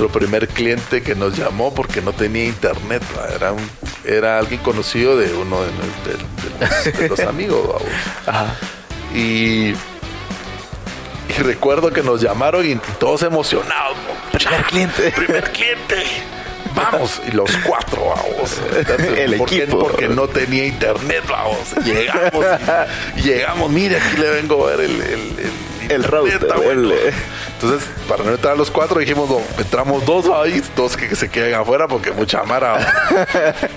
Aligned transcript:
nuestro 0.00 0.08
primer 0.08 0.48
cliente 0.48 1.04
que 1.04 1.14
nos 1.14 1.38
llamó 1.38 1.72
porque 1.72 2.02
no 2.02 2.12
tenía 2.12 2.46
internet. 2.46 3.00
Era, 3.32 3.52
un, 3.52 3.62
era 4.04 4.40
alguien 4.40 4.60
conocido 4.60 5.16
de 5.16 5.32
uno 5.32 5.58
de, 5.62 7.08
los, 7.08 7.20
amigos. 7.28 7.80
Y, 9.14 9.68
y, 9.68 9.74
recuerdo 11.44 11.92
que 11.92 12.02
nos 12.02 12.20
llamaron 12.20 12.68
y 12.68 12.74
todos 12.98 13.22
emocionados. 13.22 13.96
Primer 14.32 14.62
cliente. 14.64 15.12
Primer 15.12 15.52
cliente. 15.52 16.02
Vamos, 16.74 17.22
y 17.28 17.30
los 17.30 17.56
cuatro, 17.58 18.02
vamos. 18.16 18.60
El 19.16 19.34
equipo. 19.34 19.78
Porque 19.78 20.08
no 20.08 20.26
tenía 20.26 20.66
internet, 20.66 21.22
vamos. 21.28 21.72
Llegamos, 21.84 22.44
llegamos, 23.24 23.70
mire, 23.70 23.98
aquí 23.98 24.16
le 24.16 24.30
vengo 24.30 24.66
a 24.66 24.70
ver 24.74 24.80
el, 24.80 25.00
el, 25.00 25.50
el, 25.88 26.02
router. 26.02 26.48
Entonces, 27.54 27.88
para 28.08 28.24
no 28.24 28.32
entrar 28.32 28.56
los 28.56 28.70
cuatro, 28.70 29.00
dijimos, 29.00 29.28
no, 29.28 29.40
entramos 29.58 30.04
dos 30.04 30.26
ahí, 30.26 30.62
dos 30.76 30.96
que, 30.96 31.14
se 31.14 31.30
queden 31.30 31.54
afuera 31.54 31.88
porque 31.88 32.10
mucha 32.12 32.42
mara. 32.42 32.94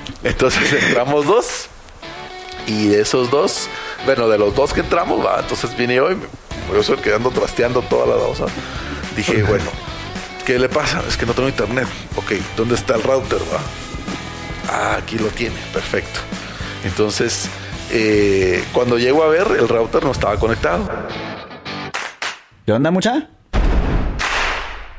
entonces 0.23 0.83
entramos 0.83 1.25
dos. 1.25 1.67
Y 2.65 2.87
de 2.87 3.01
esos 3.01 3.31
dos, 3.31 3.69
bueno, 4.05 4.27
de 4.27 4.37
los 4.37 4.53
dos 4.53 4.73
que 4.73 4.81
entramos, 4.81 5.25
va, 5.25 5.39
entonces 5.39 5.75
vine 5.77 6.01
hoy, 6.01 6.17
yo 6.69 6.79
estoy 6.81 6.97
quedando 6.97 7.31
trasteando 7.31 7.81
toda 7.81 8.17
la 8.17 8.21
cosa. 8.21 8.45
Dije, 9.15 9.41
bueno, 9.43 9.71
¿qué 10.45 10.59
le 10.59 10.67
pasa? 10.67 11.01
Es 11.07 11.15
que 11.15 11.25
no 11.25 11.33
tengo 11.33 11.47
internet. 11.47 11.87
Ok, 12.17 12.33
¿dónde 12.57 12.75
está 12.75 12.95
el 12.95 13.03
router? 13.03 13.39
Va? 13.39 13.61
Ah, 14.69 14.97
aquí 14.97 15.17
lo 15.17 15.27
tiene, 15.27 15.55
perfecto. 15.71 16.19
Entonces, 16.83 17.47
eh, 17.89 18.65
cuando 18.73 18.97
llego 18.97 19.23
a 19.23 19.27
ver, 19.27 19.47
el 19.57 19.69
router 19.69 20.03
no 20.03 20.11
estaba 20.11 20.37
conectado. 20.37 20.89
¿Qué 22.65 22.73
onda, 22.73 22.91
mucha? 22.91 23.29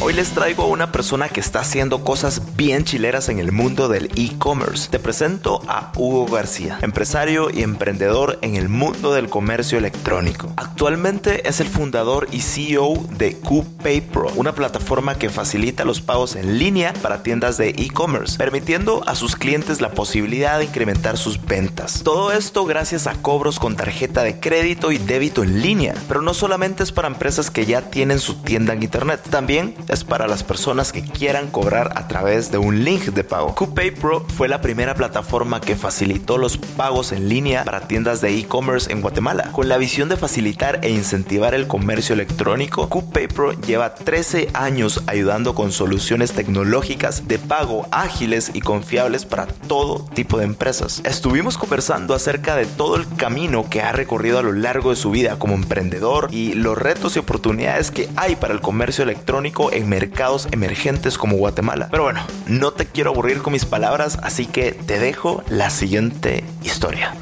Hoy 0.00 0.12
les 0.12 0.30
traigo 0.30 0.62
a 0.62 0.66
una 0.66 0.92
persona 0.92 1.28
que 1.28 1.40
está 1.40 1.60
haciendo 1.60 2.04
cosas 2.04 2.54
bien 2.56 2.84
chileras 2.84 3.28
en 3.28 3.40
el 3.40 3.50
mundo 3.50 3.88
del 3.88 4.08
e-commerce. 4.14 4.88
Te 4.88 5.00
presento 5.00 5.62
a 5.66 5.90
Hugo 5.96 6.26
García, 6.26 6.78
empresario 6.82 7.50
y 7.50 7.62
emprendedor 7.62 8.38
en 8.42 8.54
el 8.54 8.68
mundo 8.68 9.12
del 9.14 9.28
comercio 9.28 9.78
electrónico. 9.78 10.52
Actualmente 10.56 11.48
es 11.48 11.58
el 11.58 11.66
fundador 11.66 12.28
y 12.30 12.40
CEO 12.40 12.94
de 13.16 13.36
QPay 13.38 14.04
una 14.36 14.54
plataforma 14.54 15.18
que 15.18 15.28
facilita 15.28 15.84
los 15.84 16.00
pagos 16.00 16.36
en 16.36 16.58
línea 16.58 16.92
para 17.02 17.22
tiendas 17.22 17.56
de 17.56 17.70
e-commerce, 17.70 18.38
permitiendo 18.38 19.02
a 19.06 19.14
sus 19.14 19.36
clientes 19.36 19.80
la 19.80 19.90
posibilidad 19.90 20.58
de 20.58 20.66
incrementar 20.66 21.16
sus 21.16 21.44
ventas. 21.44 22.02
Todo 22.02 22.32
esto 22.32 22.64
gracias 22.64 23.06
a 23.06 23.14
cobros 23.14 23.58
con 23.58 23.76
tarjeta 23.76 24.22
de 24.22 24.38
crédito 24.38 24.92
y 24.92 24.98
débito 24.98 25.42
en 25.42 25.62
línea, 25.62 25.94
pero 26.08 26.22
no 26.22 26.32
solamente 26.32 26.82
es 26.82 26.92
para 26.92 27.08
empresas 27.08 27.50
que 27.50 27.66
ya 27.66 27.82
tienen 27.82 28.20
su 28.20 28.34
tienda 28.36 28.72
en 28.72 28.82
internet, 28.82 29.20
también 29.30 29.63
es 29.88 30.04
para 30.04 30.26
las 30.26 30.42
personas 30.42 30.92
que 30.92 31.02
quieran 31.02 31.50
cobrar 31.50 31.92
a 31.96 32.08
través 32.08 32.50
de 32.50 32.58
un 32.58 32.84
link 32.84 33.06
de 33.06 33.24
pago. 33.24 33.54
QPay 33.54 33.92
Pro 33.92 34.26
fue 34.36 34.48
la 34.48 34.60
primera 34.60 34.94
plataforma 34.94 35.60
que 35.60 35.76
facilitó 35.76 36.38
los 36.38 36.56
pagos 36.56 37.12
en 37.12 37.28
línea 37.28 37.64
para 37.64 37.88
tiendas 37.88 38.20
de 38.20 38.38
e-commerce 38.38 38.92
en 38.92 39.00
Guatemala. 39.00 39.50
Con 39.52 39.68
la 39.68 39.76
visión 39.76 40.08
de 40.08 40.16
facilitar 40.16 40.80
e 40.82 40.90
incentivar 40.90 41.54
el 41.54 41.66
comercio 41.66 42.14
electrónico, 42.14 42.88
QPay 42.88 43.24
lleva 43.66 43.94
13 43.94 44.50
años 44.54 45.02
ayudando 45.06 45.54
con 45.54 45.72
soluciones 45.72 46.32
tecnológicas 46.32 47.26
de 47.26 47.38
pago 47.38 47.86
ágiles 47.90 48.50
y 48.54 48.60
confiables 48.60 49.24
para 49.24 49.46
todo 49.46 50.04
tipo 50.14 50.38
de 50.38 50.44
empresas. 50.44 51.00
Estuvimos 51.04 51.58
conversando 51.58 52.14
acerca 52.14 52.56
de 52.56 52.66
todo 52.66 52.96
el 52.96 53.06
camino 53.16 53.68
que 53.68 53.82
ha 53.82 53.92
recorrido 53.92 54.38
a 54.38 54.42
lo 54.42 54.52
largo 54.52 54.90
de 54.90 54.96
su 54.96 55.10
vida 55.10 55.38
como 55.38 55.54
emprendedor 55.54 56.28
y 56.30 56.54
los 56.54 56.76
retos 56.76 57.16
y 57.16 57.18
oportunidades 57.18 57.90
que 57.90 58.08
hay 58.16 58.36
para 58.36 58.52
el 58.52 58.60
comercio 58.60 59.04
electrónico 59.04 59.53
en 59.72 59.88
mercados 59.88 60.48
emergentes 60.50 61.16
como 61.16 61.36
Guatemala. 61.36 61.88
Pero 61.90 62.04
bueno, 62.04 62.26
no 62.46 62.72
te 62.72 62.86
quiero 62.86 63.10
aburrir 63.10 63.38
con 63.38 63.52
mis 63.52 63.64
palabras, 63.64 64.18
así 64.22 64.46
que 64.46 64.72
te 64.72 64.98
dejo 64.98 65.44
la 65.48 65.70
siguiente 65.70 66.44
historia. 66.62 67.14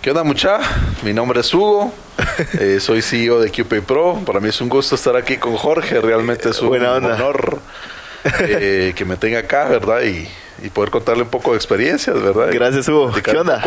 ¿Qué 0.00 0.10
onda 0.10 0.24
mucha? 0.24 0.58
Mi 1.02 1.12
nombre 1.12 1.40
es 1.40 1.52
Hugo, 1.52 1.92
eh, 2.58 2.78
soy 2.80 3.02
CEO 3.02 3.40
de 3.40 3.50
QP 3.50 3.84
Pro. 3.86 4.20
Para 4.24 4.40
mí 4.40 4.48
es 4.48 4.60
un 4.60 4.68
gusto 4.68 4.94
estar 4.94 5.16
aquí 5.16 5.36
con 5.36 5.56
Jorge, 5.56 6.00
realmente 6.00 6.48
es 6.50 6.60
un 6.60 6.74
honor 6.84 7.60
eh, 8.40 8.92
que 8.96 9.04
me 9.04 9.16
tenga 9.16 9.40
acá, 9.40 9.64
¿verdad? 9.64 10.02
Y 10.02 10.28
y 10.62 10.70
poder 10.70 10.90
contarle 10.90 11.24
un 11.24 11.28
poco 11.28 11.50
de 11.50 11.56
experiencias, 11.56 12.20
¿verdad? 12.22 12.48
Gracias, 12.52 12.88
Hugo. 12.88 13.12
¿Qué 13.22 13.36
onda? 13.36 13.62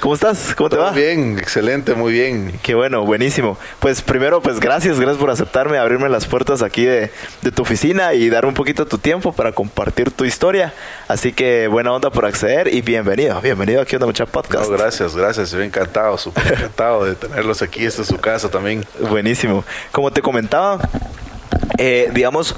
¿Cómo 0.00 0.14
estás? 0.14 0.54
¿Cómo 0.56 0.68
te 0.68 0.76
va? 0.76 0.90
Bien, 0.90 1.38
excelente, 1.38 1.94
muy 1.94 2.12
bien. 2.12 2.58
Qué 2.62 2.74
bueno, 2.74 3.04
buenísimo. 3.04 3.56
Pues 3.78 4.02
primero, 4.02 4.40
pues 4.42 4.58
gracias, 4.58 4.98
gracias 4.98 5.18
por 5.18 5.30
aceptarme, 5.30 5.78
abrirme 5.78 6.08
las 6.08 6.26
puertas 6.26 6.62
aquí 6.62 6.84
de, 6.84 7.10
tu 7.54 7.62
oficina 7.62 8.14
y 8.14 8.28
dar 8.28 8.44
un 8.44 8.54
poquito 8.54 8.84
de 8.84 8.90
tu 8.90 8.98
tiempo 8.98 9.32
para 9.32 9.52
compartir 9.52 10.10
tu 10.10 10.24
historia. 10.24 10.74
Así 11.06 11.32
que 11.32 11.68
buena 11.68 11.92
onda 11.92 12.10
por 12.10 12.26
acceder 12.26 12.74
y 12.74 12.82
bienvenido, 12.82 13.40
bienvenido 13.40 13.80
aquí 13.80 13.94
a 13.94 13.98
Onda 13.98 14.06
Mucha 14.06 14.26
Podcast. 14.26 14.70
gracias, 14.70 15.14
gracias, 15.14 15.48
estoy 15.48 15.66
encantado, 15.66 16.18
súper 16.18 16.54
encantado 16.54 17.04
de 17.04 17.14
tenerlos 17.14 17.62
aquí. 17.62 17.84
Esta 17.84 18.02
es 18.02 18.08
su 18.08 18.18
casa 18.18 18.50
también. 18.50 18.84
Buenísimo. 19.08 19.64
Como 19.92 20.10
te 20.10 20.20
comentaba, 20.20 20.80
eh, 21.78 22.10
digamos, 22.12 22.54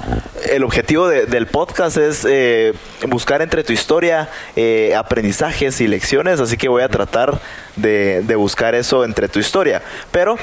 el 0.50 0.65
objetivo 0.65 1.09
del 1.09 1.47
podcast 1.47 1.97
es 1.97 2.27
eh, 2.28 2.75
buscar 3.09 3.41
entre 3.43 3.65
tu 3.65 3.72
historia 3.72 4.28
eh, 4.56 4.94
aprendizajes 4.94 5.81
y 5.81 5.87
lecciones, 5.87 6.41
así 6.41 6.56
que 6.56 6.69
voy 6.69 6.82
a 6.82 6.88
tratar 6.88 7.41
de, 7.77 8.22
buscar 8.37 8.75
eso 8.75 9.05
entre 9.05 9.28
tu 9.28 9.38
historia. 9.38 9.82
Pero 10.10 10.37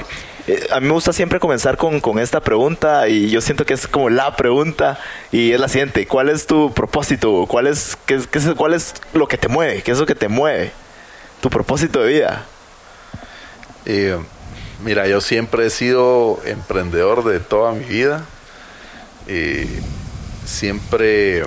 a 0.71 0.79
mí 0.79 0.87
me 0.87 0.93
gusta 0.93 1.13
siempre 1.13 1.39
comenzar 1.39 1.77
con, 1.77 2.19
esta 2.19 2.39
pregunta 2.39 3.07
y 3.07 3.29
yo 3.29 3.41
siento 3.41 3.65
que 3.65 3.75
es 3.75 3.87
como 3.87 4.09
la 4.09 4.35
pregunta 4.35 4.99
y 5.31 5.51
es 5.51 5.59
la 5.59 5.67
siguiente, 5.67 6.07
¿cuál 6.07 6.29
es 6.29 6.47
tu 6.47 6.73
propósito? 6.73 7.45
¿Cuál 7.47 7.67
es, 7.67 7.97
qué, 8.07 8.19
cuál 8.55 8.73
es 8.73 8.95
lo 9.13 9.27
que 9.27 9.37
te 9.37 9.47
mueve? 9.47 9.83
¿Qué 9.83 9.91
es 9.91 9.99
lo 9.99 10.05
que 10.05 10.15
te 10.15 10.27
mueve? 10.27 10.71
Tu 11.41 11.49
propósito 11.49 12.01
de 12.01 12.13
vida. 12.13 12.45
mira, 14.83 15.07
yo 15.07 15.21
siempre 15.21 15.67
he 15.67 15.69
sido 15.69 16.39
emprendedor 16.45 17.23
de 17.25 17.39
toda 17.39 17.73
mi 17.73 17.85
vida 17.85 18.25
eh, 19.27 19.67
siempre 20.45 21.43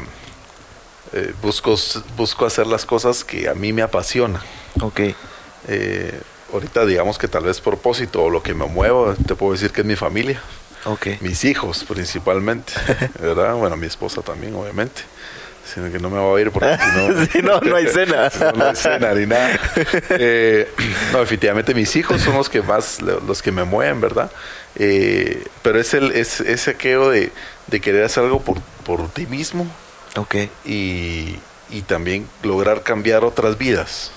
eh, 1.12 1.32
busco, 1.42 1.76
busco 2.16 2.46
hacer 2.46 2.66
las 2.66 2.84
cosas 2.84 3.24
que 3.24 3.48
a 3.48 3.54
mí 3.54 3.72
me 3.72 3.82
apasiona. 3.82 4.42
Ok. 4.80 5.00
Eh, 5.68 6.20
ahorita 6.52 6.84
digamos 6.86 7.18
que 7.18 7.28
tal 7.28 7.44
vez 7.44 7.60
propósito 7.60 8.22
o 8.24 8.30
lo 8.30 8.42
que 8.42 8.54
me 8.54 8.66
muevo, 8.66 9.14
te 9.14 9.34
puedo 9.34 9.52
decir 9.52 9.70
que 9.70 9.82
es 9.82 9.86
mi 9.86 9.96
familia. 9.96 10.40
Okay. 10.84 11.18
Mis 11.20 11.44
hijos 11.44 11.84
principalmente, 11.84 12.72
¿verdad? 13.20 13.54
Bueno, 13.54 13.76
mi 13.76 13.86
esposa 13.86 14.22
también, 14.22 14.54
obviamente. 14.54 15.02
Sino 15.72 15.90
que 15.90 15.98
no 15.98 16.10
me 16.10 16.18
va 16.18 16.36
a 16.36 16.40
ir 16.40 16.50
porque 16.50 16.76
si 17.32 17.40
no, 17.40 17.60
no, 17.60 17.76
hay 17.76 17.86
cena. 17.88 18.30
no, 18.54 18.66
hay 18.66 18.76
cena 18.76 19.14
ni 19.14 19.26
nada. 19.26 19.58
Eh, 20.10 20.68
no, 21.12 21.20
definitivamente 21.20 21.74
mis 21.74 21.94
hijos 21.96 22.20
son 22.20 22.34
los 22.34 22.48
que 22.48 22.60
más, 22.60 23.00
los 23.00 23.40
que 23.40 23.50
me 23.50 23.64
mueven, 23.64 24.00
¿verdad? 24.00 24.30
Pero 24.74 25.78
es, 25.78 25.94
el, 25.94 26.12
es 26.12 26.40
ese 26.40 26.72
aquello 26.72 27.10
de, 27.10 27.32
de 27.66 27.80
querer 27.80 28.04
hacer 28.04 28.24
algo 28.24 28.40
por, 28.40 28.60
por 28.84 29.08
ti 29.08 29.26
mismo. 29.26 29.66
Ok. 30.16 30.36
Y, 30.64 31.36
y 31.70 31.82
también 31.86 32.28
lograr 32.42 32.82
cambiar 32.82 33.24
otras 33.24 33.58
vidas. 33.58 34.10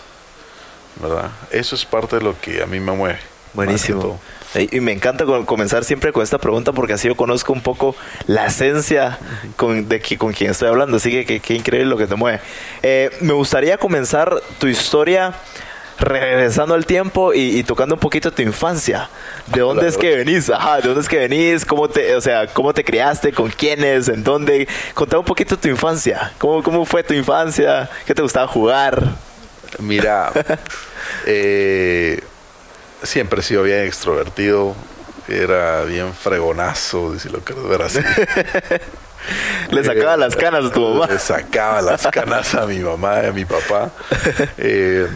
¿Verdad? 1.01 1.31
Eso 1.51 1.75
es 1.75 1.86
parte 1.86 2.18
de 2.18 2.24
lo 2.24 2.39
que 2.39 2.63
a 2.63 2.65
mí 2.65 2.80
me 2.80 2.92
mueve. 2.92 3.19
Buenísimo. 3.54 4.19
Y 4.71 4.80
me 4.80 4.92
encanta 4.92 5.25
comenzar 5.45 5.83
siempre 5.83 6.12
con 6.12 6.24
esta 6.24 6.38
pregunta 6.38 6.71
porque 6.71 6.94
así 6.94 7.07
yo 7.07 7.15
conozco 7.15 7.54
un 7.54 7.62
poco 7.62 7.95
la 8.25 8.48
esencia 8.48 9.19
con, 9.56 9.88
de 9.88 10.01
con 10.18 10.33
quien 10.33 10.51
estoy 10.51 10.69
hablando. 10.69 10.98
Así 10.98 11.25
que 11.25 11.39
qué 11.39 11.54
increíble 11.54 11.89
lo 11.89 11.98
que 11.98 12.07
te 12.07 12.15
mueve. 12.15 12.39
Eh, 12.81 13.12
me 13.21 13.33
gustaría 13.33 13.77
comenzar 13.77 14.42
tu 14.59 14.68
historia 14.68 15.33
regresando 15.99 16.75
al 16.75 16.85
tiempo 16.85 17.33
y, 17.33 17.57
y 17.59 17.63
tocando 17.63 17.95
un 17.95 17.99
poquito 17.99 18.31
tu 18.31 18.41
infancia. 18.41 19.09
¿De 19.47 19.61
dónde 19.61 19.81
Claro. 19.81 19.88
es 19.89 19.97
que 19.97 20.15
venís? 20.17 20.49
Ajá, 20.49 20.77
¿de 20.77 20.83
dónde 20.89 21.01
es 21.01 21.09
que 21.09 21.17
venís? 21.27 21.65
¿Cómo 21.65 21.89
te, 21.89 22.15
o 22.15 22.21
sea, 22.21 22.47
cómo 22.47 22.73
te 22.73 22.83
criaste? 22.83 23.31
¿Con 23.33 23.49
quiénes? 23.49 24.07
¿En 24.09 24.23
dónde? 24.23 24.67
Contá 24.94 25.17
un 25.17 25.25
poquito 25.25 25.57
tu 25.57 25.67
infancia. 25.67 26.31
¿Cómo, 26.38 26.61
cómo 26.63 26.85
fue 26.85 27.03
tu 27.03 27.13
infancia? 27.13 27.89
¿Qué 28.05 28.13
te 28.13 28.21
gustaba 28.21 28.47
jugar? 28.47 29.01
Mira, 29.79 30.31
eh, 31.25 32.21
siempre 33.03 33.39
he 33.39 33.44
sido 33.44 33.63
bien 33.63 33.85
extrovertido. 33.85 34.75
Era 35.27 35.83
bien 35.83 36.13
fregonazo, 36.13 37.19
si 37.19 37.27
lo 37.29 37.39
quieres 37.39 37.65
ver 37.67 37.81
así. 37.81 37.99
Le 39.71 39.83
sacaba 39.83 40.13
Eh, 40.13 40.17
las 40.17 40.35
canas 40.38 40.65
a 40.65 40.71
tu 40.71 40.79
mamá. 40.79 41.07
Le 41.07 41.19
sacaba 41.19 41.81
las 41.81 42.07
canas 42.07 42.55
a 42.55 42.65
mi 42.65 42.79
mamá 42.79 43.23
y 43.23 43.25
a 43.27 43.31
mi 43.33 43.44
papá. 43.45 43.89
Eh, 44.57 45.07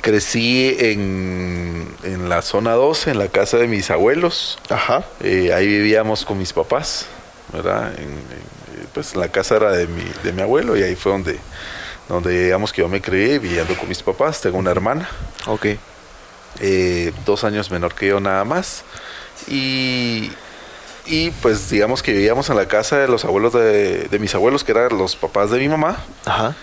crecí 0.00 0.76
en, 0.78 1.88
en 2.04 2.28
la 2.28 2.42
zona 2.42 2.72
12, 2.72 3.10
en 3.10 3.18
la 3.18 3.28
casa 3.28 3.56
de 3.56 3.66
mis 3.66 3.90
abuelos. 3.90 4.58
Ajá. 4.70 5.04
Eh, 5.22 5.52
ahí 5.52 5.66
vivíamos 5.66 6.24
con 6.24 6.38
mis 6.38 6.52
papás, 6.52 7.06
¿verdad? 7.52 7.92
En, 7.98 8.04
en- 8.04 8.56
pues 8.92 9.14
la 9.14 9.28
casa 9.28 9.56
era 9.56 9.72
de 9.72 9.86
mi, 9.86 10.02
de 10.22 10.32
mi 10.32 10.40
abuelo 10.42 10.74
y 10.76 10.82
ahí 10.82 10.94
fue 10.96 11.12
donde, 11.12 11.38
donde 12.08 12.44
digamos 12.44 12.72
que 12.72 12.80
yo 12.80 12.88
me 12.88 13.02
crié 13.02 13.38
viviendo 13.38 13.74
con 13.76 13.88
mis 13.88 14.02
papás. 14.02 14.40
Tengo 14.40 14.56
una 14.58 14.70
hermana, 14.70 15.08
Ok. 15.46 15.66
eh, 16.60 17.12
dos 17.26 17.44
años 17.44 17.70
menor 17.70 17.94
que 17.94 18.06
yo 18.06 18.20
nada 18.20 18.44
más. 18.44 18.84
Y, 19.48 20.30
y 21.04 21.30
pues 21.42 21.68
digamos 21.68 22.02
que 22.02 22.12
vivíamos 22.12 22.48
en 22.48 22.56
la 22.56 22.66
casa 22.68 22.96
de 22.98 23.08
los 23.08 23.24
abuelos 23.26 23.52
de, 23.52 24.04
de 24.04 24.18
mis 24.18 24.34
abuelos, 24.34 24.64
que 24.64 24.72
eran 24.72 24.96
los 24.96 25.14
papás 25.16 25.50
de 25.50 25.58
mi 25.58 25.68
mamá. 25.68 26.02
Ajá. 26.24 26.54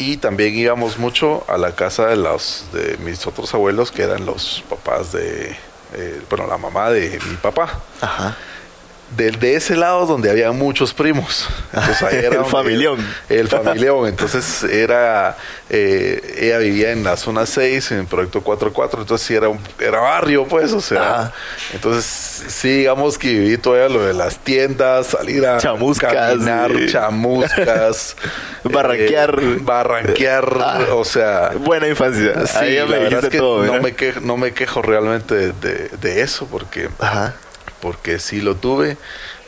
Y 0.00 0.16
también 0.16 0.56
íbamos 0.56 0.98
mucho 0.98 1.44
a 1.46 1.58
la 1.58 1.72
casa 1.72 2.06
de 2.06 2.16
los 2.16 2.64
de 2.72 2.96
mis 3.04 3.26
otros 3.26 3.52
abuelos, 3.52 3.92
que 3.92 4.02
eran 4.02 4.24
los 4.24 4.64
papás 4.66 5.12
de, 5.12 5.54
eh, 5.92 6.22
bueno, 6.30 6.46
la 6.46 6.56
mamá 6.56 6.88
de 6.88 7.20
mi 7.28 7.36
papá. 7.36 7.80
Ajá. 8.00 8.34
Del 9.16 9.40
de 9.40 9.56
ese 9.56 9.74
lado 9.76 10.06
donde 10.06 10.30
había 10.30 10.52
muchos 10.52 10.94
primos. 10.94 11.48
Entonces 11.72 12.02
ahí 12.02 12.16
era 12.24 12.38
El 12.40 12.44
familión. 12.44 12.98
El 13.28 13.48
familión. 13.48 14.06
Entonces 14.06 14.62
era, 14.62 15.36
eh, 15.68 16.36
ella 16.38 16.58
vivía 16.58 16.92
en 16.92 17.02
la 17.02 17.16
zona 17.16 17.44
6, 17.44 17.90
en 17.90 17.98
el 18.00 18.06
proyecto 18.06 18.40
44, 18.42 19.00
entonces 19.00 19.26
sí 19.26 19.34
era, 19.34 19.48
un, 19.48 19.58
era 19.80 19.98
barrio, 20.00 20.46
pues, 20.46 20.72
o 20.72 20.80
sea. 20.80 21.32
Entonces 21.74 22.04
sí, 22.48 22.68
digamos 22.78 23.18
que 23.18 23.28
viví 23.28 23.58
todavía 23.58 23.88
lo 23.88 24.04
de 24.06 24.14
las 24.14 24.38
tiendas, 24.38 25.08
salir 25.08 25.44
a 25.44 25.58
Chamuscas, 25.58 26.12
caminar, 26.12 26.70
chamuscas. 26.90 28.16
Barranquear. 28.64 29.38
eh, 29.42 29.58
barranquear, 29.60 30.56
Ah. 30.60 30.78
o 30.94 31.04
sea. 31.04 31.50
Buena 31.58 31.88
infancia. 31.88 32.46
Sí, 32.46 32.56
Ahí 32.58 32.70
me 32.76 32.84
verdad 32.84 33.00
dijiste 33.08 33.26
es 33.26 33.32
que 33.32 33.38
todo, 33.38 33.64
no 33.64 33.80
me, 33.80 33.94
quejo, 33.94 34.20
no 34.20 34.36
me 34.36 34.52
quejo 34.52 34.82
realmente 34.82 35.34
de, 35.34 35.52
de- 35.52 35.88
de 36.00 36.20
eso, 36.22 36.46
porque 36.46 36.88
Ajá. 36.98 37.34
Porque 37.80 38.18
sí 38.18 38.40
lo 38.40 38.56
tuve. 38.56 38.96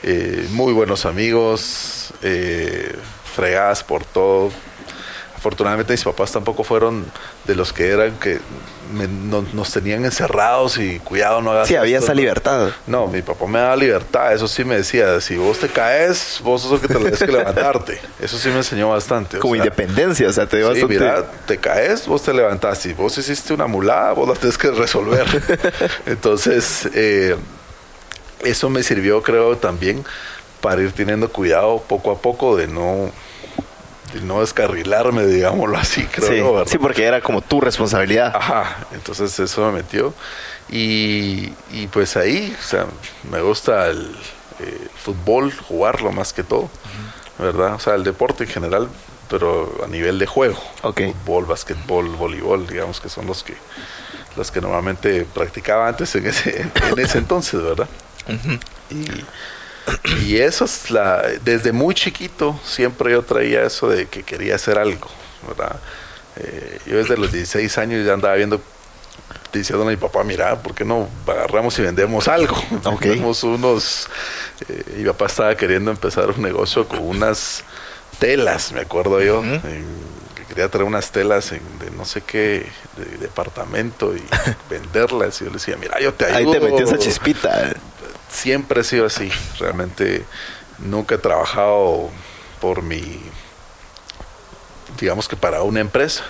eh, 0.04 0.48
muy 0.50 0.72
buenos 0.72 1.04
amigos, 1.06 2.12
eh, 2.22 2.96
fregadas 3.36 3.84
por 3.84 4.04
todo. 4.04 4.50
Afortunadamente 5.36 5.92
mis 5.92 6.02
papás 6.04 6.30
tampoco 6.32 6.62
fueron 6.64 7.04
de 7.44 7.54
los 7.54 7.72
que 7.72 7.88
eran 7.90 8.12
que 8.18 8.38
me- 8.94 9.06
no- 9.08 9.44
nos 9.52 9.72
tenían 9.72 10.04
encerrados 10.04 10.76
y 10.78 10.98
cuidado 11.00 11.40
no 11.40 11.50
hagas 11.52 11.66
Sí, 11.68 11.74
había 11.76 11.96
esto, 11.98 12.06
esa 12.06 12.14
no". 12.14 12.20
libertad. 12.20 12.70
No, 12.86 13.06
mi 13.06 13.22
papá 13.22 13.46
me 13.46 13.58
daba 13.60 13.74
libertad, 13.76 14.32
eso 14.32 14.46
sí 14.48 14.64
me 14.64 14.76
decía, 14.76 15.20
si 15.20 15.36
vos 15.36 15.58
te 15.58 15.68
caes, 15.68 16.40
vos 16.44 16.62
sos 16.62 16.72
el 16.72 16.80
que 16.80 16.88
te 16.88 16.94
tienes 16.96 17.18
que 17.20 17.26
levantarte. 17.32 18.00
Eso 18.20 18.38
sí 18.38 18.48
me 18.50 18.56
enseñó 18.58 18.90
bastante. 18.90 19.36
o 19.38 19.40
Como 19.40 19.54
sea, 19.54 19.64
independencia, 19.64 20.28
o 20.28 20.32
sea, 20.32 20.46
te 20.46 20.58
dio 20.58 20.74
Sí, 20.74 20.84
mira, 20.88 21.24
te 21.46 21.58
caes, 21.58 22.06
vos 22.06 22.22
te 22.22 22.32
levantás. 22.34 22.78
Si 22.78 22.92
vos 22.92 23.16
hiciste 23.18 23.52
una 23.54 23.66
mulada, 23.68 24.12
vos 24.12 24.28
la 24.28 24.34
tienes 24.34 24.58
que 24.58 24.70
resolver. 24.72 25.26
Entonces, 26.06 26.88
eh, 26.94 27.36
eso 28.44 28.70
me 28.70 28.82
sirvió, 28.82 29.22
creo, 29.22 29.56
también 29.56 30.04
para 30.60 30.80
ir 30.80 30.92
teniendo 30.92 31.28
cuidado 31.30 31.82
poco 31.88 32.12
a 32.12 32.18
poco 32.18 32.56
de 32.56 32.68
no, 32.68 33.10
de 34.14 34.20
no 34.22 34.40
descarrilarme, 34.40 35.26
digámoslo 35.26 35.76
así, 35.76 36.04
creo 36.12 36.64
sí, 36.66 36.78
porque 36.78 37.04
era 37.04 37.20
como 37.20 37.42
tu 37.42 37.60
responsabilidad. 37.60 38.34
Ajá, 38.34 38.86
entonces 38.92 39.38
eso 39.38 39.66
me 39.66 39.72
metió. 39.82 40.14
Y, 40.70 41.52
y 41.70 41.88
pues 41.92 42.16
ahí, 42.16 42.56
o 42.58 42.62
sea, 42.62 42.86
me 43.30 43.42
gusta 43.42 43.88
el 43.88 44.16
eh, 44.60 44.88
fútbol, 44.96 45.52
jugarlo 45.52 46.12
más 46.12 46.32
que 46.32 46.44
todo, 46.44 46.70
¿verdad? 47.38 47.74
O 47.74 47.78
sea, 47.78 47.94
el 47.94 48.04
deporte 48.04 48.44
en 48.44 48.50
general, 48.50 48.88
pero 49.28 49.80
a 49.84 49.88
nivel 49.88 50.18
de 50.18 50.26
juego. 50.26 50.62
Fútbol, 50.80 51.46
basquetbol, 51.46 52.08
voleibol, 52.10 52.66
digamos 52.66 53.00
que 53.00 53.08
son 53.08 53.26
los 53.26 53.42
que 53.42 53.56
los 54.36 54.50
que 54.50 54.60
normalmente 54.60 55.26
practicaba 55.26 55.88
antes 55.88 56.14
en 56.14 56.26
ese, 56.26 56.62
en 56.62 56.98
ese 56.98 57.18
entonces, 57.18 57.62
¿verdad? 57.62 57.88
Y, 58.90 60.24
y 60.24 60.36
eso 60.38 60.64
es 60.64 60.90
la. 60.90 61.22
Desde 61.44 61.72
muy 61.72 61.94
chiquito 61.94 62.58
siempre 62.64 63.12
yo 63.12 63.22
traía 63.22 63.62
eso 63.64 63.88
de 63.88 64.06
que 64.06 64.22
quería 64.22 64.54
hacer 64.54 64.78
algo, 64.78 65.08
¿verdad? 65.46 65.76
Eh, 66.36 66.78
yo 66.86 66.96
desde 66.98 67.16
los 67.16 67.32
16 67.32 67.76
años 67.78 68.06
ya 68.06 68.12
andaba 68.14 68.34
viendo, 68.34 68.60
diciendo 69.52 69.84
a 69.84 69.88
mi 69.90 69.96
papá, 69.96 70.24
mira, 70.24 70.62
¿por 70.62 70.74
qué 70.74 70.84
no 70.84 71.08
agarramos 71.26 71.78
y 71.78 71.82
vendemos 71.82 72.28
algo? 72.28 72.56
Ok. 72.84 73.00
Vendemos 73.02 73.42
unos. 73.42 74.08
eh, 74.68 74.82
mi 74.98 75.04
papá 75.04 75.26
estaba 75.26 75.56
queriendo 75.56 75.90
empezar 75.90 76.30
un 76.30 76.40
negocio 76.42 76.86
con 76.86 77.00
unas 77.00 77.64
telas, 78.18 78.72
me 78.72 78.80
acuerdo 78.80 79.20
yo. 79.22 79.40
Ujú. 79.40 79.46
en- 79.66 80.12
que 80.36 80.44
quería 80.44 80.68
traer 80.68 80.86
unas 80.86 81.10
telas 81.10 81.50
en- 81.52 81.78
de 81.78 81.90
no 81.90 82.04
sé 82.04 82.20
qué 82.22 82.66
de 82.96 83.18
departamento 83.18 84.14
y 84.16 84.22
venderlas. 84.70 85.40
Y 85.40 85.44
yo 85.44 85.50
le 85.50 85.54
decía, 85.56 85.76
mira, 85.76 85.98
yo 86.00 86.14
te 86.14 86.26
Ahí 86.26 86.34
ayudo. 86.36 86.52
te 86.52 86.60
metió 86.60 86.84
esa 86.86 86.98
chispita. 86.98 87.72
Siempre 88.32 88.80
he 88.80 88.84
sido 88.84 89.06
así. 89.06 89.30
Realmente 89.60 90.24
nunca 90.78 91.14
he 91.14 91.18
trabajado 91.18 92.10
por 92.60 92.82
mi, 92.82 93.20
digamos 94.98 95.28
que 95.28 95.36
para 95.36 95.62
una 95.62 95.80
empresa, 95.80 96.24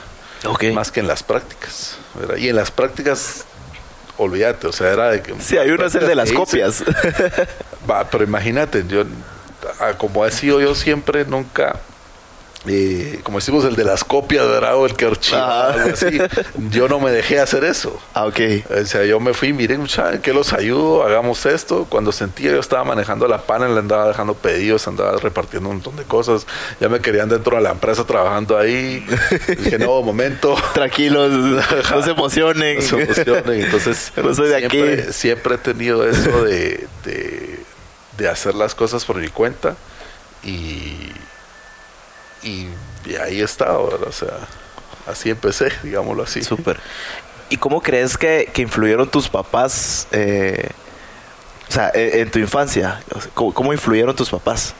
más 0.75 0.91
que 0.91 1.01
en 1.01 1.07
las 1.07 1.23
prácticas. 1.23 1.97
¿verdad? 2.15 2.37
Y 2.37 2.49
en 2.49 2.57
las 2.57 2.71
prácticas, 2.71 3.45
olvídate, 4.19 4.67
o 4.67 4.73
sea, 4.73 4.91
era 4.93 5.11
de 5.11 5.23
que... 5.23 5.35
Sí, 5.41 5.57
hay 5.59 5.71
uno 5.71 5.87
es 5.87 5.95
el 5.95 6.07
de 6.07 6.15
las 6.15 6.29
hice- 6.31 6.35
copias. 6.37 6.83
Va, 7.89 8.05
pero 8.11 8.25
imagínate, 8.25 8.85
yo, 8.89 9.05
ah, 9.81 9.93
como 9.97 10.27
he 10.27 10.31
sido 10.33 10.61
yo 10.61 10.75
siempre, 10.75 11.25
nunca, 11.25 11.77
eh, 12.67 13.21
como 13.25 13.39
decimos, 13.39 13.65
el 13.65 13.75
de 13.75 13.85
las 13.85 14.05
copias, 14.05 14.47
¿verdad? 14.47 14.77
O 14.77 14.87
el 14.87 14.95
que 14.95 15.07
archiva, 15.07 15.71
Ajá. 15.71 15.83
algo 15.83 15.95
así. 15.95 16.19
Yo 16.71 16.89
no 16.89 17.01
me 17.01 17.11
dejé 17.11 17.41
hacer 17.41 17.65
eso. 17.65 18.01
ah, 18.15 18.27
ok. 18.27 18.39
O 18.83 18.85
sea, 18.87 19.05
yo 19.05 19.19
me 19.21 19.35
fui, 19.35 19.53
miren, 19.53 19.81
muchachos, 19.81 20.21
que 20.21 20.33
los 20.33 20.53
ayudo, 20.53 21.03
hagamos 21.05 21.45
esto. 21.47 21.87
Cuando 21.89 22.13
sentía 22.13 22.53
yo 22.53 22.61
estaba 22.61 22.85
manejando 22.85 23.27
la 23.27 23.39
pana, 23.43 23.69
le 23.69 23.79
andaba 23.79 24.07
dejando 24.09 24.35
pedidos, 24.35 24.87
andaba 24.87 25.17
repartiendo 25.19 25.69
un 25.69 25.77
montón 25.77 25.97
de 25.97 26.05
cosas. 26.05 26.47
Ya 26.81 26.89
me 26.89 27.01
querían 27.01 27.29
dentro 27.29 27.57
de 27.57 27.63
la 27.63 27.71
empresa 27.73 28.05
trabajando 28.05 28.57
ahí. 28.59 29.05
Dije, 29.59 29.79
no, 29.79 30.01
momento. 30.03 30.55
Tranquilos, 30.75 31.31
no 31.33 32.03
se 32.03 32.11
emocionen. 32.11 32.77
No 32.77 32.83
se 32.83 33.03
emocionen. 33.03 33.63
Entonces, 33.65 34.13
No 34.17 34.35
soy 34.35 34.49
de 34.49 34.59
siempre, 34.59 35.03
aquí. 35.03 35.13
siempre 35.13 35.55
he 35.57 35.59
tenido 35.59 36.09
eso 36.09 36.45
de, 36.45 36.87
de, 37.05 37.59
de 38.19 38.29
hacer 38.29 38.55
las 38.55 38.75
cosas 38.75 39.05
por 39.05 39.17
mi 39.17 39.29
cuenta. 39.29 39.75
Y, 40.45 41.11
y, 42.43 42.69
y 43.05 43.17
ahí 43.17 43.41
he 43.41 43.45
estado, 43.45 43.87
¿verdad? 43.91 44.09
O 44.09 44.13
sea, 44.13 44.29
así 45.07 45.31
empecé, 45.31 45.73
digámoslo 45.83 46.23
así. 46.23 46.43
Súper. 46.43 46.79
¿Y 47.49 47.57
cómo 47.57 47.81
crees 47.83 48.17
que, 48.17 48.49
que 48.53 48.63
influyeron 48.63 49.09
tus 49.11 49.29
papás, 49.29 50.07
eh, 50.13 50.69
o 51.69 51.73
sea, 51.73 51.91
en, 51.95 52.21
en 52.21 52.31
tu 52.31 52.39
infancia? 52.39 53.03
¿Cómo, 53.35 53.53
cómo 53.53 53.73
influyeron 53.73 54.15
tus 54.17 54.31
papás? 54.31 54.75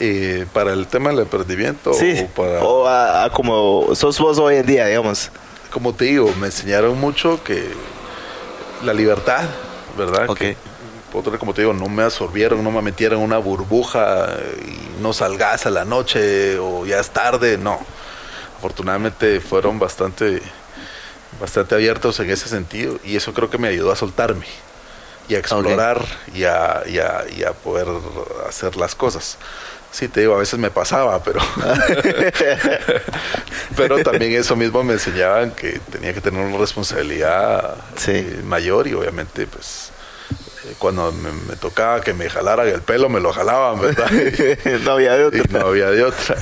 Eh, 0.00 0.46
para 0.52 0.72
el 0.72 0.86
tema 0.88 1.10
del 1.10 1.20
emprendimiento 1.20 1.92
Sí, 1.94 2.18
o 2.24 2.26
para 2.28 2.60
o 2.64 2.86
a, 2.88 3.24
a 3.24 3.30
como 3.30 3.94
sos 3.94 4.18
vos 4.18 4.38
hoy 4.38 4.56
en 4.56 4.66
día, 4.66 4.86
digamos. 4.86 5.30
como 5.70 5.94
te 5.94 6.06
digo 6.06 6.32
me 6.40 6.46
enseñaron 6.46 6.98
mucho 6.98 7.44
que 7.44 7.68
la 8.82 8.94
libertad 8.94 9.44
verdad 9.96 10.28
Ok. 10.28 10.38
Que, 10.38 10.56
otra, 11.14 11.38
como 11.38 11.54
te 11.54 11.62
digo 11.62 11.72
no 11.72 11.88
me 11.88 12.02
absorbieron 12.02 12.62
no 12.64 12.70
me 12.70 12.82
metieron 12.82 13.18
en 13.20 13.24
una 13.24 13.38
burbuja 13.38 14.28
y 14.66 15.02
no 15.02 15.12
salgas 15.12 15.66
a 15.66 15.70
la 15.70 15.84
noche 15.84 16.58
o 16.58 16.84
ya 16.86 16.98
es 17.00 17.10
tarde 17.10 17.58
no 17.58 17.78
afortunadamente 18.58 19.40
fueron 19.40 19.78
bastante 19.78 20.40
bastante 21.40 21.74
abiertos 21.74 22.20
en 22.20 22.30
ese 22.30 22.48
sentido 22.48 22.98
y 23.04 23.16
eso 23.16 23.32
creo 23.34 23.50
que 23.50 23.58
me 23.58 23.68
ayudó 23.68 23.90
a 23.92 23.96
soltarme 23.96 24.46
y 25.28 25.34
a 25.34 25.38
explorar 25.38 26.04
y, 26.34 26.44
a, 26.44 26.82
y 26.86 26.98
a- 26.98 27.24
y 27.36 27.44
a 27.44 27.52
poder 27.52 27.86
hacer 28.48 28.76
las 28.76 28.94
cosas. 28.96 29.38
Sí, 29.92 30.08
te 30.08 30.20
digo, 30.20 30.34
a 30.34 30.38
veces 30.38 30.58
me 30.58 30.70
pasaba, 30.70 31.22
pero 31.22 31.40
pero 33.76 34.02
también 34.02 34.32
eso 34.32 34.56
mismo 34.56 34.82
me 34.82 34.94
enseñaban 34.94 35.50
que 35.52 35.78
tenía 35.90 36.12
que 36.14 36.20
tener 36.20 36.44
una 36.44 36.58
responsabilidad 36.58 37.76
Sí. 37.96 38.26
mayor 38.44 38.86
y 38.88 38.94
obviamente 38.94 39.46
pues 39.46 39.90
cuando 40.78 41.12
me, 41.12 41.32
me 41.32 41.56
tocaba 41.56 42.00
que 42.00 42.14
me 42.14 42.28
jalaran 42.30 42.68
el 42.68 42.82
pelo 42.82 43.08
me 43.08 43.20
lo 43.20 43.32
jalaban, 43.32 43.80
¿verdad? 43.80 44.10
no 44.82 44.92
había 44.92 45.16
de 45.16 45.24
otra. 45.24 45.40
y 45.40 45.52
no 45.52 45.66
había 45.66 45.90
de 45.90 46.04
otra. 46.04 46.36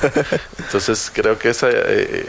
Entonces 0.57 1.11
creo 1.13 1.37
que 1.37 1.49
esa, 1.49 1.69
eh, 1.71 2.25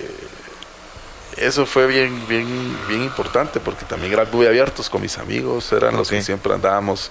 eso 1.37 1.67
fue 1.67 1.87
bien, 1.87 2.27
bien, 2.29 2.77
bien 2.89 3.03
importante 3.03 3.61
porque 3.61 3.85
también 3.85 4.13
eran 4.13 4.29
muy 4.33 4.47
abiertos 4.47 4.89
con 4.89 5.03
mis 5.03 5.19
amigos, 5.19 5.73
eran 5.73 5.97
los 5.97 6.09
que 6.09 6.23
siempre 6.23 6.53
andábamos. 6.53 7.11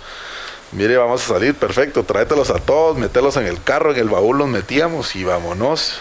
Mire, 0.71 0.95
vamos 0.97 1.23
a 1.23 1.33
salir, 1.33 1.53
perfecto, 1.53 2.03
tráetelos 2.03 2.49
a 2.49 2.59
todos, 2.59 2.97
meterlos 2.97 3.35
en 3.37 3.45
el 3.45 3.61
carro, 3.61 3.91
en 3.91 3.99
el 3.99 4.09
baúl 4.09 4.37
los 4.37 4.47
metíamos 4.47 5.15
y 5.15 5.23
vámonos 5.23 5.99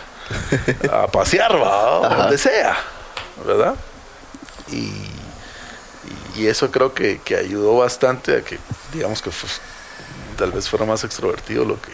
a 0.93 1.09
pasear, 1.09 1.61
va, 1.61 2.09
donde 2.19 2.39
sea, 2.39 2.77
¿verdad? 3.45 3.75
Y, 4.71 4.93
y 6.37 6.47
eso 6.47 6.71
creo 6.71 6.93
que, 6.95 7.21
que 7.25 7.37
ayudó 7.37 7.77
bastante 7.79 8.37
a 8.37 8.43
que, 8.43 8.59
digamos 8.93 9.23
que 9.23 9.31
pues, 9.31 9.61
tal 10.37 10.53
vez 10.53 10.69
fuera 10.69 10.85
más 10.85 11.05
extrovertido 11.05 11.65
lo 11.65 11.81
que 11.81 11.91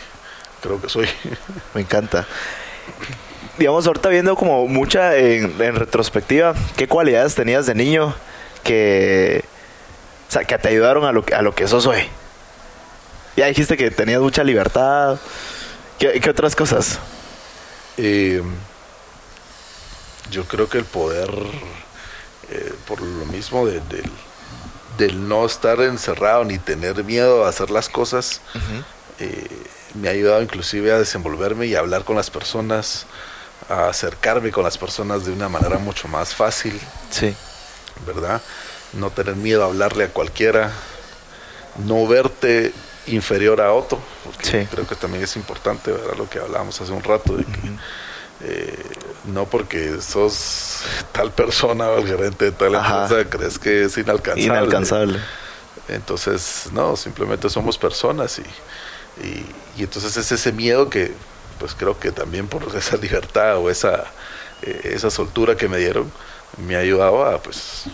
creo 0.62 0.81
que 0.81 0.88
soy. 0.88 1.09
Me 1.75 1.81
encanta. 1.83 2.26
Digamos, 3.59 3.87
ahorita 3.87 4.09
viendo 4.11 4.37
como 4.37 4.66
mucha 4.69 5.16
en, 5.16 5.61
en 5.61 5.75
retrospectiva, 5.76 6.55
¿qué 6.76 6.87
cualidades 6.88 7.35
tenías 7.35 7.66
de 7.66 7.75
niño 7.75 8.14
que, 8.62 9.45
o 10.28 10.33
sea, 10.33 10.45
que 10.45 10.59
te 10.59 10.69
ayudaron 10.69 11.05
a 11.05 11.12
lo, 11.12 11.25
que- 11.25 11.35
a 11.35 11.43
lo 11.43 11.55
que 11.55 11.66
sos 11.66 11.87
hoy? 11.87 12.02
Ya 13.37 13.47
dijiste 13.47 13.76
que 13.76 13.90
tenías 13.90 14.21
mucha 14.21 14.45
libertad. 14.45 15.19
¿Qué, 15.99 16.21
qué 16.21 16.31
otras 16.31 16.55
cosas? 16.55 16.99
Eh, 17.97 18.43
yo 20.31 20.45
creo 20.45 20.69
que 20.69 20.78
el 20.78 20.85
poder, 20.85 21.31
eh, 22.50 22.75
por 22.87 23.00
lo 23.00 23.25
mismo 23.26 23.66
de- 23.66 23.81
del, 23.81 24.11
del 24.99 25.29
no 25.29 25.45
estar 25.47 25.81
encerrado 25.81 26.45
ni 26.45 26.59
tener 26.59 27.03
miedo 27.05 27.45
a 27.45 27.49
hacer 27.49 27.71
las 27.71 27.88
cosas, 27.88 28.41
eh, 29.19 29.47
me 29.95 30.09
ha 30.09 30.12
ayudado 30.12 30.43
inclusive 30.43 30.93
a 30.93 30.99
desenvolverme 30.99 31.67
y 31.67 31.75
a 31.75 31.81
hablar 31.81 32.05
con 32.05 32.17
las 32.17 32.31
personas, 32.31 33.07
a 33.69 33.88
acercarme 33.88 34.50
con 34.53 34.65
las 34.65 34.79
personas 34.79 35.25
de 35.25 35.33
una 35.33 35.49
manera 35.49 35.79
mucho 35.79 36.09
más 36.09 36.35
fácil, 36.35 36.79
Sí. 37.11 37.35
¿verdad? 38.07 38.41
No 38.93 39.11
tener 39.11 39.37
miedo 39.37 39.62
a 39.62 39.67
hablarle 39.67 40.05
a 40.05 40.09
cualquiera, 40.09 40.73
no 41.85 42.07
verte 42.07 42.73
inferior 43.07 43.61
a 43.61 43.73
otro, 43.73 43.99
porque 44.25 44.45
Sí. 44.62 44.69
creo 44.71 44.87
que 44.87 44.97
también 44.97 45.25
es 45.25 45.37
importante, 45.37 45.93
¿verdad? 45.93 46.15
Lo 46.17 46.29
que 46.29 46.38
hablábamos 46.38 46.81
hace 46.81 46.93
un 46.93 47.03
rato, 47.03 47.37
de 47.37 47.45
que 47.45 47.61
eh, 48.43 48.76
no 49.25 49.47
porque 49.47 50.00
sos 50.00 50.83
tal 51.12 51.33
persona 51.33 51.88
o 51.88 51.99
el 51.99 52.07
gerente 52.07 52.47
de 52.47 52.52
tal 52.52 52.75
Ajá. 52.75 53.05
empresa 53.05 53.31
crees 53.31 53.59
que 53.59 53.85
es 53.85 53.97
inalcanzable. 53.97 54.45
Inalcanzable. 54.45 55.19
Entonces, 55.88 56.69
no, 56.73 56.97
simplemente 56.97 57.49
somos 57.49 57.78
personas 57.78 58.38
y, 58.38 59.25
y, 59.25 59.47
y 59.78 59.83
entonces 59.85 60.16
es 60.16 60.33
ese 60.33 60.52
miedo 60.52 60.90
que, 60.90 61.12
pues 61.59 61.75
creo 61.75 61.99
que 61.99 62.12
también 62.12 62.49
por 62.49 62.64
esa 62.76 62.97
libertad 62.97 63.59
o 63.59 63.71
esa, 63.71 64.05
eh, 64.62 64.93
esa 64.95 65.11
soltura 65.11 65.57
que 65.57 65.69
me 65.69 65.78
dieron, 65.78 66.11
me 66.59 66.76
ha 66.76 66.81
ayudado 66.81 67.25
a, 67.25 67.38
pues, 67.43 67.85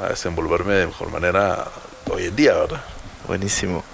a 0.00 0.08
desenvolverme 0.08 0.74
de 0.74 0.86
mejor 0.86 1.10
manera 1.10 1.66
hoy 2.10 2.26
en 2.26 2.36
día, 2.36 2.54
¿verdad? 2.54 2.82
Buenísimo. 3.26 3.84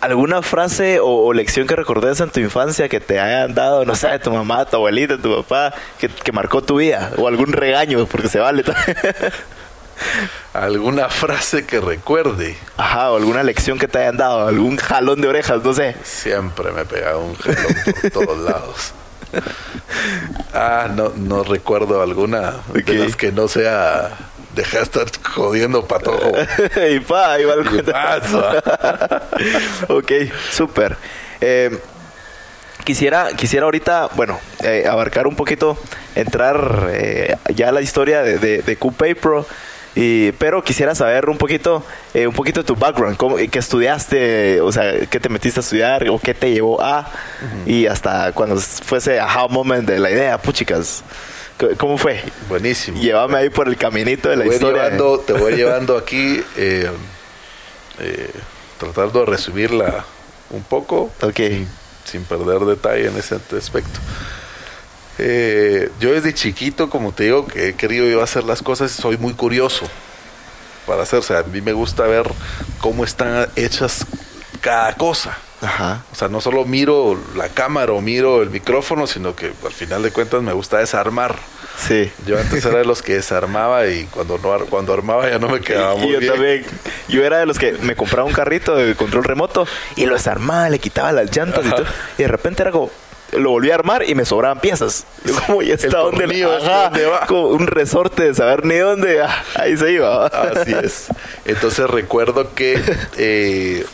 ¿Alguna 0.00 0.42
frase 0.42 1.00
o, 1.00 1.06
o 1.26 1.32
lección 1.32 1.66
que 1.66 1.74
recordes 1.74 2.20
en 2.20 2.30
tu 2.30 2.38
infancia 2.40 2.88
que 2.88 3.00
te 3.00 3.18
hayan 3.18 3.54
dado, 3.54 3.84
no 3.84 3.96
sé, 3.96 4.18
tu 4.20 4.30
mamá, 4.30 4.64
tu 4.64 4.76
abuelita, 4.76 5.18
tu 5.18 5.34
papá, 5.42 5.74
que, 5.98 6.08
que 6.08 6.30
marcó 6.30 6.62
tu 6.62 6.76
vida? 6.76 7.10
O 7.16 7.26
algún 7.26 7.52
regaño, 7.52 8.06
porque 8.06 8.28
se 8.28 8.38
vale. 8.38 8.62
Alguna 10.54 11.08
frase 11.08 11.66
que 11.66 11.80
recuerde, 11.80 12.56
Ajá, 12.76 13.10
o 13.10 13.16
alguna 13.16 13.42
lección 13.42 13.78
que 13.78 13.88
te 13.88 13.98
hayan 13.98 14.16
dado, 14.16 14.46
algún 14.46 14.76
jalón 14.76 15.20
de 15.20 15.28
orejas, 15.28 15.62
no 15.62 15.74
sé. 15.74 15.96
siempre 16.02 16.70
me 16.72 16.84
pegaba 16.84 17.18
un 17.18 17.34
jalón 17.34 17.76
por 18.00 18.10
todos 18.10 18.38
lados. 18.38 18.94
Ah, 20.54 20.88
no, 20.94 21.12
no 21.16 21.44
recuerdo 21.44 22.00
alguna 22.02 22.54
de 22.72 22.94
las 22.94 23.14
que 23.14 23.30
no 23.30 23.46
sea 23.46 24.10
dejar 24.54 24.80
de 24.80 24.84
estar 24.84 25.32
jodiendo 25.32 25.84
patojo. 25.86 26.32
y 26.90 27.00
pa, 27.00 27.38
igual. 27.40 27.68
¿Qué 27.68 27.82
pasa? 27.82 29.22
ok, 29.88 30.12
súper. 30.50 30.96
Eh, 31.40 31.78
quisiera, 32.84 33.28
quisiera 33.36 33.64
ahorita, 33.64 34.08
bueno, 34.16 34.40
eh, 34.62 34.86
abarcar 34.88 35.26
un 35.26 35.36
poquito, 35.36 35.76
entrar 36.14 36.88
eh, 36.90 37.36
ya 37.54 37.68
a 37.68 37.72
la 37.72 37.82
historia 37.82 38.22
de, 38.22 38.38
de, 38.38 38.62
de 38.62 39.14
Pro. 39.14 39.46
Y, 39.94 40.32
pero 40.32 40.62
quisiera 40.62 40.94
saber 40.94 41.28
un 41.28 41.38
poquito, 41.38 41.84
eh, 42.14 42.26
un 42.26 42.32
poquito 42.32 42.60
de 42.60 42.66
tu 42.66 42.76
background, 42.76 43.16
cómo, 43.16 43.36
qué 43.36 43.58
estudiaste, 43.58 44.60
o 44.60 44.70
sea, 44.70 45.06
qué 45.06 45.18
te 45.18 45.28
metiste 45.28 45.58
a 45.58 45.62
estudiar 45.62 46.08
o 46.08 46.18
qué 46.20 46.34
te 46.34 46.52
llevó 46.52 46.80
a, 46.80 47.10
y 47.66 47.86
hasta 47.86 48.32
cuando 48.32 48.56
fuese 48.60 49.18
aha 49.18 49.48
moment 49.48 49.88
de 49.88 49.98
la 49.98 50.10
idea, 50.10 50.38
puchicas, 50.38 51.02
¿cómo 51.76 51.98
fue? 51.98 52.22
Buenísimo. 52.48 53.00
Llévame 53.00 53.38
ahí 53.38 53.50
por 53.50 53.68
el 53.68 53.76
caminito 53.76 54.28
de 54.28 54.36
la 54.36 54.44
te 54.44 54.54
historia. 54.54 54.84
llevando, 54.84 55.20
te 55.20 55.32
voy 55.32 55.54
llevando 55.54 55.96
aquí, 55.96 56.42
eh, 56.56 56.90
eh, 57.98 58.30
tratando 58.78 59.20
de 59.20 59.26
resumirla 59.26 60.04
un 60.50 60.62
poco, 60.62 61.10
Ok, 61.20 61.40
sin 62.04 62.24
perder 62.24 62.60
detalle 62.60 63.08
en 63.08 63.16
ese 63.16 63.36
aspecto. 63.56 64.00
Eh, 65.18 65.90
yo 65.98 66.12
desde 66.12 66.32
chiquito, 66.32 66.88
como 66.88 67.12
te 67.12 67.24
digo, 67.24 67.46
que 67.46 67.68
he 67.68 67.74
querido 67.74 68.06
yo 68.08 68.22
hacer 68.22 68.44
las 68.44 68.62
cosas, 68.62 68.92
soy 68.92 69.16
muy 69.16 69.34
curioso 69.34 69.86
para 70.86 71.02
hacer. 71.02 71.20
O 71.28 71.36
a 71.36 71.42
mí 71.42 71.60
me 71.60 71.72
gusta 71.72 72.04
ver 72.04 72.30
cómo 72.80 73.04
están 73.04 73.48
hechas 73.56 74.06
cada 74.60 74.94
cosa. 74.94 75.36
Ajá, 75.62 76.02
O 76.12 76.14
sea, 76.14 76.28
no 76.28 76.40
solo 76.40 76.64
miro 76.64 77.18
la 77.36 77.48
cámara 77.48 77.92
o 77.92 78.00
miro 78.00 78.42
el 78.42 78.50
micrófono, 78.50 79.06
sino 79.06 79.34
que 79.34 79.52
al 79.64 79.72
final 79.72 80.02
de 80.02 80.10
cuentas 80.10 80.42
me 80.42 80.52
gusta 80.52 80.78
desarmar. 80.78 81.36
sí. 81.76 82.10
Yo 82.26 82.38
antes 82.38 82.64
era 82.64 82.78
de 82.78 82.84
los 82.84 83.02
que 83.02 83.14
desarmaba 83.14 83.86
y 83.86 84.04
cuando 84.06 84.38
no 84.38 84.66
cuando 84.66 84.92
armaba 84.94 85.28
ya 85.28 85.38
no 85.38 85.48
me 85.48 85.60
quedaba 85.60 85.94
Y 85.96 85.98
muy 86.00 86.12
yo 86.12 86.18
bien. 86.20 86.32
también. 86.32 86.66
Yo 87.08 87.24
era 87.24 87.38
de 87.38 87.46
los 87.46 87.58
que 87.58 87.72
me 87.72 87.96
compraba 87.96 88.26
un 88.26 88.32
carrito 88.34 88.74
de 88.76 88.94
control 88.94 89.24
remoto 89.24 89.66
y 89.96 90.06
lo 90.06 90.14
desarmaba, 90.14 90.68
le 90.70 90.78
quitaba 90.78 91.12
las 91.12 91.34
llantas 91.36 91.64
y 91.66 91.70
todo. 91.70 91.86
Y 92.18 92.22
de 92.22 92.28
repente 92.28 92.62
era 92.62 92.70
como, 92.72 92.90
lo 93.32 93.50
volví 93.50 93.70
a 93.70 93.74
armar 93.74 94.08
y 94.08 94.14
me 94.14 94.24
sobraban 94.24 94.60
piezas. 94.60 95.04
Yo 95.24 95.34
como, 95.46 95.62
¿y 95.62 95.70
está 95.70 95.98
dónde 95.98 96.26
va? 96.54 97.26
Como 97.26 97.48
un 97.48 97.66
resorte 97.66 98.24
de 98.24 98.34
saber 98.34 98.64
ni 98.64 98.76
dónde. 98.76 99.20
ah, 99.22 99.42
ahí 99.56 99.76
se 99.76 99.92
iba. 99.92 100.26
Así 100.26 100.72
es. 100.82 101.06
Entonces 101.44 101.88
recuerdo 101.90 102.54
que 102.54 102.82
eh, 103.16 103.84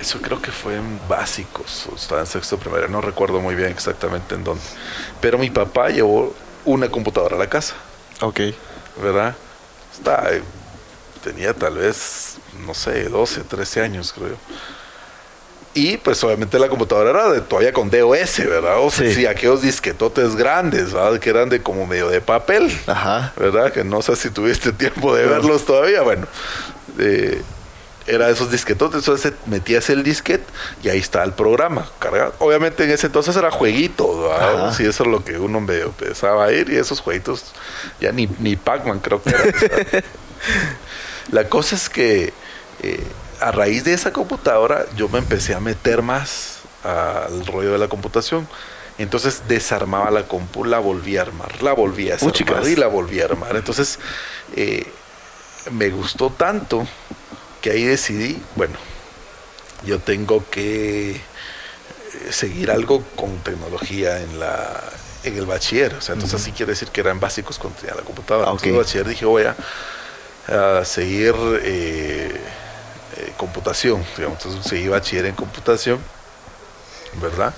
eso 0.00 0.20
creo 0.20 0.40
que 0.40 0.50
fue 0.52 0.76
en 0.76 1.00
básicos, 1.08 1.86
o 1.92 1.96
estaba 1.96 2.20
en 2.20 2.26
sexto 2.26 2.56
primaria, 2.58 2.88
no 2.88 3.00
recuerdo 3.00 3.40
muy 3.40 3.54
bien 3.54 3.70
exactamente 3.70 4.34
en 4.34 4.44
dónde. 4.44 4.62
Pero 5.20 5.38
mi 5.38 5.50
papá 5.50 5.88
llevó 5.90 6.34
una 6.64 6.88
computadora 6.90 7.36
a 7.36 7.38
la 7.38 7.48
casa, 7.48 7.74
Ok. 8.20 8.40
¿verdad? 9.02 9.34
Está, 9.92 10.32
eh, 10.32 10.42
tenía 11.22 11.54
tal 11.54 11.76
vez, 11.78 12.36
no 12.66 12.74
sé, 12.74 13.08
12, 13.08 13.42
13 13.42 13.80
años, 13.82 14.12
creo. 14.12 14.36
Y 15.74 15.96
pues 15.98 16.22
obviamente 16.24 16.58
la 16.58 16.68
computadora 16.68 17.10
era 17.10 17.30
de, 17.30 17.40
todavía 17.40 17.72
con 17.72 17.88
DOS, 17.90 18.38
¿verdad? 18.38 18.78
O 18.80 18.90
sea, 18.90 19.06
Sí. 19.08 19.14
sí, 19.14 19.26
aquellos 19.26 19.62
disquetotes 19.62 20.34
grandes, 20.34 20.92
¿verdad? 20.92 21.20
Que 21.20 21.30
eran 21.30 21.48
de 21.48 21.62
como 21.62 21.86
medio 21.86 22.08
de 22.08 22.20
papel. 22.20 22.76
Ajá. 22.86 23.32
¿verdad? 23.36 23.72
Que 23.72 23.84
no 23.84 24.02
sé 24.02 24.16
si 24.16 24.30
tuviste 24.30 24.72
tiempo 24.72 25.14
de 25.14 25.26
verlos 25.26 25.64
todavía. 25.66 26.02
Bueno, 26.02 26.26
eh, 26.98 27.42
era 28.08 28.28
esos 28.30 28.50
disquetotes. 28.50 29.00
Entonces 29.00 29.32
metías 29.46 29.88
el 29.90 30.02
disquete 30.02 30.44
y 30.82 30.88
ahí 30.88 30.98
está 30.98 31.22
el 31.24 31.32
programa 31.32 31.88
cargado. 31.98 32.34
Obviamente 32.38 32.84
en 32.84 32.90
ese 32.90 33.06
entonces 33.06 33.36
era 33.36 33.50
jueguito, 33.50 34.22
¿verdad? 34.22 34.66
Ajá. 34.66 34.74
Sí, 34.74 34.84
eso 34.84 35.04
es 35.04 35.08
lo 35.10 35.24
que 35.24 35.38
uno 35.38 35.60
medio 35.60 35.86
empezaba 35.86 36.46
a 36.46 36.52
ir 36.52 36.70
y 36.70 36.76
esos 36.76 37.00
jueguitos 37.00 37.44
ya 38.00 38.12
ni, 38.12 38.28
ni 38.38 38.56
Pac-Man 38.56 39.00
creo 39.00 39.22
que 39.22 39.30
era. 39.30 40.04
La 41.32 41.48
cosa 41.48 41.76
es 41.76 41.88
que 41.88 42.32
eh, 42.82 43.04
a 43.40 43.52
raíz 43.52 43.84
de 43.84 43.92
esa 43.92 44.12
computadora 44.12 44.86
yo 44.96 45.08
me 45.08 45.18
empecé 45.18 45.54
a 45.54 45.60
meter 45.60 46.02
más 46.02 46.60
al 46.82 47.46
rollo 47.46 47.72
de 47.72 47.78
la 47.78 47.88
computación. 47.88 48.48
Entonces 48.98 49.42
desarmaba 49.46 50.10
la 50.10 50.24
compu, 50.26 50.64
la 50.64 50.80
volví 50.80 51.18
a 51.18 51.22
armar, 51.22 51.62
la 51.62 51.72
volví 51.72 52.10
a 52.10 52.16
desarmar 52.16 52.66
y 52.66 52.74
la 52.74 52.88
volví 52.88 53.20
a 53.20 53.26
armar. 53.26 53.54
Entonces 53.54 53.98
eh, 54.56 54.90
me 55.70 55.90
gustó 55.90 56.30
tanto 56.30 56.86
que 57.60 57.70
ahí 57.70 57.84
decidí, 57.84 58.40
bueno, 58.56 58.74
yo 59.84 59.98
tengo 59.98 60.44
que 60.50 61.12
eh, 61.12 61.20
seguir 62.30 62.70
algo 62.70 63.02
con 63.16 63.38
tecnología 63.38 64.20
en 64.20 64.38
la 64.40 64.82
en 65.24 65.36
el 65.36 65.46
bachiller. 65.46 65.94
O 65.94 66.00
sea, 66.00 66.14
entonces 66.14 66.40
así 66.40 66.52
quiere 66.52 66.72
decir 66.72 66.88
que 66.88 67.00
eran 67.00 67.20
básicos 67.20 67.58
cuando 67.58 67.78
tenía 67.80 67.94
la 67.94 68.02
computadora. 68.02 68.48
Ah, 68.48 68.52
Entonces, 68.52 68.68
ok. 68.68 68.68
en 68.68 68.74
el 68.74 68.84
bachiller 68.84 69.08
dije, 69.08 69.24
voy 69.26 69.42
a, 69.44 70.80
a 70.80 70.84
seguir 70.84 71.34
eh, 71.62 72.32
eh, 73.16 73.32
computación. 73.36 74.04
Digamos. 74.16 74.38
Entonces 74.44 74.68
seguí 74.68 74.88
bachiller 74.88 75.26
en 75.26 75.34
computación, 75.34 75.98
¿verdad? 77.20 77.52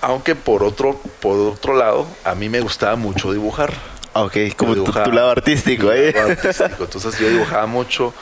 Aunque 0.00 0.34
por 0.34 0.62
otro, 0.64 0.98
por 1.20 1.36
otro 1.38 1.74
lado, 1.76 2.06
a 2.24 2.34
mí 2.34 2.48
me 2.48 2.60
gustaba 2.60 2.96
mucho 2.96 3.32
dibujar. 3.32 3.74
Ok, 4.14 4.36
como 4.56 4.72
tu, 4.72 4.80
dibujaba. 4.80 5.04
tu 5.04 5.12
lado 5.12 5.30
artístico 5.30 5.90
ahí. 5.90 6.12
Lado 6.12 6.30
artístico. 6.30 6.84
Entonces 6.84 7.18
yo 7.18 7.28
dibujaba 7.28 7.66
mucho, 7.66 8.14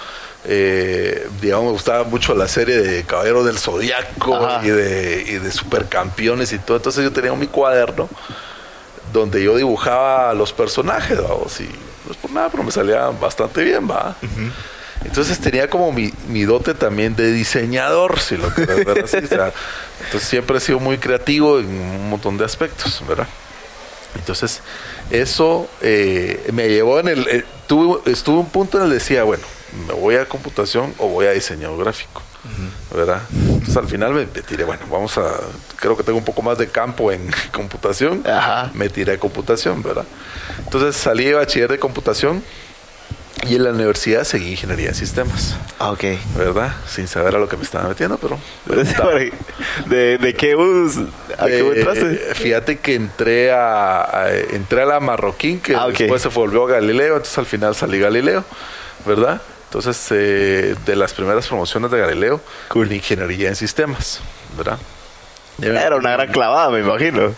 eh, 0.44 1.28
digamos, 1.40 1.66
me 1.66 1.72
gustaba 1.72 2.04
mucho 2.04 2.34
la 2.34 2.48
serie 2.48 2.78
de 2.78 3.04
Caballeros 3.04 3.44
del 3.44 3.58
Zodiaco 3.58 4.48
y 4.62 4.68
de, 4.68 5.24
y 5.26 5.32
de 5.34 5.50
Supercampeones 5.50 6.52
y 6.52 6.58
todo. 6.58 6.76
Entonces 6.76 7.04
yo 7.04 7.12
tenía 7.12 7.32
mi 7.34 7.46
cuaderno 7.46 8.08
donde 9.12 9.42
yo 9.42 9.56
dibujaba 9.56 10.34
los 10.34 10.52
personajes, 10.52 11.20
vamos, 11.20 11.60
y 11.60 11.64
no 11.64 12.12
es 12.12 12.16
por 12.16 12.30
nada, 12.30 12.48
pero 12.50 12.62
me 12.62 12.70
salía 12.70 13.06
bastante 13.08 13.64
bien, 13.64 13.88
va. 13.90 14.16
Entonces 15.04 15.38
tenía 15.38 15.70
como 15.70 15.92
mi, 15.92 16.12
mi, 16.28 16.42
dote 16.42 16.74
también 16.74 17.14
de 17.14 17.32
diseñador, 17.32 18.18
si 18.20 18.36
lo 18.36 18.48
quieres 18.50 18.84
ver 18.84 19.04
así. 19.04 19.16
o 19.16 19.26
sea, 19.26 19.52
entonces 20.04 20.28
siempre 20.28 20.58
he 20.58 20.60
sido 20.60 20.80
muy 20.80 20.98
creativo 20.98 21.58
en 21.58 21.66
un 21.66 22.10
montón 22.10 22.36
de 22.36 22.44
aspectos, 22.44 23.02
¿verdad? 23.08 23.28
Entonces, 24.16 24.60
eso 25.10 25.68
eh, 25.80 26.48
me 26.52 26.68
llevó 26.68 26.98
en 26.98 27.08
el... 27.08 27.28
Eh, 27.28 27.44
tuve, 27.66 28.10
estuve 28.10 28.38
un 28.38 28.48
punto 28.48 28.78
en 28.78 28.84
el 28.84 28.88
que 28.90 28.94
decía, 28.94 29.22
bueno, 29.22 29.44
me 29.86 29.94
voy 29.94 30.16
a 30.16 30.26
computación 30.26 30.94
o 30.98 31.08
voy 31.08 31.26
a 31.26 31.32
diseño 31.32 31.76
gráfico, 31.76 32.22
¿verdad? 32.94 33.22
Entonces 33.32 33.76
al 33.76 33.88
final 33.88 34.14
me, 34.14 34.26
tiré, 34.26 34.64
bueno, 34.64 34.82
vamos 34.90 35.18
a... 35.18 35.34
Creo 35.76 35.96
que 35.96 36.02
tengo 36.02 36.18
un 36.18 36.24
poco 36.24 36.42
más 36.42 36.58
de 36.58 36.68
campo 36.68 37.12
en 37.12 37.30
computación. 37.52 38.24
Me 38.74 38.88
tiré 38.88 39.12
a 39.12 39.18
computación, 39.18 39.82
¿verdad? 39.82 40.04
Entonces 40.64 40.96
salí 40.96 41.24
de 41.24 41.34
bachiller 41.34 41.70
de 41.70 41.78
computación 41.78 42.42
y 43.46 43.54
en 43.54 43.64
la 43.64 43.70
universidad 43.70 44.24
seguí 44.24 44.50
ingeniería 44.50 44.88
de 44.88 44.94
sistemas. 44.94 45.56
Ah, 45.78 45.92
ok. 45.92 46.04
¿Verdad? 46.36 46.74
Sin 46.86 47.06
saber 47.06 47.36
a 47.36 47.38
lo 47.38 47.48
que 47.48 47.56
me 47.56 47.62
estaba 47.62 47.88
metiendo, 47.88 48.18
pero. 48.18 48.38
¿De, 49.86 50.18
de 50.18 50.34
qué 50.34 50.54
bus? 50.54 50.96
¿A 51.38 51.46
qué 51.46 51.60
entraste? 51.60 52.34
Fíjate 52.34 52.78
que 52.78 52.94
entré 52.94 53.52
a, 53.52 54.28
entré 54.52 54.82
a 54.82 54.86
la 54.86 55.00
Marroquín, 55.00 55.60
que 55.60 55.74
ah, 55.74 55.86
después 55.86 56.20
se 56.20 56.28
volvió 56.28 56.64
a 56.64 56.72
Galileo, 56.72 57.14
entonces 57.14 57.38
al 57.38 57.46
final 57.46 57.74
salí 57.74 57.98
Galileo, 57.98 58.44
¿verdad? 59.06 59.40
Entonces, 59.68 60.06
eh, 60.12 60.74
de 60.86 60.96
las 60.96 61.12
primeras 61.12 61.46
promociones 61.46 61.90
de 61.90 61.98
Galileo, 61.98 62.40
con 62.68 62.90
ingeniería 62.90 63.50
en 63.50 63.56
sistemas, 63.56 64.20
¿verdad? 64.56 64.78
Era 65.60 65.96
una 65.96 66.12
gran 66.12 66.32
clavada, 66.32 66.70
me 66.70 66.80
imagino. 66.80 67.34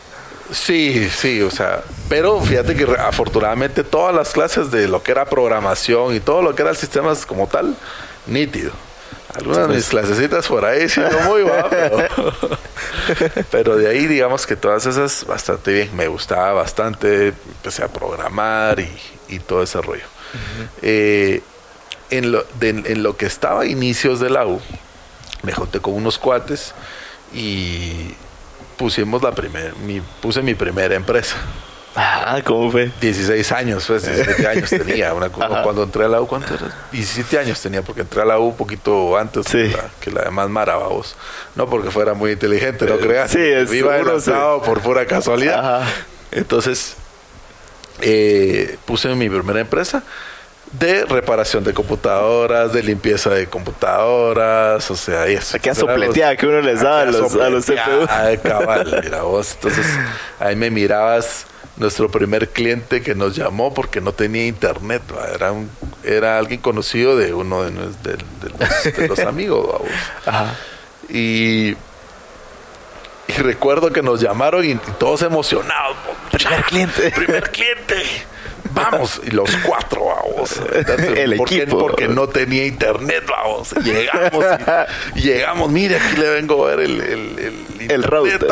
Sí, 0.52 1.08
sí, 1.10 1.42
o 1.42 1.50
sea, 1.50 1.82
pero 2.08 2.40
fíjate 2.40 2.76
que 2.76 2.84
afortunadamente 2.98 3.82
todas 3.82 4.14
las 4.14 4.30
clases 4.30 4.70
de 4.70 4.86
lo 4.86 5.02
que 5.02 5.10
era 5.10 5.24
programación 5.24 6.14
y 6.14 6.20
todo 6.20 6.40
lo 6.40 6.54
que 6.54 6.62
era 6.62 6.70
el 6.70 6.76
sistema 6.76 7.12
como 7.26 7.48
tal, 7.48 7.74
nítido. 8.26 8.70
Algunas 9.34 9.68
de 9.68 9.74
mis 9.74 9.88
clasecitas 9.88 10.46
por 10.46 10.64
ahí 10.64 10.88
sí 10.88 11.00
no 11.00 11.20
muy 11.28 11.42
va, 11.42 11.68
pero, 13.50 13.76
de 13.76 13.88
ahí 13.88 14.06
digamos 14.06 14.46
que 14.46 14.56
todas 14.56 14.86
esas 14.86 15.24
bastante 15.24 15.72
bien, 15.72 15.96
me 15.96 16.08
gustaba 16.08 16.52
bastante, 16.52 17.28
empecé 17.28 17.84
a 17.84 17.88
programar 17.88 18.78
y, 18.80 19.38
todo 19.40 19.62
ese 19.62 19.80
rollo. 19.80 20.04
Eh, 20.82 21.42
en, 22.10 22.32
lo, 22.32 22.44
en 22.60 23.02
lo 23.02 23.16
que 23.16 23.26
estaba 23.26 23.62
a 23.62 23.66
inicios 23.66 24.20
de 24.20 24.30
la 24.30 24.46
U, 24.46 24.60
me 25.42 25.52
junté 25.52 25.80
con 25.80 25.94
unos 25.94 26.18
cuates 26.18 26.74
y 27.32 28.14
pusimos 28.76 29.22
la 29.22 29.32
primera, 29.32 29.72
mi, 29.84 30.00
puse 30.20 30.42
mi 30.42 30.54
primera 30.54 30.94
empresa. 30.94 31.36
Ah, 31.96 32.40
¿cómo 32.44 32.70
fue? 32.70 32.90
16 33.00 33.52
años, 33.52 33.84
pues 33.86 34.06
17 34.06 34.46
años 34.46 34.70
tenía. 34.70 35.12
Una, 35.12 35.28
cuando 35.28 35.82
entré 35.82 36.04
a 36.04 36.08
la 36.08 36.20
U, 36.20 36.26
¿cuánto 36.26 36.54
era? 36.54 36.72
17 36.92 37.38
años 37.38 37.60
tenía, 37.60 37.82
porque 37.82 38.02
entré 38.02 38.22
a 38.22 38.24
la 38.24 38.38
U 38.38 38.44
un 38.44 38.56
poquito 38.56 39.16
antes 39.16 39.46
que, 39.46 39.68
la, 39.68 39.90
que 40.00 40.10
la 40.10 40.22
demás 40.22 40.48
vos. 40.88 41.16
No 41.56 41.68
porque 41.68 41.90
fuera 41.90 42.14
muy 42.14 42.32
inteligente, 42.32 42.86
no 42.86 42.94
eh, 42.94 43.00
creas. 43.00 43.32
Sí, 43.32 43.40
es 43.40 43.72
Iba 43.72 43.98
lanzado 43.98 44.62
por 44.62 44.80
pura 44.80 45.04
casualidad. 45.06 45.82
Entonces, 46.30 46.94
eh, 48.02 48.78
puse 48.86 49.12
mi 49.16 49.28
primera 49.28 49.60
empresa 49.60 50.04
de 50.72 51.04
reparación 51.04 51.64
de 51.64 51.74
computadoras, 51.74 52.72
de 52.72 52.82
limpieza 52.82 53.30
de 53.30 53.46
computadoras, 53.46 54.88
o 54.90 54.96
sea, 54.96 55.28
y 55.28 55.34
eso. 55.34 55.56
Aquí 55.56 55.68
a 55.68 55.74
sopleteada 55.74 56.36
que 56.36 56.46
uno 56.46 56.60
les 56.60 56.80
da 56.80 57.02
a 57.02 57.04
los, 57.06 57.34
a 57.34 57.50
los 57.50 57.66
CPU. 57.66 58.06
cabal, 58.42 59.00
mira 59.04 59.22
vos. 59.22 59.54
Entonces, 59.54 59.86
ahí 60.38 60.54
me 60.54 60.70
mirabas 60.70 61.46
nuestro 61.76 62.08
primer 62.10 62.50
cliente 62.50 63.02
que 63.02 63.14
nos 63.14 63.34
llamó 63.34 63.74
porque 63.74 64.00
no 64.00 64.12
tenía 64.12 64.46
internet, 64.46 65.02
era 65.34 65.50
un, 65.50 65.70
era 66.04 66.38
alguien 66.38 66.60
conocido 66.60 67.16
de 67.16 67.32
uno 67.32 67.64
de, 67.64 67.70
de, 67.70 69.08
los, 69.08 69.18
amigos, 69.26 69.80
Ajá. 70.26 70.54
Y, 71.08 71.70
y 73.26 73.32
recuerdo 73.38 73.90
que 73.90 74.02
nos 74.02 74.20
llamaron 74.20 74.64
y 74.64 74.76
todos 74.98 75.22
emocionados. 75.22 75.96
Primer 76.30 76.62
cliente. 76.64 77.10
Primer 77.10 77.50
cliente 77.50 77.96
vamos, 78.72 79.20
y 79.24 79.30
los 79.30 79.50
cuatro, 79.66 80.06
vamos. 80.06 80.60
el 81.16 81.34
equipo. 81.34 81.78
Porque 81.78 82.08
no 82.08 82.28
tenía 82.28 82.66
internet, 82.66 83.24
vamos. 83.28 83.72
Llegamos, 83.82 84.44
y, 85.14 85.20
llegamos, 85.20 85.70
mire, 85.70 85.96
aquí 85.96 86.16
le 86.16 86.30
vengo 86.30 86.66
a 86.66 86.74
ver 86.74 86.80
el, 86.80 87.00
el, 87.00 87.90
el, 87.90 88.02
router. 88.02 88.46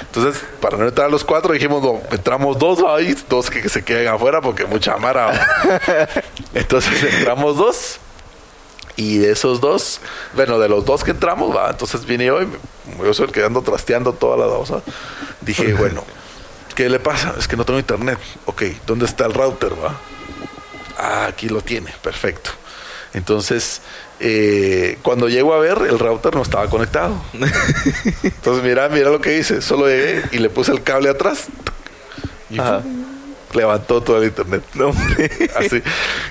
Entonces, 0.00 0.42
para 0.60 0.76
no 0.76 0.88
entrar 0.88 1.10
los 1.10 1.24
cuatro, 1.24 1.52
dijimos, 1.52 1.82
no, 1.82 2.00
entramos 2.10 2.58
dos 2.58 2.82
ahí, 2.86 3.16
dos 3.28 3.50
que, 3.50 3.68
se 3.68 3.82
queden 3.82 4.08
afuera 4.08 4.40
porque 4.40 4.64
mucha 4.64 4.96
mara. 4.96 5.46
Entonces 6.54 7.02
entramos 7.14 7.56
dos. 7.56 8.00
Y 8.96 9.18
de 9.18 9.32
esos 9.32 9.60
dos, 9.60 10.00
bueno, 10.34 10.60
de 10.60 10.68
los 10.68 10.84
dos 10.84 11.02
que 11.02 11.10
entramos, 11.10 11.54
va, 11.54 11.70
entonces 11.70 12.06
vine 12.06 12.26
yo 12.26 12.40
y 12.42 12.48
yo 13.02 13.12
soy 13.12 13.26
el 13.26 13.32
que 13.32 13.42
ando 13.42 13.60
trasteando 13.62 14.12
toda 14.12 14.36
la 14.36 14.46
cosa. 14.46 14.82
Dije, 15.40 15.74
bueno, 15.74 16.04
¿Qué 16.74 16.88
le 16.88 16.98
pasa? 16.98 17.34
Es 17.38 17.46
que 17.46 17.56
no 17.56 17.64
tengo 17.64 17.78
internet. 17.78 18.18
Ok, 18.46 18.62
¿dónde 18.86 19.06
está 19.06 19.26
el 19.26 19.34
router? 19.34 19.72
Va? 19.72 19.96
Ah, 20.98 21.26
aquí 21.26 21.48
lo 21.48 21.60
tiene, 21.60 21.92
perfecto. 22.02 22.50
Entonces, 23.12 23.80
eh, 24.18 24.98
cuando 25.02 25.28
llego 25.28 25.54
a 25.54 25.58
ver, 25.60 25.78
el 25.88 25.98
router 25.98 26.34
no 26.34 26.42
estaba 26.42 26.68
conectado. 26.68 27.14
Entonces, 28.22 28.64
mira, 28.64 28.88
mira 28.88 29.10
lo 29.10 29.20
que 29.20 29.38
hice. 29.38 29.62
Solo 29.62 29.86
llegué 29.86 30.22
y 30.32 30.38
le 30.38 30.50
puse 30.50 30.72
el 30.72 30.82
cable 30.82 31.10
atrás. 31.10 31.46
Y 32.50 32.58
levantó 33.54 34.02
todo 34.02 34.18
el 34.18 34.24
internet. 34.24 34.62
No, 34.74 34.90
Así. 34.90 35.82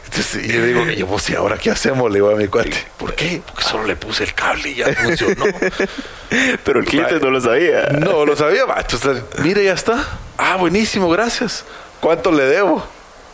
Entonces, 0.05 0.45
y 0.45 0.51
yo 0.51 0.65
digo, 0.65 0.85
yo, 0.85 1.07
pues, 1.07 1.29
¿y 1.29 1.35
ahora 1.35 1.57
qué 1.57 1.71
hacemos? 1.71 2.09
Le 2.11 2.15
digo 2.15 2.29
a 2.29 2.35
mi 2.35 2.47
cuate. 2.47 2.75
¿Por 2.97 3.15
qué? 3.15 3.41
Porque 3.45 3.63
solo 3.63 3.85
le 3.85 3.95
puse 3.95 4.23
el 4.23 4.33
cable 4.33 4.69
y 4.69 4.75
ya 4.75 4.93
funcionó. 4.93 5.45
Pero 6.63 6.79
el 6.79 6.85
cliente 6.85 7.19
no 7.19 7.29
lo 7.29 7.41
sabía. 7.41 7.87
No 7.99 8.25
lo 8.25 8.35
sabía. 8.35 8.63
Entonces, 8.77 9.23
mire, 9.39 9.63
ya 9.63 9.73
está. 9.73 10.05
Ah, 10.37 10.55
buenísimo, 10.57 11.09
gracias. 11.09 11.65
¿Cuánto 11.99 12.31
le 12.31 12.43
debo? 12.43 12.85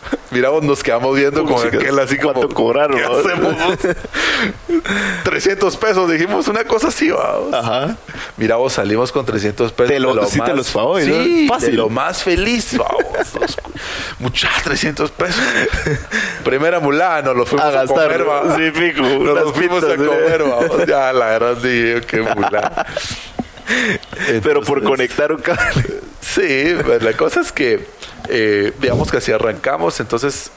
Miramos, 0.32 0.64
nos 0.64 0.84
quedamos 0.84 1.16
viendo 1.16 1.44
con 1.44 1.68
aquel 1.68 1.98
así 2.00 2.18
como. 2.18 2.34
¿Cuánto 2.34 2.56
cobraron? 2.56 2.98
¿Qué 2.98 3.04
hacemos? 3.04 3.56
300 5.24 5.78
pesos, 5.78 6.12
dijimos 6.12 6.48
una 6.48 6.64
cosa 6.64 6.90
así, 6.90 7.10
vamos. 7.10 7.54
Ajá. 7.54 7.98
Mira, 8.38 8.56
salimos 8.70 9.12
con 9.12 9.26
300 9.26 9.72
pesos. 9.72 9.92
Te 9.92 10.00
lo, 10.00 10.10
de 10.10 10.16
lo 10.16 10.28
sí 10.28 10.40
más, 10.40 10.50
te 10.50 10.56
los 10.56 10.70
favor, 10.70 11.02
sí, 11.02 11.48
Fácil. 11.50 11.72
De 11.72 11.78
lo 11.78 11.90
más 11.90 12.24
feliz, 12.24 12.78
vamos. 12.78 13.04
Muchas 14.20 14.64
300 14.64 15.12
pesos. 15.12 15.44
Primera 16.44 16.80
mulada, 16.80 17.22
nos 17.22 17.36
lo 17.36 17.46
fuimos 17.46 17.74
a, 17.74 17.86
comer, 17.86 18.24
vamos. 18.24 18.56
Sí, 18.56 18.72
pico. 18.72 19.02
Nos 19.02 19.40
lo 19.40 19.54
fuimos 19.54 19.84
a 19.84 19.96
comer, 19.96 20.44
vamos. 20.44 20.86
Ya, 20.88 21.12
la 21.12 21.26
verdad, 21.26 21.58
dije, 21.58 22.02
qué 22.02 22.22
mulada. 22.22 22.86
Pero 24.44 24.62
por 24.62 24.84
conectar 24.84 25.32
un 25.32 25.42
cable. 25.42 26.02
Sí, 26.22 26.76
pues, 26.86 27.02
la 27.02 27.14
cosa 27.14 27.42
es 27.42 27.52
que, 27.52 27.86
eh, 28.28 28.74
digamos 28.80 29.12
que 29.12 29.18
así 29.18 29.32
arrancamos, 29.32 30.00
entonces 30.00 30.52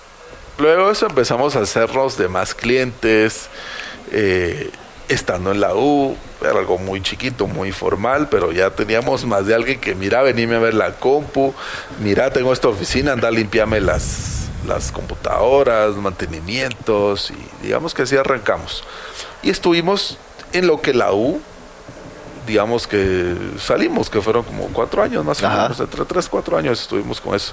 luego 0.58 0.90
eso 0.90 1.06
empezamos 1.06 1.56
a 1.56 1.60
hacernos 1.60 2.18
de 2.18 2.28
más 2.28 2.54
clientes, 2.54 3.48
eh, 4.10 4.70
estando 5.08 5.52
en 5.52 5.60
la 5.60 5.74
U, 5.74 6.16
era 6.40 6.58
algo 6.58 6.78
muy 6.78 7.02
chiquito, 7.02 7.46
muy 7.46 7.72
formal, 7.72 8.28
pero 8.30 8.52
ya 8.52 8.70
teníamos 8.70 9.24
más 9.24 9.46
de 9.46 9.54
alguien 9.54 9.80
que, 9.80 9.94
mira, 9.94 10.22
venime 10.22 10.56
a 10.56 10.58
ver 10.58 10.74
la 10.74 10.92
compu, 10.92 11.54
mira, 12.00 12.32
tengo 12.32 12.52
esta 12.52 12.68
oficina, 12.68 13.12
anda 13.12 13.28
a 13.28 13.30
limpiarme 13.30 13.80
las, 13.80 14.48
las 14.66 14.90
computadoras, 14.90 15.96
mantenimientos, 15.96 17.30
y 17.30 17.66
digamos 17.66 17.94
que 17.94 18.02
así 18.02 18.16
arrancamos. 18.16 18.84
Y 19.42 19.50
estuvimos 19.50 20.18
en 20.52 20.66
lo 20.66 20.80
que 20.80 20.94
la 20.94 21.12
U 21.12 21.40
digamos 22.46 22.86
que 22.86 23.34
salimos, 23.58 24.10
que 24.10 24.20
fueron 24.20 24.42
como 24.42 24.68
cuatro 24.68 25.02
años 25.02 25.24
más 25.24 25.42
o 25.42 25.48
menos, 25.48 25.80
entre 25.80 26.04
tres, 26.04 26.28
cuatro 26.28 26.56
años 26.56 26.80
estuvimos 26.80 27.20
con 27.20 27.34
eso. 27.34 27.52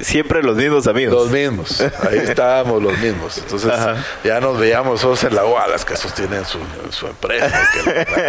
Siempre 0.00 0.42
los 0.42 0.56
mismos 0.56 0.86
amigos. 0.86 1.14
Los 1.14 1.30
mismos, 1.30 1.80
ahí 1.80 2.18
estábamos 2.18 2.82
los 2.82 2.96
mismos. 2.98 3.38
Entonces 3.38 3.72
ya 4.22 4.40
nos 4.40 4.58
veíamos 4.58 5.00
todos 5.00 5.24
en 5.24 5.34
la 5.34 5.44
UA, 5.44 5.68
las 5.68 5.84
que 5.84 5.96
sostienen 5.96 6.44
su, 6.44 6.58
su 6.90 7.06
empresa, 7.06 7.68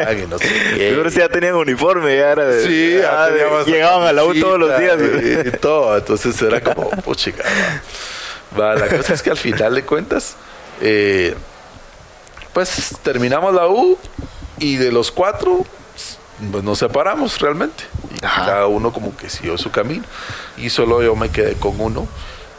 que 0.10 0.28
no 0.28 0.40
sé 0.40 1.20
ya 1.20 1.30
tenían 1.30 1.56
uniforme, 1.56 2.16
ya 2.18 2.32
era 2.32 2.46
de, 2.46 2.66
sí, 2.66 3.02
ah, 3.06 3.30
llegaban 3.66 4.08
a 4.08 4.13
la 4.13 4.24
U 4.24 4.34
todos 4.34 4.60
los 4.60 4.80
días. 4.80 4.98
Y, 5.46 5.52
todo, 5.58 5.98
entonces 5.98 6.42
era 6.42 6.62
como, 6.62 6.90
puchica. 6.90 7.44
Va, 8.60 8.76
la 8.76 8.88
cosa 8.88 9.13
es 9.13 9.22
que 9.22 9.30
al 9.30 9.38
final 9.38 9.76
de 9.76 9.84
cuentas, 9.84 10.36
eh, 10.82 11.36
pues 12.54 12.96
terminamos 13.04 13.54
la 13.54 13.68
U 13.68 13.98
y 14.60 14.78
de 14.78 14.91
los 14.91 15.12
cuatro, 15.12 15.65
pues 16.52 16.63
nos 16.63 16.80
separamos 16.80 17.39
realmente. 17.39 17.84
Y 18.15 18.20
cada 18.20 18.67
uno 18.67 18.91
como 18.91 19.15
que 19.15 19.30
siguió 19.30 19.58
su 19.58 19.72
camino. 19.72 20.04
Y 20.58 20.70
solo 20.70 21.02
yo 21.04 21.15
me 21.15 21.30
quedé 21.30 21.54
con 21.56 21.80
uno. 21.80 22.08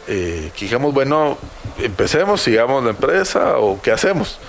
Eh, 0.07 0.51
que 0.55 0.65
dijimos, 0.65 0.93
bueno, 0.93 1.37
empecemos, 1.77 2.41
sigamos 2.41 2.83
la 2.83 2.91
empresa 2.91 3.57
o 3.57 3.81
qué 3.81 3.91
hacemos. 3.91 4.39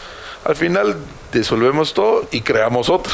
Al 0.45 0.57
final 0.57 0.97
disolvemos 1.33 1.93
todo 1.95 2.27
y 2.31 2.41
creamos 2.41 2.89
otra. 2.89 3.13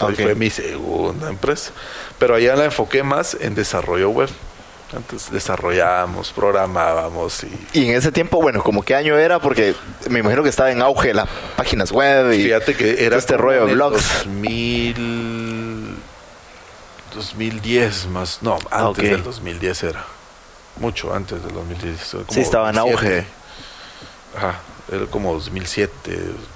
Ahí 0.00 0.14
Ok. 0.14 0.20
fue 0.22 0.34
mi 0.34 0.50
segunda 0.50 1.28
empresa. 1.28 1.72
Pero 2.18 2.34
allá 2.34 2.56
la 2.56 2.64
enfoqué 2.64 3.02
más 3.02 3.36
en 3.40 3.54
desarrollo 3.54 4.10
web. 4.10 4.28
Antes 4.94 5.30
desarrollábamos, 5.30 6.32
programábamos 6.32 7.44
y 7.44 7.78
Y 7.78 7.88
en 7.90 7.96
ese 7.96 8.10
tiempo, 8.10 8.42
bueno, 8.42 8.60
¿como 8.62 8.82
qué 8.82 8.96
año 8.96 9.16
era? 9.16 9.38
Porque 9.38 9.74
me 10.08 10.18
imagino 10.18 10.42
que 10.42 10.48
estaba 10.48 10.72
en 10.72 10.82
auge 10.82 11.14
las 11.14 11.28
páginas 11.56 11.92
web 11.92 12.32
y 12.32 12.42
Fíjate 12.44 12.74
que 12.74 13.04
era 13.04 13.16
este 13.16 13.36
rollo 13.36 13.66
de 13.66 13.70
el 13.70 13.76
blogs. 13.76 14.02
2000, 14.24 15.94
2010 17.14 18.06
más, 18.06 18.38
no, 18.42 18.54
antes 18.54 18.68
Ah, 18.72 18.88
ok. 18.88 18.96
del 18.98 19.22
2010 19.22 19.82
era. 19.84 20.04
Mucho 20.80 21.14
antes 21.14 21.42
del 21.42 21.52
2010. 21.54 22.10
como 22.10 22.24
Sí, 22.30 22.40
estaba 22.40 22.70
en 22.70 22.76
2007. 22.76 23.16
auge. 23.18 23.26
Ajá, 24.36 24.58
era 24.92 25.06
como 25.06 25.32
2007, 25.34 25.90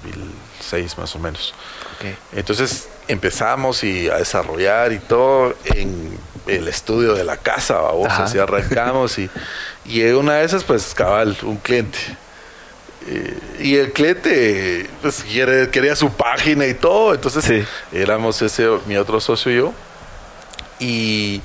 2006 0.03 0.97
más 0.97 1.15
o 1.15 1.19
menos. 1.19 1.53
Ok. 1.97 2.05
Entonces 2.37 2.87
empezamos 3.07 3.83
y 3.83 4.09
a 4.09 4.17
desarrollar 4.17 4.91
y 4.91 4.99
todo 4.99 5.55
en 5.65 6.17
el 6.47 6.67
estudio 6.67 7.13
de 7.13 7.23
la 7.23 7.37
casa, 7.37 7.75
vamos, 7.79 8.07
Ajá. 8.07 8.23
así 8.25 8.37
arrancamos 8.37 9.17
y, 9.17 9.29
y 9.85 10.03
una 10.09 10.35
de 10.35 10.45
esas 10.45 10.63
pues 10.63 10.93
cabal, 10.93 11.35
un 11.43 11.57
cliente. 11.57 11.97
Eh, 13.07 13.37
y 13.61 13.75
el 13.75 13.93
cliente 13.93 14.89
pues 15.01 15.23
quiere- 15.23 15.69
quería 15.69 15.95
su 15.95 16.11
página 16.11 16.65
y 16.67 16.73
todo, 16.73 17.13
entonces 17.13 17.45
Sí. 17.45 17.63
éramos 17.97 18.41
ese, 18.41 18.67
mi 18.87 18.97
otro 18.97 19.19
socio 19.21 19.51
y 19.51 19.55
yo. 19.57 19.73
Y 20.79 21.41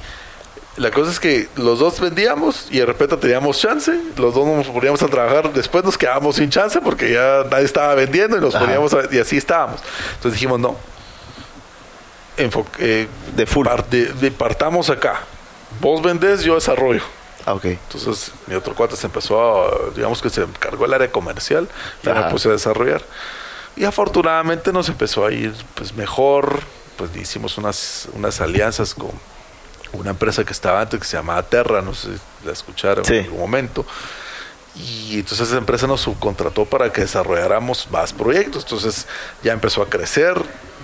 la 0.81 0.91
cosa 0.91 1.11
es 1.11 1.21
que 1.21 1.47
los 1.57 1.79
dos 1.79 2.01
vendíamos 2.01 2.69
y 2.71 2.79
de 2.79 2.87
repente 2.87 3.17
teníamos 3.19 3.59
chance, 3.59 3.93
los 4.17 4.35
dos 4.35 4.47
nos 4.47 4.67
poníamos 4.69 5.03
a 5.03 5.09
trabajar, 5.09 5.53
después 5.53 5.85
nos 5.85 5.99
quedábamos 5.99 6.37
sin 6.37 6.49
chance 6.51 6.81
porque 6.81 7.13
ya 7.13 7.45
nadie 7.51 7.65
estaba 7.67 7.95
vendiendo 7.95 8.37
y 8.39 8.41
nos 8.41 8.55
Ajá. 8.55 8.65
poníamos 8.65 8.95
a- 8.95 9.03
y 9.15 9.19
así 9.19 9.37
estábamos. 9.37 9.81
Entonces 10.15 10.33
dijimos, 10.33 10.59
no, 10.59 10.77
Enfo- 12.37 12.65
eh, 12.79 13.07
De 13.37 13.47
full. 13.47 13.67
par- 13.67 13.87
de- 13.91 14.07
de- 14.15 14.31
partamos 14.31 14.89
acá. 14.89 15.21
Vos 15.81 16.01
vendés, 16.03 16.43
yo 16.43 16.55
desarrollo. 16.55 17.03
Ah, 17.45 17.55
ok. 17.55 17.65
Entonces 17.67 18.33
mi 18.47 18.55
otro 18.55 18.75
cuate 18.75 18.97
se 18.97 19.07
empezó 19.07 19.41
a, 19.41 19.91
digamos 19.95 20.23
que 20.23 20.31
se 20.31 20.43
encargó 20.43 20.85
el 20.87 20.95
área 20.95 21.11
comercial 21.11 21.69
y 22.03 22.09
me 22.09 22.23
puse 22.31 22.49
a 22.49 22.53
desarrollar. 22.53 23.03
Y 23.77 23.85
afortunadamente 23.85 24.73
nos 24.73 24.89
empezó 24.89 25.27
a 25.27 25.33
ir 25.33 25.53
pues 25.75 25.93
mejor, 25.95 26.61
pues 26.97 27.15
hicimos 27.17 27.59
unas, 27.59 28.09
unas 28.15 28.41
alianzas 28.41 28.95
con 28.95 29.11
una 29.93 30.11
empresa 30.11 30.45
que 30.45 30.53
estaba 30.53 30.81
antes 30.81 31.01
que 31.01 31.07
se 31.07 31.17
llamaba 31.17 31.43
Terra, 31.43 31.83
no 31.83 31.95
sé 31.95 32.09
si 32.15 32.47
la 32.47 32.53
escucharon 32.53 33.05
Sí. 33.05 33.15
en 33.17 33.25
algún 33.25 33.41
momento. 33.41 33.85
Y 34.77 35.15
entonces 35.19 35.49
esa 35.49 35.59
empresa 35.59 35.87
nos 35.87 36.01
subcontrató 36.01 36.65
para 36.65 36.93
que 36.93 37.01
desarrolláramos 37.03 37.89
más 37.91 38.13
proyectos. 38.13 38.63
Entonces 38.63 39.07
ya 39.43 39.53
empezó 39.53 39.83
a 39.83 39.89
crecer. 39.91 40.35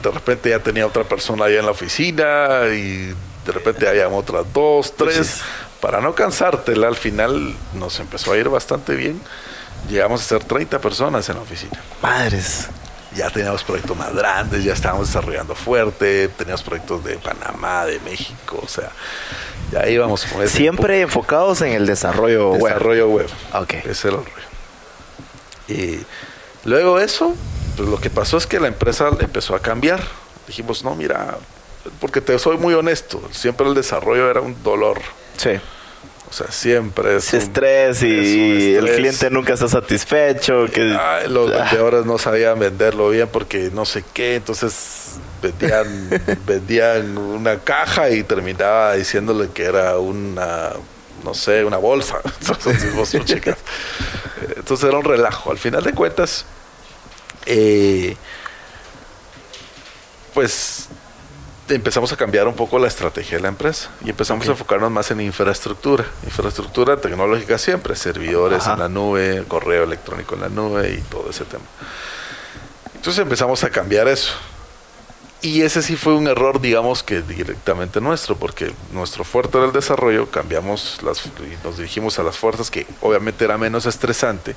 De 0.02 0.10
repente 0.10 0.50
ya 0.50 0.58
tenía 0.58 0.86
otra 0.86 1.04
persona 1.04 1.44
allá 1.44 1.60
en 1.60 1.66
la 1.66 1.70
oficina 1.70 2.62
y 2.74 3.14
de 3.46 3.52
repente 3.52 3.88
había 3.88 4.08
otras 4.08 4.44
dos, 4.52 4.94
tres. 4.96 5.14
Pues 5.16 5.26
sí. 5.28 5.40
Para 5.80 6.00
no 6.00 6.14
cansártela, 6.14 6.88
al 6.88 6.96
final 6.96 7.54
nos 7.74 8.00
empezó 8.00 8.32
a 8.32 8.36
ir 8.36 8.48
bastante 8.48 8.94
bien. 8.96 9.20
Llegamos 9.88 10.20
a 10.22 10.24
ser 10.24 10.42
30 10.42 10.80
personas 10.80 11.28
en 11.28 11.36
la 11.36 11.42
oficina. 11.42 11.80
Madres. 12.02 12.66
Ya 13.16 13.30
teníamos 13.30 13.64
proyectos 13.64 13.96
más 13.96 14.14
grandes, 14.14 14.62
ya 14.62 14.74
estábamos 14.74 15.06
desarrollando 15.08 15.54
fuerte, 15.54 16.28
teníamos 16.28 16.62
proyectos 16.62 17.02
de 17.04 17.16
Panamá, 17.16 17.86
de 17.86 17.98
México, 18.00 18.60
o 18.62 18.68
sea, 18.68 18.90
ya 19.72 19.88
íbamos 19.88 20.24
con 20.26 20.42
ese 20.42 20.56
Siempre 20.56 21.00
enfocados 21.00 21.62
en 21.62 21.72
el 21.72 21.86
desarrollo 21.86 22.50
web. 22.50 22.62
desarrollo 22.74 23.08
web. 23.08 23.28
Ah, 23.52 23.60
Ok. 23.60 23.74
Ese 23.86 24.08
era 24.08 24.18
el 24.18 24.24
rollo. 24.24 24.46
Y 25.68 26.00
luego 26.68 27.00
eso, 27.00 27.34
pues 27.76 27.88
lo 27.88 27.98
que 27.98 28.10
pasó 28.10 28.36
es 28.36 28.46
que 28.46 28.60
la 28.60 28.68
empresa 28.68 29.08
empezó 29.18 29.54
a 29.54 29.60
cambiar. 29.60 30.00
Dijimos, 30.46 30.84
no, 30.84 30.94
mira, 30.94 31.38
porque 32.00 32.20
te 32.20 32.38
soy 32.38 32.56
muy 32.58 32.74
honesto, 32.74 33.22
siempre 33.32 33.66
el 33.66 33.74
desarrollo 33.74 34.30
era 34.30 34.40
un 34.40 34.62
dolor. 34.62 35.00
Sí. 35.36 35.50
O 36.28 36.32
sea, 36.32 36.50
siempre 36.50 37.16
es 37.16 37.32
un- 37.32 37.38
estrés 37.38 38.02
y 38.02 38.74
es 38.74 38.82
un 38.82 38.88
el 38.88 38.94
cliente 38.96 39.30
nunca 39.30 39.54
está 39.54 39.68
satisfecho. 39.68 40.66
Que, 40.72 40.96
Ay, 40.98 41.28
los 41.28 41.50
Ah, 41.52 41.58
vendedores 41.64 42.04
no 42.04 42.18
sabían 42.18 42.58
venderlo 42.58 43.10
bien 43.10 43.28
porque 43.32 43.70
no 43.72 43.84
sé 43.84 44.04
qué, 44.12 44.34
entonces 44.36 45.16
vendían, 45.40 46.10
vendían 46.46 47.16
una 47.16 47.58
caja 47.60 48.10
y 48.10 48.22
terminaba 48.24 48.94
diciéndole 48.94 49.48
que 49.50 49.64
era 49.64 49.98
una, 49.98 50.70
no 51.24 51.32
sé, 51.34 51.64
una 51.64 51.76
bolsa. 51.78 52.18
Entonces, 52.40 52.94
vos 52.94 53.14
lo 53.14 53.24
checas. 53.24 53.56
Entonces 54.56 54.88
era 54.88 54.98
un 54.98 55.04
relajo. 55.04 55.50
Al 55.52 55.58
final 55.58 55.84
de 55.84 55.92
cuentas, 55.92 56.44
eh, 57.46 58.16
pues 60.34 60.88
empezamos 61.68 62.12
a 62.12 62.16
cambiar 62.16 62.46
un 62.46 62.54
poco 62.54 62.78
la 62.78 62.86
estrategia 62.86 63.36
de 63.36 63.42
la 63.42 63.48
empresa 63.48 63.90
y 64.04 64.10
empezamos 64.10 64.46
a 64.48 64.52
enfocarnos 64.52 64.90
más 64.90 65.10
en 65.10 65.20
infraestructura, 65.20 66.04
infraestructura 66.24 66.96
tecnológica 66.98 67.58
siempre, 67.58 67.96
servidores 67.96 68.62
Ajá. 68.62 68.74
en 68.74 68.78
la 68.78 68.88
nube, 68.88 69.44
correo 69.48 69.84
electrónico 69.84 70.34
en 70.34 70.40
la 70.42 70.48
nube 70.48 70.92
y 70.92 71.00
todo 71.02 71.30
ese 71.30 71.44
tema. 71.44 71.64
Entonces 72.94 73.22
empezamos 73.22 73.62
a 73.64 73.70
cambiar 73.70 74.08
eso. 74.08 74.32
Y 75.46 75.62
ese 75.62 75.80
sí 75.80 75.94
fue 75.94 76.14
un 76.14 76.26
error, 76.26 76.60
digamos 76.60 77.04
que 77.04 77.22
directamente 77.22 78.00
nuestro, 78.00 78.34
porque 78.36 78.72
nuestro 78.92 79.22
fuerte 79.22 79.58
era 79.58 79.66
el 79.68 79.72
desarrollo, 79.72 80.28
cambiamos 80.28 80.98
las, 81.04 81.24
y 81.26 81.56
nos 81.64 81.76
dirigimos 81.76 82.18
a 82.18 82.24
las 82.24 82.36
fuerzas 82.36 82.68
que 82.68 82.84
obviamente 83.00 83.44
era 83.44 83.56
menos 83.56 83.86
estresante, 83.86 84.56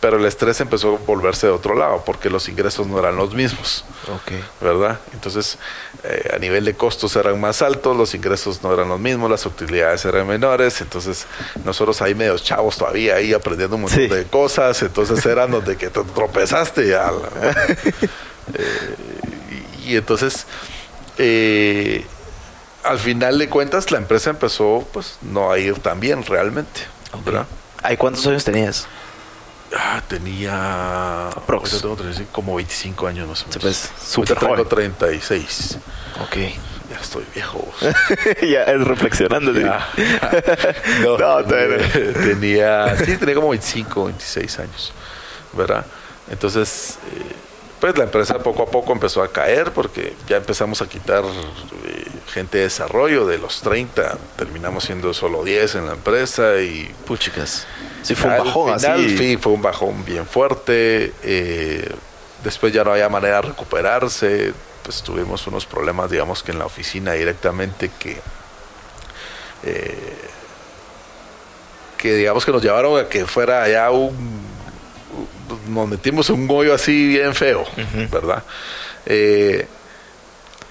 pero 0.00 0.18
el 0.18 0.26
estrés 0.26 0.60
empezó 0.60 0.96
a 0.96 1.06
volverse 1.06 1.46
de 1.46 1.52
otro 1.54 1.74
lado, 1.74 2.02
porque 2.04 2.28
los 2.28 2.46
ingresos 2.50 2.86
no 2.86 2.98
eran 2.98 3.16
los 3.16 3.32
mismos. 3.32 3.86
ok. 4.12 4.32
¿verdad? 4.60 5.00
Entonces, 5.14 5.56
eh, 6.04 6.30
a 6.34 6.38
nivel 6.38 6.66
de 6.66 6.74
costos 6.74 7.16
eran 7.16 7.40
más 7.40 7.62
altos, 7.62 7.96
los 7.96 8.14
ingresos 8.14 8.62
no 8.62 8.74
eran 8.74 8.88
los 8.90 9.00
mismos, 9.00 9.30
las 9.30 9.46
utilidades 9.46 10.04
eran 10.04 10.26
menores, 10.26 10.82
entonces 10.82 11.26
nosotros 11.64 12.02
ahí 12.02 12.14
medios 12.14 12.42
chavos 12.44 12.76
todavía 12.76 13.14
ahí 13.14 13.32
aprendiendo 13.32 13.76
un 13.76 13.82
montón 13.82 13.98
Sí. 14.00 14.08
de 14.08 14.24
cosas, 14.24 14.82
entonces 14.82 15.24
eran 15.24 15.50
donde 15.50 15.76
que 15.78 15.88
te 15.88 16.02
tropezaste 16.04 16.86
ya. 16.88 17.10
Eh, 18.54 19.37
y, 19.88 19.96
entonces, 19.96 20.46
eh, 21.18 22.04
al 22.84 22.98
final 22.98 23.38
de 23.38 23.48
cuentas, 23.48 23.90
la 23.90 23.98
empresa 23.98 24.30
empezó 24.30 24.86
pues 24.92 25.18
no 25.22 25.50
a 25.50 25.58
ir 25.58 25.78
tan 25.80 26.00
bien 26.00 26.24
realmente, 26.24 26.80
¿verdad? 27.24 27.46
Ay, 27.82 27.96
¿cuántos 27.96 28.26
años 28.26 28.44
tenías? 28.44 28.86
Ah, 29.76 30.02
tenía 30.08 31.28
Aprox. 31.28 31.72
ahorita 31.74 31.82
tengo 31.82 31.96
35, 31.96 32.32
como 32.32 32.54
25 32.56 33.06
años 33.06 33.28
más 33.28 33.42
o 33.42 33.46
menos. 33.48 33.54
Sí, 33.54 33.60
pues, 33.60 33.90
súper 34.02 34.38
tengo 34.38 34.54
joven. 34.54 34.68
36. 34.68 35.78
Ok. 36.22 36.36
Ya 36.90 36.98
estoy 37.02 37.24
viejo. 37.34 37.68
ya 38.42 38.62
es 38.62 38.80
reflexionando. 38.82 39.52
sí. 39.52 39.60
Ya. 39.60 39.86
no, 41.02 41.18
No, 41.18 41.44
tenía, 41.44 41.78
todavía 41.88 42.12
tenía- 42.14 42.96
sí, 43.04 43.16
tenía 43.18 43.34
como 43.34 43.50
25, 43.50 44.04
26 44.06 44.58
años, 44.60 44.92
¿verdad? 45.52 45.84
Entonces, 46.30 46.98
eh, 47.14 47.36
pues 47.80 47.96
la 47.96 48.04
empresa 48.04 48.38
poco 48.38 48.64
a 48.64 48.66
poco 48.66 48.92
empezó 48.92 49.22
a 49.22 49.28
caer 49.28 49.72
porque 49.72 50.14
ya 50.26 50.36
empezamos 50.36 50.82
a 50.82 50.88
quitar 50.88 51.24
eh, 51.24 52.04
gente 52.32 52.58
de 52.58 52.64
desarrollo 52.64 53.26
de 53.26 53.38
los 53.38 53.60
30, 53.60 54.18
terminamos 54.36 54.84
siendo 54.84 55.14
solo 55.14 55.44
10 55.44 55.76
en 55.76 55.86
la 55.86 55.92
empresa 55.92 56.60
y 56.60 56.92
Puchicas. 57.06 57.66
Sí, 58.02 58.14
fue 58.14 58.30
un 58.30 58.44
bajón 58.44 58.78
final, 58.80 59.00
así. 59.00 59.18
Sí, 59.18 59.36
fue 59.36 59.52
un 59.52 59.62
bajón 59.62 60.04
bien 60.04 60.26
fuerte. 60.26 61.12
eh, 61.22 61.88
después 62.44 62.72
ya 62.72 62.84
no 62.84 62.92
había 62.92 63.08
manera 63.08 63.36
de 63.36 63.42
recuperarse. 63.42 64.52
Pues 64.82 65.02
tuvimos 65.02 65.46
unos 65.46 65.66
problemas, 65.66 66.10
digamos 66.10 66.42
que 66.42 66.52
en 66.52 66.58
la 66.58 66.66
oficina 66.66 67.12
directamente 67.12 67.90
que. 67.98 68.20
eh, 69.64 70.18
que 71.98 72.14
digamos 72.14 72.46
que 72.46 72.52
nos 72.52 72.62
llevaron 72.62 72.98
a 72.98 73.08
que 73.08 73.26
fuera 73.26 73.68
ya 73.68 73.90
un. 73.90 74.47
Nos 75.68 75.88
metimos 75.88 76.28
en 76.30 76.42
un 76.42 76.50
hoyo 76.50 76.74
así 76.74 77.08
bien 77.08 77.34
feo, 77.34 77.64
¿verdad? 78.10 78.42
Eh, 79.06 79.66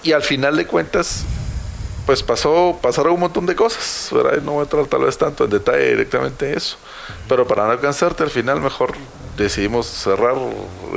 y 0.02 0.12
al 0.12 0.22
final 0.22 0.56
de 0.56 0.66
cuentas, 0.66 1.24
pues 2.06 2.22
pasó, 2.22 2.78
pasaron 2.80 3.14
un 3.14 3.20
montón 3.20 3.46
de 3.46 3.54
cosas, 3.54 4.08
¿verdad? 4.12 4.40
No 4.42 4.52
voy 4.52 4.60
a 4.60 4.62
entrar 4.64 4.86
tal 4.86 5.04
vez 5.04 5.18
tanto 5.18 5.44
en 5.44 5.50
detalle 5.50 5.90
directamente 5.90 6.56
eso, 6.56 6.76
pero 7.28 7.46
para 7.46 7.64
no 7.64 7.72
alcanzarte 7.72 8.22
al 8.22 8.30
final 8.30 8.60
mejor 8.60 8.94
decidimos 9.36 9.86
cerrar 9.86 10.36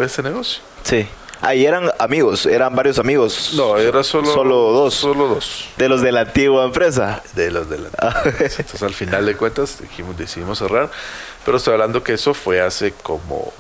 ese 0.02 0.24
negocio. 0.24 0.62
Sí. 0.84 1.08
Ahí 1.42 1.66
eran 1.66 1.92
amigos, 1.98 2.46
eran 2.46 2.76
varios 2.76 3.00
amigos. 3.00 3.52
No, 3.56 3.78
era 3.78 4.04
solo, 4.04 4.32
Solo 4.34 4.56
dos. 4.72 4.94
Solo 4.94 5.28
dos 5.28 5.66
De 5.78 5.90
los 5.90 6.02
de 6.02 6.12
la 6.12 6.22
antigua 6.22 6.66
empresa. 6.66 7.24
de 7.34 7.50
los 7.52 7.68
de 7.70 7.80
la 7.80 7.90
Ah. 7.98 8.22
Entonces 8.26 8.84
al 8.84 8.94
final 8.94 9.26
de 9.26 9.36
cuentas 9.36 9.80
dijimos, 9.82 10.16
decidimos 10.18 10.60
cerrar, 10.60 10.90
pero 11.44 11.58
estoy 11.58 11.74
hablando 11.74 12.04
que 12.04 12.14
eso 12.14 12.34
fue 12.36 12.62
hace 12.62 12.94
como 12.94 13.52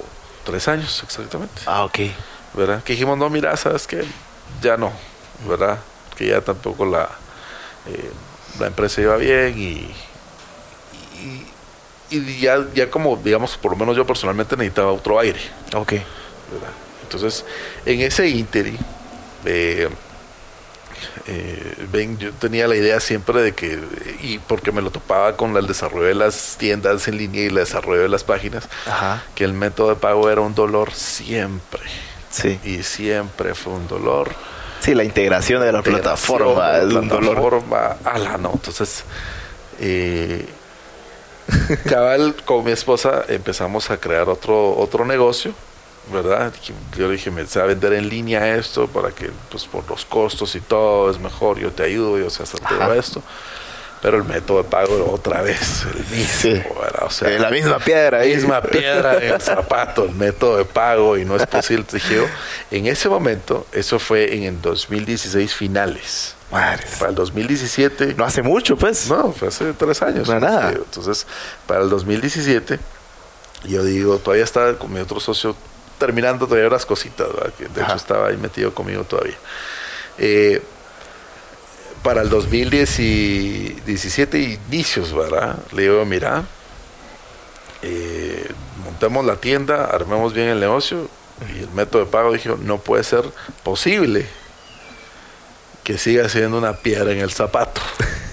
tres 0.45 0.67
años 0.67 1.01
exactamente. 1.03 1.61
Ah, 1.65 1.83
ok. 1.83 1.99
¿verdad? 2.53 2.83
Que 2.83 2.93
dijimos, 2.93 3.17
no, 3.17 3.29
mira, 3.29 3.55
sabes 3.57 3.87
que 3.87 4.03
ya 4.61 4.77
no, 4.77 4.91
¿verdad? 5.47 5.79
Que 6.15 6.27
ya 6.27 6.41
tampoco 6.41 6.85
la, 6.85 7.09
eh, 7.87 8.11
la 8.59 8.67
empresa 8.67 9.01
iba 9.01 9.15
bien 9.15 9.57
y, 9.57 9.91
y, 11.19 11.47
y 12.17 12.39
ya, 12.41 12.63
ya 12.75 12.89
como, 12.89 13.15
digamos, 13.17 13.57
por 13.57 13.71
lo 13.71 13.77
menos 13.77 13.95
yo 13.95 14.05
personalmente 14.05 14.55
necesitaba 14.57 14.91
otro 14.91 15.17
aire, 15.19 15.39
Ok. 15.73 15.91
¿verdad? 15.93 16.73
Entonces, 17.13 17.43
en 17.85 17.99
ese 17.99 18.29
ínterin, 18.29 18.77
eh, 19.43 19.89
eh, 21.27 21.75
ven, 21.91 22.17
yo 22.17 22.31
tenía 22.31 22.69
la 22.69 22.75
idea 22.77 23.01
siempre 23.01 23.41
de 23.41 23.51
que, 23.53 23.77
y 24.21 24.39
porque 24.39 24.71
me 24.71 24.81
lo 24.81 24.91
topaba 24.91 25.35
con 25.35 25.57
el 25.57 25.67
desarrollo 25.67 26.05
de 26.05 26.15
las 26.15 26.55
tiendas 26.57 27.09
en 27.09 27.17
línea 27.17 27.43
y 27.43 27.47
el 27.47 27.55
desarrollo 27.55 28.03
de 28.03 28.07
las 28.09 28.23
páginas, 28.23 28.69
Ajá. 28.85 29.23
que 29.35 29.43
el 29.43 29.51
método 29.51 29.89
de 29.89 29.95
pago 29.95 30.29
era 30.29 30.39
un 30.39 30.55
dolor 30.55 30.93
siempre. 30.93 31.81
Sí. 32.29 32.57
Y 32.63 32.83
siempre 32.83 33.55
fue 33.55 33.73
un 33.73 33.89
dolor. 33.89 34.31
Sí, 34.79 34.95
la 34.95 35.03
integración 35.03 35.61
de 35.61 35.71
la 35.73 35.81
plataforma 35.81 36.77
es 36.77 36.85
un 36.93 37.09
dolor. 37.09 37.35
plataforma, 37.35 37.97
ala, 38.05 38.37
no. 38.37 38.51
Entonces, 38.53 39.03
eh, 39.81 40.45
cabal, 41.89 42.35
con 42.45 42.63
mi 42.63 42.71
esposa 42.71 43.25
empezamos 43.27 43.91
a 43.91 43.97
crear 43.97 44.29
otro, 44.29 44.77
otro 44.77 45.05
negocio, 45.05 45.53
¿verdad? 46.11 46.53
Yo 46.97 47.07
le 47.07 47.13
dije, 47.13 47.31
me 47.31 47.45
sé 47.45 47.59
a 47.61 47.65
vender 47.65 47.93
en 47.93 48.09
línea 48.09 48.55
esto 48.55 48.87
para 48.87 49.11
que, 49.11 49.29
pues 49.49 49.65
por 49.65 49.87
los 49.89 50.05
costos 50.05 50.55
y 50.55 50.61
todo, 50.61 51.09
es 51.11 51.19
mejor, 51.19 51.59
yo 51.59 51.71
te 51.71 51.83
ayudo, 51.83 52.17
yo 52.17 52.29
sé 52.29 52.43
hacer 52.43 52.59
todo 52.59 52.81
Ajá. 52.81 52.95
esto. 52.95 53.21
Pero 54.01 54.17
el 54.17 54.23
método 54.23 54.63
de 54.63 54.63
pago 54.67 55.11
otra 55.13 55.43
vez 55.43 55.85
el 55.85 56.17
mismo. 56.17 56.63
O 57.01 57.09
sea, 57.11 57.29
Eh, 57.29 57.37
la 57.37 57.51
misma 57.51 57.77
piedra 57.77 58.21
misma 58.23 58.59
piedra 58.59 59.17
en 59.17 59.35
el 59.35 59.41
zapato, 59.41 60.05
el 60.05 60.15
método 60.15 60.57
de 60.57 60.65
pago 60.65 61.17
y 61.19 61.23
no 61.23 61.35
es 61.35 61.45
posible. 61.45 61.85
Dije 61.91 62.15
yo, 62.15 62.25
en 62.71 62.87
ese 62.87 63.09
momento, 63.09 63.67
eso 63.71 63.99
fue 63.99 64.35
en 64.35 64.43
el 64.43 64.59
2016 64.59 65.53
finales. 65.53 66.33
Madres. 66.51 66.95
Para 66.97 67.11
el 67.11 67.15
2017, 67.15 68.15
No 68.17 68.25
hace 68.25 68.41
mucho, 68.41 68.75
pues. 68.75 69.07
no, 69.07 69.31
fue 69.33 69.49
hace 69.49 69.71
tres 69.73 70.01
años. 70.01 70.27
No, 70.27 70.39
nada. 70.39 70.71
Entonces, 70.71 71.27
para 71.67 71.81
el 71.83 71.89
2017, 71.91 72.79
yo 73.65 73.83
digo, 73.83 74.17
todavía 74.17 74.43
estaba 74.45 74.73
con 74.79 74.91
mi 74.91 74.99
otro 74.99 75.19
socio 75.19 75.55
terminando 76.01 76.47
todavía 76.47 76.67
unas 76.67 76.87
cositas, 76.87 77.27
¿verdad? 77.31 77.53
que 77.55 77.67
de 77.67 77.81
Ajá. 77.81 77.91
hecho 77.91 77.97
estaba 77.97 78.29
ahí 78.29 78.37
metido 78.37 78.73
conmigo 78.73 79.03
todavía. 79.03 79.37
Eh, 80.17 80.59
para 82.01 82.23
el 82.23 82.29
2017, 82.29 84.39
inicios, 84.39 85.13
¿verdad? 85.13 85.57
Le 85.73 85.83
digo, 85.83 86.03
mira, 86.05 86.43
eh, 87.83 88.49
montemos 88.83 89.23
la 89.23 89.35
tienda, 89.35 89.85
armemos 89.85 90.33
bien 90.33 90.47
el 90.47 90.59
negocio 90.59 91.07
y 91.55 91.59
el 91.59 91.69
método 91.69 92.05
de 92.05 92.11
pago, 92.11 92.33
dije, 92.33 92.49
no 92.63 92.79
puede 92.79 93.03
ser 93.03 93.23
posible 93.61 94.25
que 95.83 95.99
siga 95.99 96.27
siendo 96.29 96.57
una 96.57 96.77
piedra 96.77 97.11
en 97.11 97.19
el 97.19 97.31
zapato. 97.31 97.79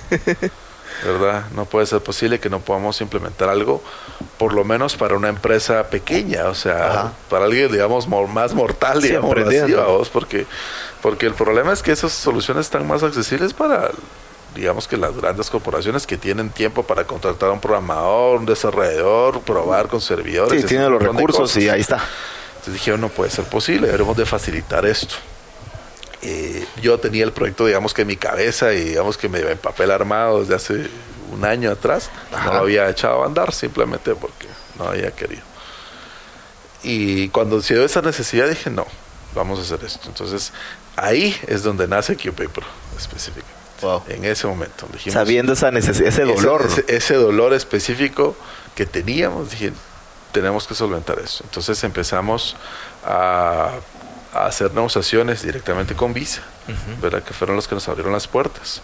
¿Verdad? 1.04 1.44
No 1.54 1.64
puede 1.64 1.86
ser 1.86 2.00
posible 2.00 2.40
que 2.40 2.50
no 2.50 2.60
podamos 2.60 3.00
implementar 3.00 3.48
algo, 3.48 3.82
por 4.36 4.52
lo 4.52 4.64
menos 4.64 4.96
para 4.96 5.14
una 5.16 5.28
empresa 5.28 5.88
pequeña, 5.90 6.46
o 6.46 6.54
sea, 6.54 6.86
Ajá. 6.90 7.12
para 7.28 7.44
alguien, 7.44 7.70
digamos, 7.70 8.08
más 8.08 8.54
mortal, 8.54 9.00
Sí, 9.00 9.08
digamos, 9.08 9.36
así, 9.38 9.72
vamos, 9.72 10.08
porque, 10.08 10.46
porque 11.02 11.26
el 11.26 11.34
problema 11.34 11.72
es 11.72 11.82
que 11.82 11.92
esas 11.92 12.12
soluciones 12.12 12.66
están 12.66 12.86
más 12.86 13.02
accesibles 13.02 13.54
para, 13.54 13.90
digamos, 14.54 14.88
que 14.88 14.96
las 14.96 15.16
grandes 15.16 15.50
corporaciones 15.50 16.06
que 16.06 16.16
tienen 16.16 16.50
tiempo 16.50 16.82
para 16.82 17.04
contratar 17.04 17.50
a 17.50 17.52
un 17.52 17.60
programador, 17.60 18.38
un 18.40 18.46
desarrollador, 18.46 19.40
probar 19.42 19.88
con 19.88 20.00
servidores. 20.00 20.52
Sí, 20.52 20.58
ese 20.58 20.68
tiene 20.68 20.88
los 20.88 21.02
recursos 21.02 21.56
y 21.56 21.68
ahí 21.68 21.80
está. 21.80 22.02
Entonces 22.50 22.74
dije, 22.74 22.98
no 22.98 23.08
puede 23.08 23.30
ser 23.30 23.44
posible, 23.44 23.86
debemos 23.86 24.16
de 24.16 24.26
facilitar 24.26 24.84
esto. 24.84 25.14
Eh, 26.22 26.66
yo 26.82 26.98
tenía 26.98 27.24
el 27.24 27.32
proyecto, 27.32 27.66
digamos 27.66 27.94
que 27.94 28.02
en 28.02 28.08
mi 28.08 28.16
cabeza 28.16 28.72
y 28.72 28.80
digamos 28.84 29.16
que 29.16 29.28
me 29.28 29.38
en 29.40 29.58
papel 29.58 29.90
armado 29.90 30.40
desde 30.40 30.54
hace 30.56 30.90
un 31.32 31.44
año 31.44 31.70
atrás. 31.70 32.10
Ajá. 32.32 32.46
No 32.46 32.52
lo 32.54 32.58
había 32.60 32.88
echado 32.88 33.22
a 33.22 33.26
andar 33.26 33.52
simplemente 33.54 34.14
porque 34.14 34.48
no 34.78 34.88
había 34.88 35.10
querido. 35.12 35.42
Y 36.82 37.28
cuando 37.30 37.60
se 37.62 37.74
dio 37.74 37.84
esa 37.84 38.02
necesidad 38.02 38.48
dije, 38.48 38.70
no, 38.70 38.86
vamos 39.34 39.58
a 39.58 39.62
hacer 39.62 39.84
esto. 39.84 40.08
Entonces 40.08 40.52
ahí 40.96 41.36
es 41.46 41.62
donde 41.62 41.86
nace 41.88 42.16
QPaper 42.16 42.64
específicamente. 42.96 43.58
Wow. 43.82 44.02
En 44.08 44.24
ese 44.24 44.46
momento. 44.48 44.88
Dijimos, 44.92 45.14
Sabiendo 45.14 45.52
esa 45.52 45.70
necesidad, 45.70 46.08
ese 46.08 46.22
ese- 46.24 46.32
dolor. 46.34 46.66
Ese, 46.66 46.84
ese 46.88 47.14
dolor 47.14 47.52
específico 47.52 48.34
que 48.74 48.86
teníamos, 48.86 49.50
dije, 49.52 49.72
tenemos 50.32 50.66
que 50.66 50.74
solventar 50.74 51.18
eso. 51.20 51.44
Entonces 51.44 51.82
empezamos 51.84 52.56
a, 53.04 53.70
a 54.34 54.46
hacer 54.46 54.72
negociaciones 54.74 55.42
directamente 55.42 55.94
con 55.94 56.12
Visa, 56.12 56.42
¿verdad? 57.00 57.22
Que 57.22 57.32
fueron 57.34 57.56
los 57.56 57.66
que 57.68 57.74
nos 57.74 57.88
abrieron 57.88 58.12
las 58.12 58.26
puertas. 58.28 58.82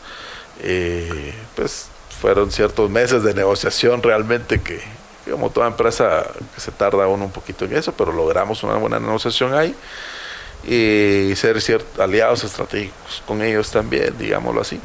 Eh, 0.61 1.35
pues 1.57 1.87
fueron 2.20 2.50
ciertos 2.50 2.88
meses 2.90 3.22
de 3.22 3.35
negociación 3.35 4.02
realmente 4.02 4.61
que, 4.61 4.80
como 5.30 5.50
toda 5.50 5.66
empresa, 5.66 6.24
que 6.54 6.61
se 6.61 6.70
tarda 6.70 7.07
uno 7.09 7.24
un 7.24 7.33
poquito 7.33 7.64
en 7.66 7.76
eso, 7.76 7.92
pero 7.92 8.12
logramos 8.12 8.62
una 8.62 8.74
buena 8.76 8.98
negociación 9.00 9.52
ahí 9.54 9.74
y 10.66 11.35
ser 11.37 11.61
ciertos 11.61 11.98
aliados 12.00 12.42
estratégicos 12.44 13.22
con 13.26 13.42
ellos 13.42 13.70
también, 13.70 14.16
digámoslo 14.16 14.62
así. 14.62 14.80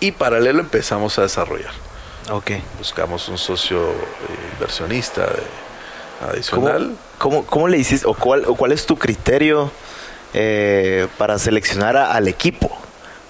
Y 0.00 0.12
paralelo 0.12 0.60
empezamos 0.60 1.18
a 1.18 1.22
desarrollar. 1.22 1.72
Ok. 2.30 2.52
Buscamos 2.78 3.28
un 3.28 3.38
socio 3.38 3.90
eh, 3.90 3.94
inversionista 4.54 5.22
de- 5.22 5.42
¿Cómo, 5.42 5.73
adicional. 6.20 6.96
cómo, 7.18 7.44
cómo 7.46 7.68
le 7.68 7.78
hiciste 7.78 8.06
o 8.06 8.14
cuál, 8.14 8.44
o 8.46 8.54
cuál 8.54 8.72
es 8.72 8.86
tu 8.86 8.96
criterio 8.96 9.70
eh, 10.34 11.06
para 11.18 11.38
seleccionar 11.38 11.96
a- 11.96 12.12
al 12.12 12.28
equipo? 12.28 12.70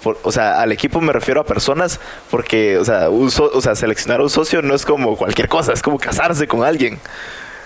Por- 0.03 0.19
o 0.23 0.33
sea, 0.33 0.61
al 0.61 0.71
equipo 0.73 1.01
me 1.01 1.13
refiero 1.13 1.41
a 1.41 1.45
personas 1.45 1.99
porque, 2.31 2.77
o 2.79 2.85
sea, 2.85 3.09
un 3.11 3.31
so- 3.31 3.51
o 3.55 3.61
sea, 3.61 3.75
seleccionar 3.75 4.21
a 4.21 4.23
un 4.25 4.31
socio 4.31 4.63
no 4.63 4.75
es 4.75 4.85
como 4.85 5.17
cualquier 5.17 5.49
cosa, 5.49 5.73
es 5.73 5.83
como 5.83 5.99
casarse 5.99 6.47
con 6.47 6.63
alguien. 6.65 6.99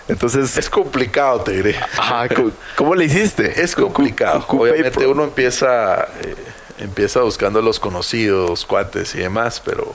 Entonces, 0.08 0.56
Es 0.56 0.70
complicado, 0.70 1.40
te 1.42 1.52
diré. 1.52 1.76
ajá, 1.98 2.28
¿cómo, 2.34 2.50
cómo 2.76 2.94
le 2.94 3.04
hiciste? 3.04 3.60
Es 3.62 3.74
complicado. 3.76 4.44
Obviamente 4.48 5.06
uno 5.06 5.22
empieza, 5.24 6.08
eh, 6.22 6.34
empieza 6.78 7.20
buscando 7.20 7.60
los 7.60 7.78
conocidos, 7.78 8.64
cuates 8.64 9.14
y 9.14 9.18
demás, 9.18 9.60
pero 9.62 9.94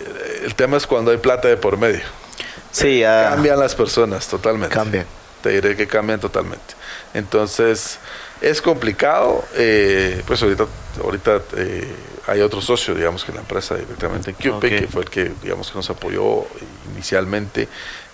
eh, 0.00 0.42
el 0.44 0.54
tema 0.56 0.76
es 0.76 0.86
cuando 0.88 1.10
hay 1.12 1.18
plata 1.18 1.46
de 1.48 1.56
por 1.56 1.76
medio. 1.78 2.02
Sí, 2.72 3.02
Cambian 3.02 3.60
las 3.60 3.74
personas 3.74 4.26
totalmente. 4.26 4.74
cambian. 4.74 5.06
Te 5.42 5.50
diré 5.50 5.76
que 5.76 5.86
cambian 5.86 6.18
totalmente. 6.20 6.74
Entonces, 7.14 7.98
es 8.40 8.62
complicado. 8.62 9.44
eh, 9.54 10.22
pues 10.26 10.42
ahorita, 10.42 10.66
ahorita 11.02 11.40
eh, 11.56 11.92
hay 12.26 12.40
otro 12.40 12.60
socio, 12.60 12.94
digamos, 12.94 13.24
que 13.24 13.32
la 13.32 13.40
empresa 13.40 13.74
directamente 13.76 14.30
en 14.30 14.36
Cupid, 14.36 14.68
que 14.80 14.86
fue 14.88 15.02
el 15.02 15.10
que, 15.10 15.32
digamos, 15.42 15.70
que 15.70 15.76
nos 15.76 15.90
apoyó 15.90 16.46
inicialmente. 16.94 17.68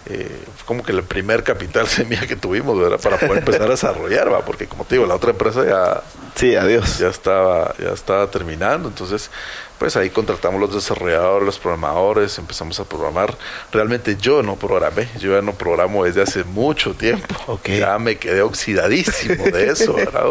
eh, 0.07 0.41
como 0.65 0.83
que 0.83 0.93
el 0.93 1.03
primer 1.03 1.45
capital 1.45 1.87
semilla 1.99 2.27
que 2.27 2.35
tuvimos, 2.37 2.79
¿verdad? 2.81 2.99
Para 2.99 3.19
poder 3.19 3.39
empezar 3.39 3.63
a 3.63 3.69
desarrollar, 3.69 4.33
¿va? 4.33 4.41
Porque 4.45 4.67
como 4.67 4.85
te 4.87 4.95
digo, 4.95 5.07
la 5.07 5.15
otra 5.15 5.31
empresa 5.33 5.65
ya, 5.67 6.03
Sí, 6.35 6.57
adiós. 6.57 6.99
ya 6.99 7.09
estaba 7.09 7.75
ya 7.79 7.91
estaba 7.91 8.31
terminando 8.31 8.89
entonces 8.89 9.31
pues 9.79 9.97
ahí 9.97 10.11
contratamos 10.11 10.61
los 10.61 10.75
desarrolladores 10.75 11.47
los 11.47 11.59
programadores 11.59 12.37
empezamos 12.39 12.81
a 12.81 12.85
programar 12.85 13.37
realmente 13.73 14.17
yo 14.21 14.43
no 14.43 14.57
programé 14.57 15.09
yo 15.21 15.35
ya 15.37 15.43
no 15.43 15.53
programo 15.53 16.05
desde 16.05 16.23
hace 16.23 16.43
mucho 16.45 16.95
tiempo 16.95 17.35
Ok. 17.47 17.69
ya 17.69 17.99
me 17.99 18.17
quedé 18.17 18.43
oxidadísimo 18.43 19.45
de 19.45 19.69
eso 19.71 19.95
¿verdad? 19.95 20.25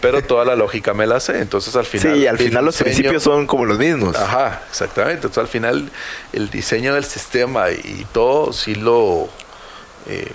pero 0.00 0.22
toda 0.22 0.44
la 0.44 0.56
lógica 0.56 0.92
me 0.92 1.06
la 1.06 1.20
sé 1.20 1.38
entonces 1.40 1.74
al 1.76 1.86
final 1.86 2.14
Sí, 2.16 2.26
al 2.26 2.38
final 2.38 2.64
los 2.64 2.76
principios 2.76 3.22
son 3.22 3.46
como 3.46 3.64
los 3.64 3.78
mismos. 3.78 4.16
Ajá, 4.16 4.62
exactamente. 4.68 5.26
Entonces 5.26 5.38
al 5.38 5.48
final 5.48 5.90
el 6.32 6.50
diseño 6.50 6.94
del 6.94 7.04
sistema 7.04 7.70
y 7.70 8.06
todo 8.12 8.52
sí 8.52 8.74
lo, 8.74 9.28
eh, 10.08 10.30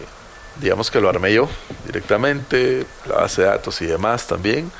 digamos 0.61 0.89
que 0.89 0.99
lo 1.01 1.09
armé 1.09 1.33
yo 1.33 1.47
directamente, 1.85 2.85
la 3.07 3.15
base 3.17 3.41
de 3.41 3.47
datos 3.49 3.81
y 3.81 3.85
demás 3.85 4.27
también. 4.27 4.71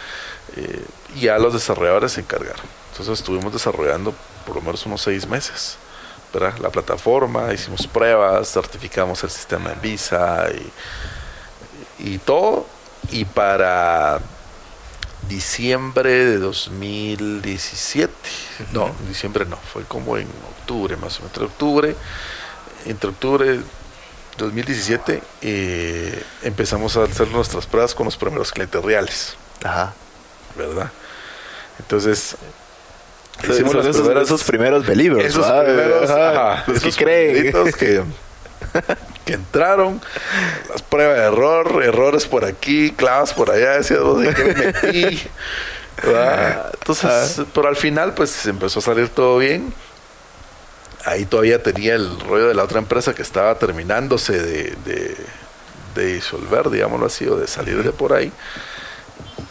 eh, 0.56 0.82
y 1.15 1.22
ya 1.22 1.38
los 1.39 1.54
desarrolladores 1.54 2.12
se 2.13 2.22
encargaron. 2.22 2.62
Entonces 2.99 3.21
estuvimos 3.21 3.53
desarrollando 3.53 4.13
por 4.45 4.57
lo 4.57 4.62
menos 4.62 4.85
unos 4.85 5.01
seis 5.01 5.25
meses. 5.25 5.77
¿verdad? 6.33 6.57
La 6.57 6.69
plataforma, 6.69 7.53
hicimos 7.53 7.88
pruebas, 7.88 8.51
certificamos 8.51 9.23
el 9.23 9.29
sistema 9.29 9.71
en 9.71 9.79
Visa 9.81 10.47
y, 11.97 12.13
y 12.13 12.17
todo. 12.17 12.65
Y 13.09 13.23
para 13.23 14.19
diciembre 15.29 16.09
de 16.25 16.39
2017. 16.39 18.13
No, 18.73 18.93
diciembre 19.07 19.45
no, 19.45 19.55
fue 19.55 19.83
como 19.85 20.17
en 20.17 20.27
octubre, 20.59 20.97
más 20.97 21.19
o 21.19 21.21
menos. 21.21 21.31
Entre 21.38 21.45
octubre, 21.45 21.95
entre 22.85 23.09
octubre 23.12 23.45
de 23.45 23.63
2017 24.38 25.23
eh, 25.41 26.21
empezamos 26.43 26.97
a 26.97 27.03
hacer 27.03 27.29
nuestras 27.29 27.65
pruebas 27.65 27.95
con 27.95 28.03
los 28.05 28.17
primeros 28.17 28.51
clientes 28.51 28.83
reales, 28.83 29.38
Ajá. 29.63 29.93
¿verdad? 30.57 30.91
Entonces, 31.79 32.35
hicimos 33.47 33.75
las 33.75 33.86
esos, 33.86 34.02
primeras- 34.02 34.23
esos 34.23 34.43
primeros 34.43 34.86
believers. 34.86 35.25
esos 35.25 35.45
¿va? 35.45 35.63
primeros, 35.63 36.10
Ajá, 36.10 36.30
ajá, 36.54 36.63
los 36.67 36.80
que 36.82 36.89
esos 36.89 36.97
creen. 37.02 37.54
que, 37.78 38.04
que 39.25 39.34
entraron, 39.34 40.02
las 40.69 40.82
pruebas 40.82 41.17
de 41.17 41.23
error, 41.23 41.84
errores 41.84 42.25
por 42.25 42.45
aquí, 42.45 42.91
clavas 42.91 43.34
por 43.34 43.49
allá, 43.52 43.71
decías, 43.73 44.02
"¿Vos 44.02 44.21
¿de 44.21 44.34
qué 44.34 44.43
me 44.43 44.54
metí? 44.54 45.21
¿verdad? 46.04 46.71
Entonces, 46.80 47.41
pero 47.54 47.67
al 47.67 47.75
final, 47.75 48.13
pues 48.13 48.45
empezó 48.45 48.80
a 48.80 48.82
salir 48.82 49.10
todo 49.10 49.38
bien. 49.38 49.73
Ahí 51.06 51.25
todavía 51.25 51.62
tenía 51.63 51.95
el 51.95 52.19
rollo 52.21 52.47
de 52.49 52.54
la 52.54 52.63
otra 52.63 52.80
empresa 52.80 53.13
que 53.13 53.21
estaba 53.21 53.56
terminándose 53.58 54.38
de, 54.41 54.75
de, 54.86 55.15
de 55.95 56.06
disolver, 56.13 56.69
digámoslo 56.69 57.06
así, 57.06 57.25
o 57.28 57.36
de 57.38 57.47
salir 57.47 57.84
de 57.84 57.91
por 57.91 58.13
ahí. 58.13 58.32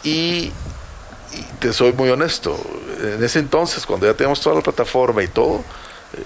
Y 0.03 0.51
y 1.33 1.41
te 1.59 1.73
soy 1.73 1.93
muy 1.93 2.09
honesto, 2.09 2.59
en 3.01 3.23
ese 3.23 3.39
entonces, 3.39 3.85
cuando 3.85 4.05
ya 4.05 4.13
teníamos 4.13 4.41
toda 4.41 4.55
la 4.55 4.61
plataforma 4.61 5.23
y 5.23 5.27
todo, 5.27 5.63
eh, 6.13 6.23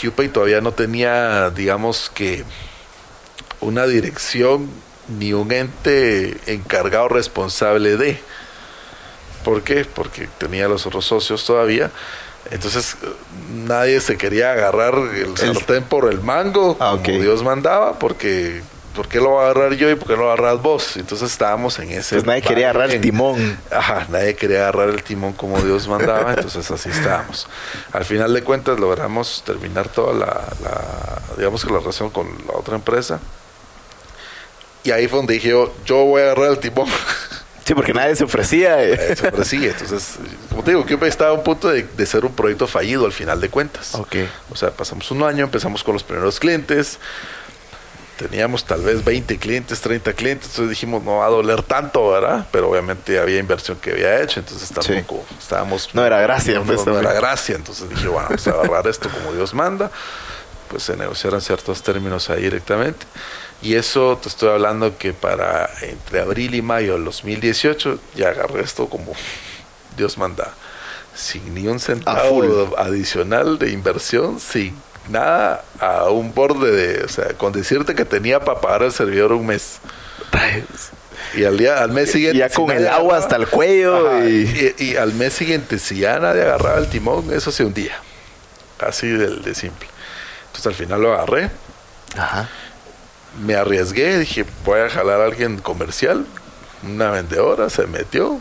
QPay 0.00 0.28
todavía 0.28 0.60
no 0.60 0.72
tenía, 0.72 1.50
digamos 1.50 2.10
que, 2.14 2.44
una 3.60 3.86
dirección 3.86 4.68
ni 5.18 5.32
un 5.32 5.52
ente 5.52 6.36
encargado 6.46 7.08
responsable 7.08 7.96
de. 7.96 8.18
¿Por 9.44 9.62
qué? 9.62 9.84
Porque 9.84 10.28
tenía 10.38 10.68
los 10.68 10.86
otros 10.86 11.04
socios 11.04 11.44
todavía. 11.44 11.90
Entonces 12.50 12.96
nadie 13.52 14.00
se 14.00 14.16
quería 14.16 14.52
agarrar 14.52 14.94
el 14.94 15.36
sartén 15.36 15.84
por 15.84 16.10
el 16.10 16.20
mango, 16.20 16.76
Ah, 16.80 16.98
como. 17.04 17.20
Dios 17.20 17.42
mandaba, 17.42 17.98
porque 17.98 18.62
¿por 18.96 19.06
qué 19.08 19.18
lo 19.18 19.28
voy 19.30 19.42
a 19.44 19.50
agarrar 19.50 19.74
yo 19.74 19.88
y 19.90 19.94
por 19.94 20.08
qué 20.08 20.14
no 20.16 20.22
lo 20.22 20.32
agarras 20.32 20.60
vos? 20.62 20.96
Entonces 20.96 21.30
estábamos 21.30 21.78
en 21.78 21.90
ese... 21.92 22.16
Pues 22.16 22.26
nadie 22.26 22.42
quería 22.42 22.70
agarrar 22.70 22.90
el 22.90 23.00
timón. 23.00 23.58
Ajá, 23.70 24.06
nadie 24.10 24.34
quería 24.34 24.62
agarrar 24.62 24.88
el 24.88 25.02
timón 25.04 25.34
como 25.34 25.60
Dios 25.60 25.86
mandaba, 25.86 26.32
entonces 26.36 26.68
así 26.70 26.88
estábamos. 26.88 27.46
Al 27.92 28.04
final 28.04 28.34
de 28.34 28.42
cuentas 28.42 28.80
logramos 28.80 29.42
terminar 29.46 29.88
toda 29.88 30.14
la, 30.14 30.44
la- 30.62 31.36
digamos 31.36 31.64
que 31.64 31.70
la 31.72 31.78
relación 31.78 32.10
con 32.10 32.26
la 32.48 32.54
otra 32.54 32.74
empresa. 32.74 33.20
Y 34.82 34.90
ahí 34.92 35.08
fue 35.08 35.18
donde 35.18 35.34
dije 35.34 35.48
yo, 35.48 35.74
yo 35.84 35.96
voy 36.04 36.22
a 36.22 36.24
agarrar 36.26 36.50
el 36.50 36.58
timón. 36.58 36.88
Sí, 37.66 37.74
porque 37.74 37.92
nadie 37.92 38.14
se 38.14 38.22
ofrecía. 38.22 38.80
eh. 38.80 38.92
Eso 39.10 39.42
sí, 39.42 39.66
entonces, 39.66 40.18
como 40.50 40.62
te 40.62 40.70
digo, 40.70 40.86
Cube 40.86 41.08
estaba 41.08 41.30
a 41.30 41.32
un 41.32 41.42
punto 41.42 41.66
de, 41.68 41.82
de 41.82 42.06
ser 42.06 42.24
un 42.24 42.32
proyecto 42.32 42.68
fallido 42.68 43.04
al 43.04 43.10
final 43.10 43.40
de 43.40 43.48
cuentas. 43.48 43.92
Ok. 43.96 44.14
O 44.52 44.54
sea, 44.54 44.70
pasamos 44.70 45.10
un 45.10 45.24
año, 45.24 45.42
empezamos 45.46 45.82
con 45.82 45.94
los 45.94 46.04
primeros 46.04 46.38
clientes, 46.38 47.00
teníamos 48.18 48.64
tal 48.64 48.82
vez 48.82 49.04
20 49.04 49.38
clientes, 49.38 49.80
30 49.80 50.12
clientes, 50.14 50.48
entonces 50.50 50.70
dijimos, 50.70 51.02
no 51.02 51.18
va 51.18 51.26
a 51.26 51.30
doler 51.30 51.62
tanto, 51.62 52.10
¿verdad? 52.10 52.46
Pero 52.50 52.70
obviamente 52.70 53.18
había 53.18 53.38
inversión 53.38 53.76
que 53.78 53.92
había 53.92 54.22
hecho, 54.22 54.40
entonces 54.40 54.70
tampoco 54.70 55.24
estábamos... 55.38 55.90
No 55.94 56.04
era 56.04 56.20
gracia, 56.20 56.54
No, 56.54 56.64
pues, 56.64 56.78
no, 56.80 56.86
no 56.86 56.92
también. 56.94 57.04
era 57.12 57.20
gracia, 57.20 57.56
entonces 57.56 57.88
dije, 57.88 58.08
bueno, 58.08 58.28
vamos 58.28 58.46
a 58.46 58.50
agarrar 58.50 58.86
esto 58.86 59.08
como 59.10 59.32
Dios 59.32 59.54
manda, 59.54 59.90
pues 60.70 60.82
se 60.82 60.96
negociaron 60.96 61.40
ciertos 61.40 61.82
términos 61.82 62.28
ahí 62.30 62.42
directamente. 62.42 63.06
Y 63.62 63.74
eso 63.74 64.18
te 64.20 64.28
estoy 64.28 64.50
hablando 64.50 64.98
que 64.98 65.12
para 65.12 65.70
entre 65.82 66.20
abril 66.20 66.54
y 66.54 66.62
mayo 66.62 66.94
del 66.94 67.04
2018 67.04 67.98
ya 68.14 68.28
agarré 68.28 68.62
esto 68.62 68.88
como 68.88 69.12
Dios 69.96 70.18
manda, 70.18 70.52
sin 71.14 71.54
ni 71.54 71.66
un 71.66 71.80
centavo 71.80 72.74
adicional 72.76 73.58
de 73.58 73.70
inversión, 73.70 74.38
sin 74.40 74.74
nada, 75.08 75.64
a 75.80 76.04
un 76.10 76.34
borde 76.34 76.70
de, 76.70 77.04
o 77.04 77.08
sea, 77.08 77.28
con 77.34 77.52
decirte 77.52 77.94
que 77.94 78.04
tenía 78.04 78.40
para 78.40 78.60
pagar 78.60 78.82
el 78.82 78.92
servidor 78.92 79.32
un 79.32 79.46
mes. 79.46 79.78
Y 81.34 81.44
al 81.44 81.58
día, 81.58 81.82
al 81.82 81.90
mes 81.90 82.12
siguiente. 82.12 82.38
ya 82.38 82.48
con 82.50 82.70
el 82.70 82.86
agua 82.86 83.18
hasta 83.18 83.36
el 83.36 83.46
cuello. 83.48 84.08
Ajá, 84.08 84.24
y... 84.28 84.74
y, 84.78 84.84
y 84.84 84.96
al 84.96 85.12
mes 85.14 85.32
siguiente, 85.34 85.78
si 85.78 85.98
ya 85.98 86.18
nadie 86.18 86.42
agarraba 86.42 86.78
el 86.78 86.88
timón, 86.88 87.32
eso 87.32 87.50
se 87.50 87.64
hundía. 87.64 87.96
Así 88.80 89.08
de, 89.08 89.36
de 89.36 89.54
simple. 89.54 89.88
Entonces 90.46 90.66
al 90.66 90.74
final 90.74 91.02
lo 91.02 91.14
agarré, 91.14 91.50
Ajá. 92.16 92.48
me 93.44 93.54
arriesgué, 93.54 94.18
dije, 94.18 94.44
voy 94.64 94.80
a 94.80 94.88
jalar 94.88 95.20
a 95.20 95.24
alguien 95.24 95.58
comercial, 95.58 96.26
una 96.82 97.10
vendedora, 97.10 97.68
se 97.70 97.86
metió, 97.86 98.40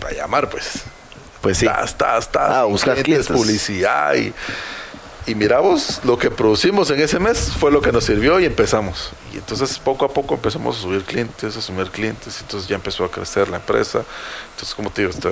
para 0.00 0.14
llamar 0.14 0.50
pues. 0.50 0.82
Pues 1.40 1.58
sí. 1.58 1.66
Tas, 1.66 1.96
tas, 1.96 2.30
tas, 2.32 2.50
Ah, 2.50 2.64
buscar 2.64 3.02
clientes. 3.02 3.28
publicidad 3.28 4.14
y, 4.14 4.32
y 5.26 5.34
miramos 5.34 6.00
lo 6.04 6.18
que 6.18 6.30
producimos 6.30 6.90
en 6.90 7.00
ese 7.00 7.18
mes 7.18 7.52
fue 7.58 7.70
lo 7.70 7.80
que 7.80 7.92
nos 7.92 8.04
sirvió 8.04 8.38
y 8.40 8.44
empezamos. 8.44 9.10
Y 9.32 9.36
entonces 9.38 9.78
poco 9.78 10.04
a 10.04 10.08
poco 10.12 10.34
empezamos 10.34 10.76
a 10.78 10.80
subir 10.82 11.02
clientes, 11.04 11.56
a 11.56 11.60
subir 11.62 11.90
clientes, 11.90 12.38
y 12.38 12.42
entonces 12.42 12.68
ya 12.68 12.76
empezó 12.76 13.04
a 13.04 13.10
crecer 13.10 13.48
la 13.48 13.56
empresa. 13.56 14.02
Entonces, 14.52 14.74
como 14.74 14.90
te 14.90 15.02
digo, 15.02 15.14
hasta 15.14 15.30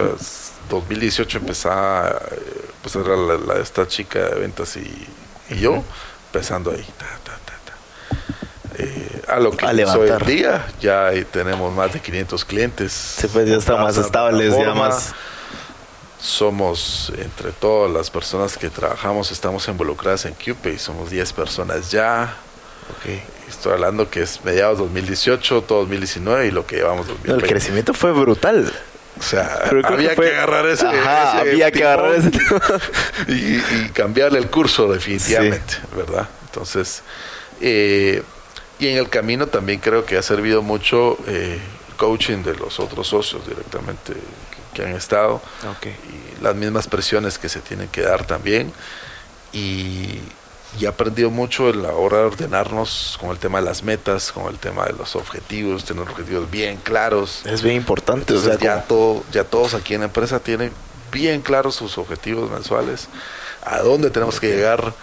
2018 0.70 1.38
empezaba, 1.38 2.20
pues 2.82 2.94
era 2.96 3.16
la, 3.16 3.36
la- 3.36 3.60
esta 3.60 3.86
chica 3.86 4.18
de 4.20 4.34
ventas 4.40 4.76
y, 4.76 5.06
y 5.50 5.58
yo, 5.58 5.82
empezando 6.32 6.70
ahí. 6.70 6.86
ta, 6.98 7.06
ta, 7.24 7.38
ta, 7.44 7.54
ta. 7.66 8.82
Eh, 8.82 9.22
a 9.28 9.38
lo 9.40 9.50
que 9.50 9.66
A 9.66 9.70
en 9.70 9.76
levantar. 9.76 10.24
día, 10.24 10.66
ya 10.80 11.10
tenemos 11.30 11.72
más 11.74 11.92
de 11.92 12.00
500 12.00 12.44
clientes. 12.46 12.92
Sí, 12.92 13.26
pues 13.32 13.48
ya 13.48 13.56
está 13.56 13.76
más 13.76 13.96
estables, 13.98 14.56
ya 14.56 14.72
más. 14.74 15.12
Somos 16.22 17.12
entre 17.18 17.50
todas 17.50 17.90
las 17.90 18.08
personas 18.10 18.56
que 18.56 18.70
trabajamos, 18.70 19.32
estamos 19.32 19.66
involucradas 19.66 20.24
en 20.24 20.34
QPay, 20.34 20.78
somos 20.78 21.10
10 21.10 21.32
personas 21.32 21.90
ya. 21.90 22.36
Estoy 23.48 23.72
hablando 23.72 24.08
que 24.08 24.22
es 24.22 24.44
mediados 24.44 24.78
2018, 24.78 25.62
todo 25.62 25.80
2019 25.80 26.46
y 26.46 26.50
lo 26.52 26.64
que 26.64 26.76
llevamos 26.76 27.06
No, 27.06 27.14
2020. 27.14 27.44
el 27.44 27.50
crecimiento 27.50 27.92
fue 27.94 28.12
brutal. 28.12 28.72
O 29.18 29.22
sea, 29.22 29.68
había 29.84 30.14
que 30.14 30.28
agarrar 30.34 30.66
ese, 30.66 30.86
Ajá, 30.86 31.40
ese 31.40 31.50
había 31.50 31.70
que 31.70 31.84
agarrar 31.84 32.14
ese 32.14 32.30
y, 33.28 33.56
y 33.56 33.90
cambiarle 33.92 34.38
el 34.38 34.48
curso 34.48 34.90
definitivamente, 34.90 35.74
¿verdad? 35.94 36.28
Entonces, 36.46 37.02
eh, 37.60 38.22
y 38.78 38.88
en 38.88 38.96
el 38.96 39.08
camino 39.08 39.48
también 39.48 39.80
creo 39.80 40.04
que 40.06 40.16
ha 40.16 40.22
servido 40.22 40.62
mucho 40.62 41.18
eh, 41.26 41.58
el 41.88 41.94
coaching 41.96 42.42
de 42.42 42.54
los 42.54 42.80
otros 42.80 43.06
socios 43.08 43.46
directamente 43.46 44.14
que, 44.74 44.82
han 44.82 44.94
estado 44.94 45.40
y 45.84 46.42
las 46.42 46.54
mismas 46.54 46.86
presiones 46.86 47.38
que 47.38 47.48
se 47.48 47.60
tienen 47.60 47.88
que 47.88 48.02
dar 48.02 48.24
también. 48.26 48.72
Y, 49.52 50.20
y 50.78 50.84
he 50.84 50.88
aprendido 50.88 51.30
mucho 51.30 51.68
en 51.68 51.82
la 51.82 51.92
hora 51.92 52.18
de 52.18 52.24
ordenarnos 52.24 53.18
con 53.20 53.30
el 53.30 53.38
tema 53.38 53.58
de 53.60 53.66
las 53.66 53.82
metas, 53.82 54.32
con 54.32 54.46
el 54.46 54.58
tema 54.58 54.86
de 54.86 54.94
los 54.94 55.14
objetivos, 55.16 55.84
tener 55.84 56.02
objetivos 56.02 56.50
bien 56.50 56.78
claros. 56.78 57.44
Es 57.44 57.62
bien 57.62 57.76
importante. 57.76 58.32
O 58.32 58.40
sea, 58.40 58.58
ya, 58.58 58.82
todo, 58.82 59.22
ya 59.32 59.44
todos 59.44 59.74
aquí 59.74 59.94
en 59.94 60.00
la 60.00 60.06
empresa 60.06 60.40
tienen 60.40 60.72
bien 61.10 61.42
claros 61.42 61.74
sus 61.74 61.98
objetivos 61.98 62.50
mensuales, 62.50 63.08
a 63.64 63.80
dónde 63.80 64.10
tenemos 64.10 64.40
que 64.40 64.48
llegar 64.48 64.94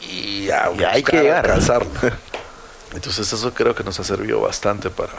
y 0.00 0.50
a 0.50 0.70
Y 0.76 0.84
hay 0.84 1.02
que 1.02 1.20
llegar. 1.20 1.44
alcanzarlo. 1.46 1.90
Entonces 2.94 3.32
eso 3.32 3.54
creo 3.54 3.74
que 3.74 3.84
nos 3.84 3.98
ha 4.00 4.04
servido 4.04 4.40
bastante 4.40 4.90
para, 4.90 5.12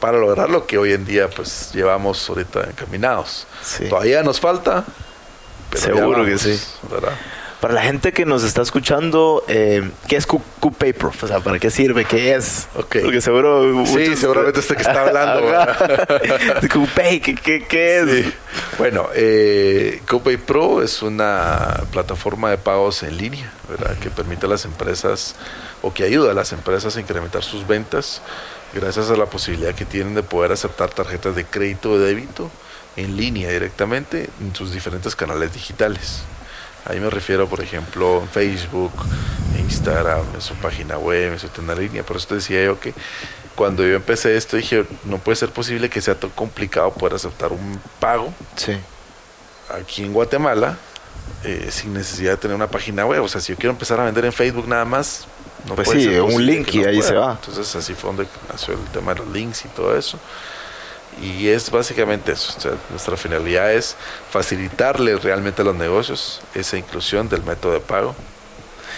para 0.00 0.18
lograr 0.18 0.50
lo 0.50 0.66
que 0.66 0.78
hoy 0.78 0.92
en 0.92 1.04
día 1.04 1.28
pues 1.28 1.72
llevamos 1.72 2.28
ahorita 2.28 2.64
encaminados. 2.68 3.46
Sí. 3.62 3.88
Todavía 3.88 4.22
nos 4.22 4.40
falta. 4.40 4.84
pero 5.70 5.82
Seguro 5.82 6.24
que 6.24 6.38
sí. 6.38 6.60
¿verdad? 6.90 7.12
Para 7.64 7.72
la 7.72 7.82
gente 7.82 8.12
que 8.12 8.26
nos 8.26 8.44
está 8.44 8.60
escuchando, 8.60 9.42
eh, 9.48 9.90
¿qué 10.06 10.16
es 10.16 10.26
QPay 10.26 10.92
Prof? 10.92 11.24
O 11.24 11.26
sea, 11.26 11.40
¿para 11.40 11.58
qué 11.58 11.70
sirve? 11.70 12.04
¿Qué 12.04 12.34
es? 12.34 12.68
Ok. 12.76 12.96
Porque 13.02 13.22
seguro... 13.22 13.86
Sí, 13.86 14.16
seguramente 14.16 14.60
este 14.60 14.76
que 14.76 14.82
está 14.82 15.00
hablando. 15.06 15.48
QPay, 16.68 17.20
¿qué, 17.20 17.34
qué, 17.34 17.66
qué 17.66 18.00
es? 18.00 18.10
Sí. 18.26 18.34
Bueno, 18.76 19.08
eh, 19.14 20.02
Pro 20.46 20.82
es 20.82 21.00
una 21.00 21.84
plataforma 21.90 22.50
de 22.50 22.58
pagos 22.58 23.02
en 23.02 23.16
línea, 23.16 23.50
¿verdad? 23.66 23.96
Que 23.96 24.10
permite 24.10 24.44
a 24.44 24.50
las 24.50 24.66
empresas 24.66 25.34
o 25.84 25.92
que 25.92 26.04
ayuda 26.04 26.30
a 26.30 26.34
las 26.34 26.52
empresas 26.52 26.96
a 26.96 27.00
incrementar 27.00 27.42
sus 27.42 27.66
ventas 27.66 28.22
gracias 28.72 29.10
a 29.10 29.16
la 29.16 29.26
posibilidad 29.26 29.74
que 29.74 29.84
tienen 29.84 30.14
de 30.14 30.22
poder 30.22 30.50
aceptar 30.52 30.90
tarjetas 30.90 31.36
de 31.36 31.44
crédito 31.44 31.92
o 31.92 31.98
débito 31.98 32.50
en 32.96 33.16
línea 33.16 33.50
directamente 33.50 34.30
en 34.40 34.54
sus 34.54 34.72
diferentes 34.72 35.14
canales 35.14 35.52
digitales. 35.52 36.22
Ahí 36.86 37.00
me 37.00 37.10
refiero, 37.10 37.48
por 37.48 37.60
ejemplo, 37.60 38.20
en 38.22 38.28
Facebook, 38.28 38.92
Instagram, 39.58 40.24
en 40.34 40.40
su 40.40 40.54
página 40.54 40.98
web, 40.98 41.32
en 41.32 41.38
su 41.38 41.48
tienda 41.48 41.72
en 41.74 41.80
línea. 41.80 42.02
Por 42.02 42.16
eso 42.16 42.28
te 42.28 42.34
decía 42.36 42.64
yo 42.64 42.78
que 42.80 42.94
cuando 43.54 43.82
yo 43.84 43.94
empecé 43.96 44.36
esto 44.36 44.56
dije, 44.56 44.84
no 45.04 45.18
puede 45.18 45.36
ser 45.36 45.50
posible 45.50 45.88
que 45.88 46.00
sea 46.00 46.14
tan 46.18 46.30
complicado 46.30 46.92
poder 46.92 47.14
aceptar 47.14 47.52
un 47.52 47.80
pago 48.00 48.32
Sí. 48.56 48.76
aquí 49.70 50.02
en 50.04 50.12
Guatemala 50.12 50.76
eh, 51.44 51.68
sin 51.70 51.94
necesidad 51.94 52.32
de 52.32 52.36
tener 52.38 52.54
una 52.54 52.66
página 52.68 53.06
web. 53.06 53.22
O 53.22 53.28
sea, 53.28 53.40
si 53.40 53.52
yo 53.52 53.56
quiero 53.56 53.70
empezar 53.70 53.98
a 54.00 54.04
vender 54.04 54.24
en 54.24 54.32
Facebook 54.32 54.68
nada 54.68 54.84
más, 54.84 55.26
no 55.66 55.74
Pues 55.74 55.88
sí, 55.90 56.06
un 56.18 56.44
link 56.44 56.72
y 56.74 56.78
no 56.78 56.88
ahí 56.88 57.00
se 57.02 57.08
pueda. 57.12 57.26
va. 57.26 57.32
Entonces 57.40 57.74
así 57.76 57.94
fue 57.94 58.08
donde 58.10 58.26
nació 58.52 58.74
el 58.74 58.80
tema 58.92 59.14
de 59.14 59.20
los 59.20 59.28
links 59.28 59.64
y 59.64 59.68
todo 59.68 59.96
eso. 59.96 60.18
Y 61.22 61.48
es 61.48 61.70
básicamente 61.70 62.32
eso. 62.32 62.54
O 62.56 62.60
sea, 62.60 62.72
nuestra 62.90 63.16
finalidad 63.16 63.72
es 63.72 63.96
facilitarle 64.30 65.16
realmente 65.16 65.62
a 65.62 65.64
los 65.64 65.74
negocios 65.76 66.40
esa 66.54 66.76
inclusión 66.76 67.28
del 67.28 67.42
método 67.44 67.72
de 67.74 67.80
pago 67.80 68.14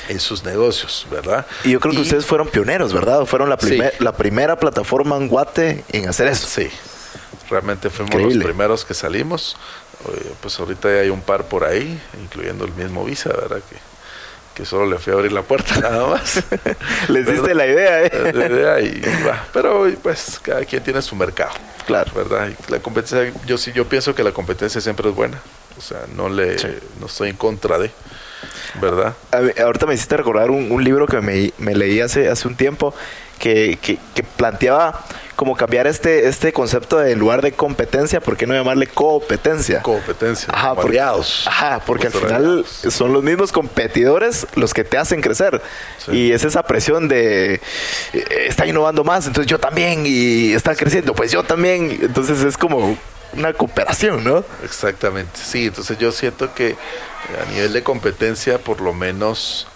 en 0.09 0.19
sus 0.21 0.43
negocios, 0.45 1.07
¿verdad? 1.11 1.45
Y 1.65 1.73
yo 1.73 1.81
creo 1.81 1.93
que 1.93 1.99
Y- 1.99 2.03
ustedes 2.03 2.25
fueron 2.25 2.49
pioneros, 2.49 2.93
¿verdad? 2.93 3.25
Fueron 3.27 3.51
la, 3.51 3.59
Sí. 3.61 3.67
primer- 3.67 3.95
la 4.01 4.13
primera 4.13 4.57
plataforma 4.57 5.17
en 5.17 5.29
Guate 5.29 5.85
en 5.93 6.09
hacer 6.09 6.29
eso. 6.29 6.47
Sí, 6.47 6.69
realmente 7.51 7.91
fuimos 7.91 8.13
Increíble. 8.15 8.37
los 8.37 8.45
primeros 8.45 8.85
que 8.85 8.95
salimos. 8.95 9.57
Pues 10.41 10.59
ahorita 10.61 10.89
ya 10.89 11.01
hay 11.01 11.11
un 11.11 11.21
par 11.23 11.45
por 11.45 11.65
ahí, 11.65 12.01
incluyendo 12.23 12.65
el 12.65 12.73
mismo 12.75 13.05
Visa, 13.05 13.31
¿verdad? 13.31 13.61
Que, 13.69 13.77
que 14.57 14.65
solo 14.65 14.87
le 14.87 14.97
fui 14.99 15.13
a 15.13 15.17
abrir 15.17 15.33
la 15.33 15.43
puerta 15.43 15.77
nada 15.81 16.07
más. 16.07 16.43
Les 17.09 17.27
diste 17.27 17.55
la 17.55 17.67
idea, 17.67 18.05
¿eh? 18.05 18.33
La 18.35 18.47
idea 18.47 18.81
y 18.81 19.01
va. 19.27 19.45
Pero 19.53 19.87
pues 20.03 20.41
cada 20.43 20.65
quien 20.65 20.83
tiene 20.83 21.03
su 21.03 21.15
mercado. 21.15 21.53
Claro. 21.87 22.11
¿Verdad? 22.15 22.49
Y 22.49 22.73
la 22.73 22.81
competencia, 22.81 23.33
yo 23.47 23.59
sí, 23.59 23.71
yo 23.75 23.85
pienso 23.87 24.15
que 24.15 24.25
la 24.25 24.33
competencia 24.33 24.81
siempre 24.81 25.09
es 25.11 25.15
buena. 25.15 25.39
O 25.79 25.83
sea, 25.83 25.99
no 26.17 26.31
le, 26.31 26.59
Sí. 26.59 26.69
no 26.99 27.07
estoy 27.07 27.29
en 27.31 27.37
contra 27.37 27.79
de. 27.79 27.91
¿Verdad? 28.81 29.15
ahorita 29.63 29.87
me 29.87 29.95
hiciste 29.95 30.17
recordar 30.17 30.51
un, 30.51 30.85
libro 30.85 31.07
que 31.07 31.21
me, 31.21 31.53
me, 31.59 31.75
leí 31.75 32.01
hace, 32.01 32.29
hace 32.29 32.47
un 32.49 32.57
tiempo 32.57 32.95
que, 33.39 33.79
que, 33.81 33.99
que 34.15 34.23
planteaba 34.23 35.05
como 35.37 35.55
cambiar 35.55 35.87
este, 35.87 36.29
este 36.29 36.53
concepto 36.53 36.99
de 36.99 37.15
lugar 37.15 37.43
de 37.43 37.53
competencia, 37.53 38.21
¿por 38.21 38.37
qué 38.37 38.47
no 38.47 38.55
llamarle 38.55 38.87
competencia? 38.87 39.83
Competencia, 39.83 40.49
ajá, 40.53 40.75
porque, 40.75 40.99
ajá, 40.99 41.83
porque 41.87 42.07
al 42.07 42.13
final 42.15 42.65
son 42.67 43.13
los 43.13 43.23
mismos 43.23 43.53
competidores 43.53 44.47
los 44.55 44.73
que 44.73 44.83
te 44.83 44.97
hacen 44.97 45.21
crecer. 45.21 45.61
Y 46.11 46.33
es 46.33 46.45
esa 46.45 46.63
presión 46.63 47.07
de 47.07 47.61
eh, 48.15 48.25
está 48.47 48.67
innovando 48.67 49.05
más, 49.05 49.27
entonces 49.27 49.51
yo 49.51 49.59
también, 49.59 50.05
y 50.07 50.53
está 50.55 50.75
creciendo, 50.75 51.15
pues 51.15 51.31
yo 51.31 51.43
también. 51.45 51.99
Entonces 52.01 52.43
es 52.43 52.57
como 52.57 52.97
una 53.37 53.53
cooperación, 53.53 54.25
¿no? 54.25 54.45
Exactamente, 54.63 55.39
sí, 55.43 55.67
entonces 55.67 55.99
yo 55.99 56.13
siento 56.13 56.55
que 56.55 56.77
a 57.41 57.51
nivel 57.51 57.73
de 57.73 57.83
competencia, 57.83 58.59
por 58.59 58.81
lo 58.81 58.93
menos, 58.93 59.67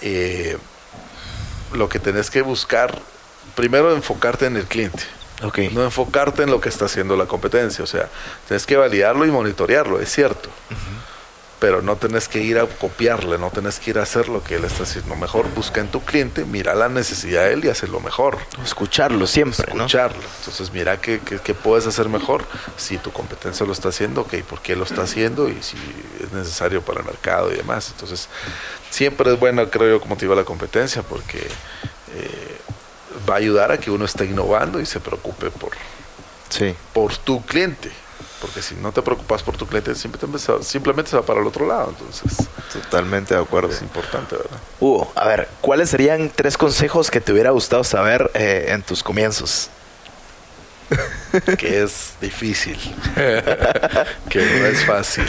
eh, 0.00 0.56
lo 1.72 1.88
que 1.88 1.98
tenés 1.98 2.30
que 2.30 2.42
buscar 2.42 3.00
primero 3.54 3.94
enfocarte 3.94 4.46
en 4.46 4.56
el 4.56 4.64
cliente. 4.64 5.02
No 5.74 5.82
enfocarte 5.82 6.42
en 6.42 6.50
lo 6.50 6.60
que 6.60 6.68
está 6.68 6.86
haciendo 6.86 7.16
la 7.16 7.26
competencia. 7.26 7.84
O 7.84 7.86
sea, 7.86 8.08
tienes 8.46 8.66
que 8.66 8.76
validarlo 8.76 9.26
y 9.26 9.30
monitorearlo, 9.30 10.00
es 10.00 10.10
cierto. 10.10 10.48
Pero 11.64 11.80
no 11.80 11.96
tenés 11.96 12.28
que 12.28 12.42
ir 12.42 12.58
a 12.58 12.66
copiarle, 12.66 13.38
no 13.38 13.48
tenés 13.48 13.80
que 13.80 13.88
ir 13.92 13.98
a 13.98 14.02
hacer 14.02 14.28
lo 14.28 14.44
que 14.44 14.56
él 14.56 14.64
está 14.66 14.82
haciendo. 14.82 15.16
Mejor 15.16 15.48
busca 15.54 15.80
en 15.80 15.88
tu 15.88 16.04
cliente, 16.04 16.44
mira 16.44 16.74
la 16.74 16.90
necesidad 16.90 17.44
de 17.44 17.54
él 17.54 17.64
y 17.64 17.70
hacerlo 17.70 18.00
mejor. 18.00 18.36
Escucharlo 18.62 19.26
siempre. 19.26 19.64
Escucharlo. 19.66 20.20
Entonces, 20.40 20.70
mira 20.74 21.00
qué, 21.00 21.22
qué, 21.22 21.54
puedes 21.54 21.86
hacer 21.86 22.10
mejor. 22.10 22.44
Si 22.76 22.98
tu 22.98 23.12
competencia 23.12 23.64
lo 23.64 23.72
está 23.72 23.88
haciendo, 23.88 24.20
ok, 24.20 24.34
¿por 24.42 24.60
qué 24.60 24.76
lo 24.76 24.84
está 24.84 25.04
haciendo? 25.04 25.48
Y 25.48 25.56
si 25.62 25.78
es 26.22 26.32
necesario 26.32 26.82
para 26.82 27.00
el 27.00 27.06
mercado 27.06 27.50
y 27.50 27.56
demás. 27.56 27.88
Entonces, 27.92 28.28
siempre 28.90 29.32
es 29.32 29.40
bueno, 29.40 29.70
creo 29.70 29.96
yo, 29.96 30.00
como 30.02 30.16
te 30.16 30.26
digo, 30.26 30.34
la 30.34 30.44
competencia, 30.44 31.02
porque. 31.02 31.38
Eh, 31.38 32.58
va 33.26 33.36
a 33.36 33.38
ayudar 33.38 33.72
a 33.72 33.78
que 33.78 33.90
uno 33.90 34.04
esté 34.04 34.26
innovando 34.26 34.80
y 34.80 34.84
se 34.84 35.00
preocupe 35.00 35.50
por, 35.50 35.70
sí. 36.50 36.74
por 36.92 37.16
tu 37.16 37.42
cliente. 37.42 37.90
Porque 38.40 38.62
si 38.62 38.74
no 38.74 38.92
te 38.92 39.00
preocupas 39.00 39.42
por 39.42 39.56
tu 39.56 39.66
cliente, 39.66 39.94
simplemente 39.94 41.10
se 41.10 41.16
va 41.16 41.22
para 41.22 41.40
el 41.40 41.46
otro 41.46 41.66
lado. 41.66 41.94
Entonces, 41.98 42.46
totalmente 42.72 43.34
de 43.34 43.40
acuerdo. 43.40 43.70
Es 43.70 43.80
importante, 43.80 44.36
¿verdad? 44.36 44.58
Hugo, 44.80 45.10
a 45.14 45.26
ver, 45.26 45.48
¿cuáles 45.60 45.90
serían 45.90 46.30
tres 46.34 46.58
consejos 46.58 47.10
que 47.10 47.20
te 47.20 47.32
hubiera 47.32 47.50
gustado 47.50 47.84
saber 47.84 48.30
eh, 48.34 48.66
en 48.68 48.82
tus 48.82 49.02
comienzos? 49.02 49.70
que 51.58 51.82
es 51.82 52.14
difícil, 52.20 52.78
que 54.28 54.38
no 54.38 54.66
es 54.66 54.84
fácil. 54.84 55.24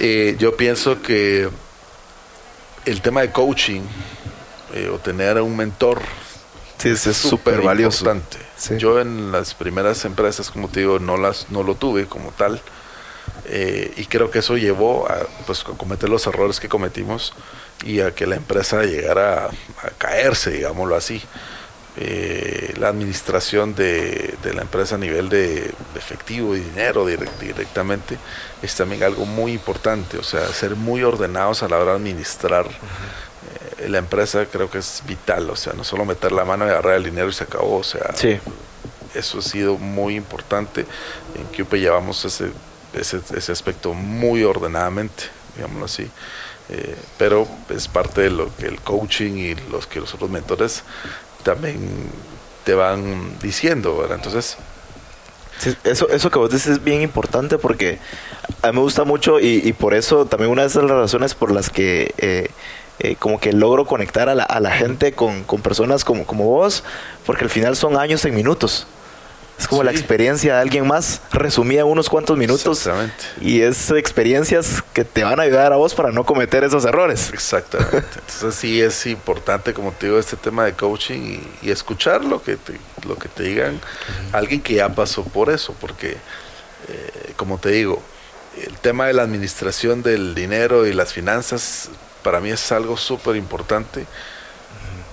Eh, 0.00 0.36
yo 0.38 0.56
pienso 0.56 1.00
que 1.00 1.48
el 2.84 3.00
tema 3.00 3.20
de 3.20 3.30
coaching 3.30 3.82
eh, 4.74 4.88
o 4.88 4.98
tener 4.98 5.40
un 5.40 5.56
mentor 5.56 6.02
Sí, 6.82 6.88
es 6.88 7.16
súper 7.16 7.62
valioso. 7.62 8.04
Yo 8.76 9.00
en 9.00 9.30
las 9.30 9.54
primeras 9.54 10.04
empresas, 10.04 10.50
como 10.50 10.68
te 10.68 10.80
digo, 10.80 10.98
no 10.98 11.16
las 11.16 11.50
no 11.50 11.62
lo 11.62 11.76
tuve 11.76 12.06
como 12.06 12.32
tal. 12.32 12.60
Eh, 13.46 13.92
y 13.96 14.06
creo 14.06 14.30
que 14.30 14.40
eso 14.40 14.56
llevó 14.56 15.08
a, 15.08 15.18
pues, 15.46 15.62
cometer 15.62 16.08
los 16.08 16.26
errores 16.26 16.58
que 16.58 16.68
cometimos 16.68 17.34
y 17.84 18.00
a 18.00 18.12
que 18.12 18.26
la 18.26 18.34
empresa 18.34 18.82
llegara 18.82 19.46
a, 19.46 19.90
caerse, 19.98 20.50
digámoslo 20.50 20.96
así. 20.96 21.22
Eh, 21.98 22.74
la 22.78 22.88
administración 22.88 23.74
de, 23.74 24.34
la 24.52 24.62
empresa 24.62 24.96
a 24.96 24.98
nivel 24.98 25.28
de, 25.28 25.72
efectivo 25.94 26.56
y 26.56 26.60
dinero 26.60 27.06
directamente 27.06 28.18
es 28.60 28.74
también 28.74 29.04
algo 29.04 29.24
muy 29.24 29.52
importante, 29.52 30.18
o 30.18 30.22
sea, 30.22 30.48
ser 30.48 30.74
muy 30.74 31.02
ordenados 31.02 31.62
a 31.62 31.68
la 31.68 31.78
hora 31.78 31.92
de 31.92 31.98
administrar 31.98 32.66
la 33.88 33.98
empresa 33.98 34.46
creo 34.46 34.70
que 34.70 34.78
es 34.78 35.02
vital, 35.06 35.48
o 35.50 35.56
sea, 35.56 35.72
no 35.72 35.84
solo 35.84 36.04
meter 36.04 36.32
la 36.32 36.44
mano 36.44 36.66
y 36.66 36.70
agarrar 36.70 36.94
el 36.94 37.04
dinero 37.04 37.28
y 37.28 37.32
se 37.32 37.44
acabó, 37.44 37.78
o 37.78 37.84
sea, 37.84 38.14
eso 39.14 39.38
ha 39.38 39.42
sido 39.42 39.76
muy 39.78 40.16
importante. 40.16 40.86
En 41.34 41.44
QP 41.44 41.74
llevamos 41.74 42.24
ese, 42.24 42.50
ese, 42.94 43.20
ese 43.36 43.52
aspecto 43.52 43.92
muy 43.94 44.44
ordenadamente, 44.44 45.24
digámoslo 45.56 45.84
así. 45.84 46.10
Eh, 46.68 46.96
pero 47.18 47.46
es 47.68 47.88
parte 47.88 48.22
de 48.22 48.30
lo 48.30 48.54
que 48.56 48.66
el 48.66 48.80
coaching 48.80 49.32
y 49.32 49.54
los 49.70 49.86
que 49.86 50.00
los 50.00 50.14
otros 50.14 50.30
mentores 50.30 50.84
también 51.42 51.78
te 52.64 52.74
van 52.74 53.38
diciendo, 53.40 53.98
¿verdad? 53.98 54.16
Entonces, 54.16 54.56
eso, 55.84 56.08
eso 56.08 56.30
que 56.30 56.38
vos 56.38 56.50
dices 56.50 56.68
es 56.74 56.84
bien 56.84 57.02
importante 57.02 57.58
porque 57.58 57.98
a 58.62 58.68
mí 58.68 58.76
me 58.76 58.82
gusta 58.82 59.04
mucho 59.04 59.38
y, 59.40 59.72
por 59.74 59.94
eso 59.94 60.26
también 60.26 60.50
una 60.50 60.62
de 60.62 60.68
esas 60.68 60.84
razones 60.84 61.34
por 61.34 61.52
las 61.52 61.70
que 61.70 62.14
eh, 62.18 62.48
eh, 62.98 63.16
como 63.16 63.40
que 63.40 63.52
logro 63.52 63.86
conectar 63.86 64.28
a 64.28 64.34
la, 64.34 64.44
a 64.44 64.60
la 64.60 64.70
gente 64.70 65.12
con, 65.12 65.44
con, 65.44 65.62
personas 65.62 66.04
como, 66.04 66.24
como 66.26 66.44
vos, 66.44 66.84
porque 67.26 67.44
al 67.44 67.50
final 67.50 67.76
son 67.76 67.96
años 67.96 68.24
en 68.24 68.34
minutos. 68.34 68.86
Es 69.58 69.68
como 69.68 69.84
la 69.84 69.92
experiencia 69.92 70.54
de 70.56 70.60
alguien 70.60 70.86
más 70.88 71.20
resumida 71.30 71.82
en 71.82 71.86
unos 71.86 72.08
cuantos 72.08 72.36
minutos. 72.36 72.88
Y 73.40 73.60
es 73.60 73.90
experiencias 73.90 74.82
que 74.92 75.04
te 75.04 75.22
van 75.22 75.38
a 75.38 75.44
ayudar 75.44 75.72
a 75.72 75.76
vos 75.76 75.94
para 75.94 76.10
no 76.10 76.24
cometer 76.24 76.64
esos 76.64 76.84
errores. 76.84 77.30
Exactamente. 77.32 78.00
Entonces 78.14 78.54
sí 78.56 78.82
es 78.82 79.06
importante, 79.06 79.72
como 79.72 79.92
te 79.92 80.06
digo, 80.06 80.18
este 80.18 80.36
tema 80.36 80.64
de 80.64 80.72
coaching 80.72 81.38
y, 81.62 81.70
escuchar 81.70 82.24
lo 82.24 82.42
que 82.42 82.56
te, 82.56 82.76
lo 83.06 83.16
que 83.16 83.28
te 83.28 83.44
digan 83.44 83.80
alguien 84.32 84.60
que 84.60 84.74
ya 84.74 84.88
pasó 84.88 85.22
por 85.22 85.48
eso, 85.48 85.74
porque 85.80 86.16
eh, 86.88 87.32
como 87.36 87.58
te 87.58 87.70
digo, 87.70 88.02
el 88.66 88.76
tema 88.78 89.06
de 89.06 89.12
la 89.12 89.22
administración 89.22 90.02
del 90.02 90.34
dinero 90.34 90.86
y 90.86 90.92
las 90.92 91.12
finanzas 91.12 91.88
para 92.22 92.40
mí 92.40 92.50
es 92.50 92.72
algo 92.72 92.96
súper 92.96 93.36
importante 93.36 94.06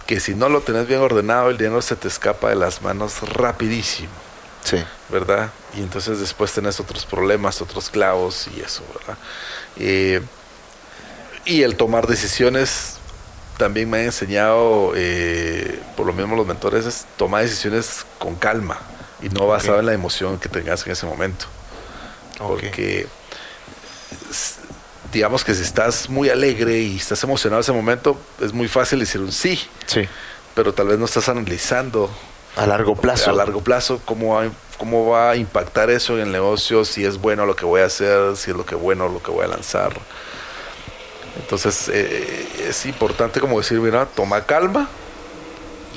que 0.10 0.20
si 0.20 0.34
no 0.34 0.49
lo 0.49 0.62
tenés 0.62 0.88
bien 0.88 1.01
ordenado, 1.01 1.51
el 1.51 1.57
dinero 1.60 1.84
se 1.84 1.95
te 1.95 2.07
escapa 2.07 2.49
de 2.49 2.55
las 2.55 2.82
manos 2.82 3.22
rapidísimo. 3.34 4.10
Sí. 4.64 4.84
¿Verdad? 5.10 5.51
Y 5.76 5.82
entonces 5.82 6.20
después 6.20 6.51
tenés 6.51 6.80
otros 6.80 7.05
problemas, 7.05 7.62
otros 7.62 7.91
clavos 7.91 8.47
y 8.55 8.60
eso, 8.60 8.84
¿verdad? 8.97 9.18
Eh, 9.78 10.22
y 11.45 11.62
el 11.62 11.76
tomar 11.76 12.07
decisiones 12.07 12.95
también 13.57 13.88
me 13.88 13.99
ha 13.99 14.03
enseñado, 14.03 14.93
eh, 14.95 15.80
por 15.95 16.07
lo 16.07 16.14
mismo 16.14 16.36
los 16.36 16.47
mentores, 16.47 16.88
es 16.88 17.05
tomar 17.16 17.43
decisiones 17.43 18.05
con 18.18 18.36
calma 18.36 18.80
y 19.22 19.30
no 19.30 19.45
basado 19.45 19.80
en 19.80 19.86
la 19.86 19.93
emoción 19.93 20.39
que 20.39 20.49
tengas 20.49 20.88
en 20.88 20.93
ese 20.93 21.05
momento. 21.05 21.45
Porque 22.39 23.07
digamos 25.12 25.43
que 25.43 25.55
si 25.55 25.64
estás 25.64 26.10
muy 26.10 26.30
alegre 26.30 26.80
y 26.80 26.97
estás 26.97 27.24
emocionado 27.24 27.60
en 27.60 27.64
ese 27.64 27.72
momento, 27.72 28.18
es 28.41 28.53
muy 28.53 28.68
fácil 28.68 28.99
decir 28.99 29.22
un 29.22 29.32
sí. 29.32 29.60
Sí. 29.86 30.07
Pero 30.55 30.74
tal 30.74 30.88
vez 30.88 30.99
no 30.99 31.05
estás 31.05 31.30
analizando 31.30 32.10
a 32.55 32.66
largo 32.66 32.95
plazo. 32.95 33.30
A 33.30 33.34
largo 33.34 33.62
plazo, 33.62 34.01
cómo 34.05 34.36
va, 34.36 34.49
cómo 34.78 35.10
va 35.10 35.32
a 35.32 35.36
impactar 35.36 35.89
eso 35.89 36.16
en 36.16 36.24
el 36.24 36.32
negocio, 36.32 36.86
si 36.86 37.05
es 37.05 37.20
bueno 37.20 37.45
lo 37.45 37.55
que 37.55 37.66
voy 37.66 37.82
a 37.82 37.86
hacer, 37.86 38.36
si 38.36 38.51
es 38.51 38.57
lo 38.57 38.66
que 38.66 38.76
bueno 38.76 39.07
lo 39.07 39.22
que 39.22 39.32
voy 39.32 39.45
a 39.45 39.47
lanzar. 39.47 39.93
Entonces 41.38 41.89
eh, 41.93 42.47
es 42.68 42.86
importante 42.86 43.39
como 43.39 43.60
decir, 43.60 43.80
mira, 43.80 44.05
toma 44.05 44.45
calma 44.45 44.89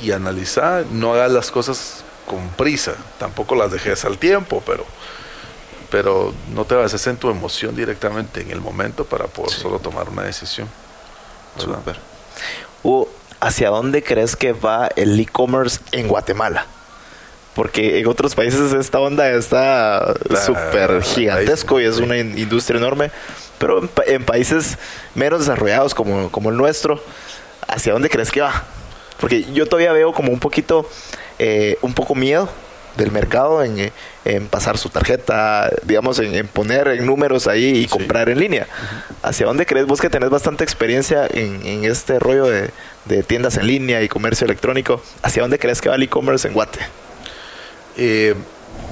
y 0.02 0.12
analiza, 0.12 0.84
no 0.92 1.14
hagas 1.14 1.32
las 1.32 1.50
cosas 1.50 2.04
con 2.26 2.48
prisa, 2.50 2.94
tampoco 3.18 3.54
las 3.54 3.72
dejes 3.72 4.04
al 4.04 4.18
tiempo, 4.18 4.62
pero 4.64 4.84
pero 5.92 6.32
no 6.54 6.64
te 6.64 6.74
bases 6.74 7.06
en 7.06 7.18
tu 7.18 7.28
emoción 7.28 7.76
directamente 7.76 8.40
en 8.40 8.50
el 8.50 8.62
momento 8.62 9.04
para 9.04 9.26
poder 9.26 9.52
solo 9.52 9.78
tomar 9.78 10.08
una 10.08 10.22
decisión. 10.22 10.66
Super. 11.58 11.98
¿Hacia 13.40 13.68
dónde 13.68 14.02
crees 14.02 14.34
que 14.34 14.54
va 14.54 14.88
el 14.96 15.20
e-commerce 15.20 15.80
en 15.92 16.08
Guatemala? 16.08 16.66
Porque 17.54 17.98
en 17.98 18.06
otros 18.06 18.34
países 18.34 18.72
esta 18.72 19.00
onda 19.00 19.30
está 19.32 20.14
súper 20.46 21.02
gigantesco 21.02 21.78
y 21.78 21.84
es 21.84 21.98
una 21.98 22.16
industria 22.16 22.78
enorme, 22.78 23.10
pero 23.58 23.86
en, 24.06 24.24
países 24.24 24.78
menos 25.14 25.40
desarrollados 25.40 25.94
como, 25.94 26.30
como 26.30 26.48
el 26.48 26.56
nuestro, 26.56 27.02
¿hacia 27.68 27.92
dónde 27.92 28.08
crees 28.08 28.30
que 28.30 28.40
va? 28.40 28.64
Porque 29.20 29.44
yo 29.52 29.66
todavía 29.66 29.92
veo 29.92 30.14
como 30.14 30.32
un 30.32 30.40
poquito, 30.40 30.88
eh, 31.38 31.76
un 31.82 31.92
poco 31.92 32.14
miedo 32.14 32.48
del 32.96 33.12
mercado 33.12 33.62
en, 33.62 33.92
en 34.24 34.46
pasar 34.46 34.78
su 34.78 34.88
tarjeta, 34.88 35.70
digamos, 35.84 36.18
en, 36.18 36.46
poner 36.48 36.88
en 36.88 37.06
números 37.06 37.46
ahí 37.46 37.78
y 37.78 37.86
comprar 37.86 38.28
en 38.28 38.38
línea. 38.38 38.66
¿Hacia 39.22 39.46
dónde 39.46 39.66
crees 39.66 39.86
vos 39.86 40.00
que 40.00 40.10
tenés 40.10 40.30
bastante 40.30 40.64
experiencia 40.64 41.26
en, 41.26 41.64
en 41.66 41.84
este 41.84 42.18
rollo 42.18 42.46
de, 42.46 42.70
de, 43.06 43.22
tiendas 43.22 43.56
en 43.56 43.66
línea 43.66 44.02
y 44.02 44.08
comercio 44.08 44.44
electrónico? 44.44 45.02
¿Hacia 45.22 45.42
dónde 45.42 45.58
crees 45.58 45.80
que 45.80 45.88
va 45.88 45.96
el 45.96 46.02
e-commerce 46.02 46.46
en 46.46 46.54
Guate? 46.54 46.80
Eh, 47.96 48.34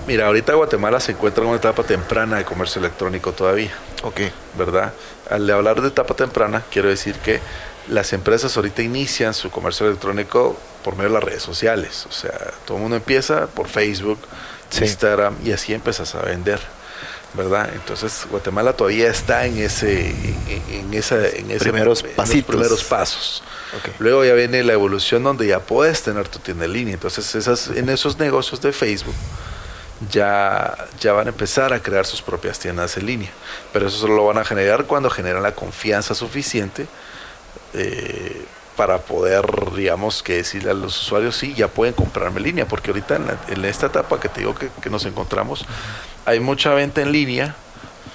mira, 0.06 0.26
ahorita 0.26 0.54
Guatemala 0.54 1.00
se 1.00 1.12
encuentra 1.12 1.42
en 1.42 1.50
una 1.50 1.58
etapa 1.58 1.82
temprana 1.84 2.38
de 2.38 2.44
comercio 2.44 2.80
electrónico 2.80 3.32
todavía. 3.32 3.70
Ok. 4.02 4.20
¿Verdad? 4.58 4.92
Al 5.30 5.48
hablar 5.50 5.80
de 5.80 5.88
etapa 5.88 6.14
temprana, 6.14 6.64
quiero 6.70 6.88
decir 6.88 7.14
que 7.16 7.40
las 7.88 8.12
empresas 8.12 8.56
ahorita 8.56 8.82
inician 8.82 9.34
su 9.34 9.50
comercio 9.50 9.86
electrónico 9.86 10.56
por 10.84 10.96
medio 10.96 11.08
de 11.08 11.14
las 11.14 11.24
redes 11.24 11.42
sociales. 11.42 12.06
O 12.08 12.12
sea, 12.12 12.32
todo 12.64 12.76
el 12.76 12.82
mundo 12.82 12.96
empieza 12.96 13.46
por 13.46 13.68
Facebook, 13.68 14.18
Instagram 14.78 15.36
y 15.44 15.52
así 15.52 15.74
empiezas 15.74 16.14
a 16.14 16.22
vender. 16.22 16.60
¿verdad? 17.34 17.70
Entonces 17.74 18.26
Guatemala 18.28 18.72
todavía 18.72 19.08
está 19.08 19.46
en 19.46 19.58
ese, 19.58 20.10
en, 20.68 20.92
esa, 20.92 21.28
en 21.28 21.50
ese, 21.50 21.60
primeros, 21.60 22.02
en 22.02 22.10
pasitos. 22.16 22.44
primeros 22.44 22.84
pasos. 22.84 23.42
Luego 23.98 24.24
ya 24.24 24.34
viene 24.34 24.64
la 24.64 24.72
evolución 24.72 25.22
donde 25.22 25.46
ya 25.46 25.60
puedes 25.60 26.02
tener 26.02 26.26
tu 26.28 26.40
tienda 26.40 26.64
en 26.64 26.72
línea. 26.72 26.94
Entonces 26.94 27.34
esas, 27.34 27.68
en 27.68 27.88
esos 27.88 28.18
negocios 28.18 28.60
de 28.60 28.72
Facebook 28.72 29.14
ya, 30.10 30.76
ya 31.00 31.12
van 31.12 31.28
a 31.28 31.30
empezar 31.30 31.72
a 31.72 31.80
crear 31.80 32.04
sus 32.04 32.20
propias 32.20 32.58
tiendas 32.58 32.96
en 32.96 33.06
línea. 33.06 33.30
Pero 33.72 33.86
eso 33.86 33.98
solo 33.98 34.16
lo 34.16 34.26
van 34.26 34.38
a 34.38 34.44
generar 34.44 34.86
cuando 34.86 35.08
generan 35.08 35.42
la 35.42 35.54
confianza 35.54 36.14
suficiente 36.16 36.88
eh, 37.74 38.44
para 38.80 38.96
poder, 38.96 39.44
digamos, 39.76 40.22
que 40.22 40.36
decirle 40.36 40.70
a 40.70 40.74
los 40.74 40.98
usuarios, 41.02 41.36
sí, 41.36 41.52
ya 41.54 41.68
pueden 41.68 41.92
comprarme 41.92 42.38
en 42.38 42.44
línea. 42.44 42.66
Porque 42.66 42.88
ahorita 42.90 43.16
en, 43.16 43.26
la- 43.26 43.36
en 43.48 43.62
esta 43.66 43.86
etapa 43.88 44.18
que 44.18 44.30
te 44.30 44.40
digo 44.40 44.54
que, 44.54 44.70
que 44.80 44.88
nos 44.88 45.04
encontramos, 45.04 45.66
hay 46.24 46.40
mucha 46.40 46.72
venta 46.72 47.02
en 47.02 47.12
línea, 47.12 47.54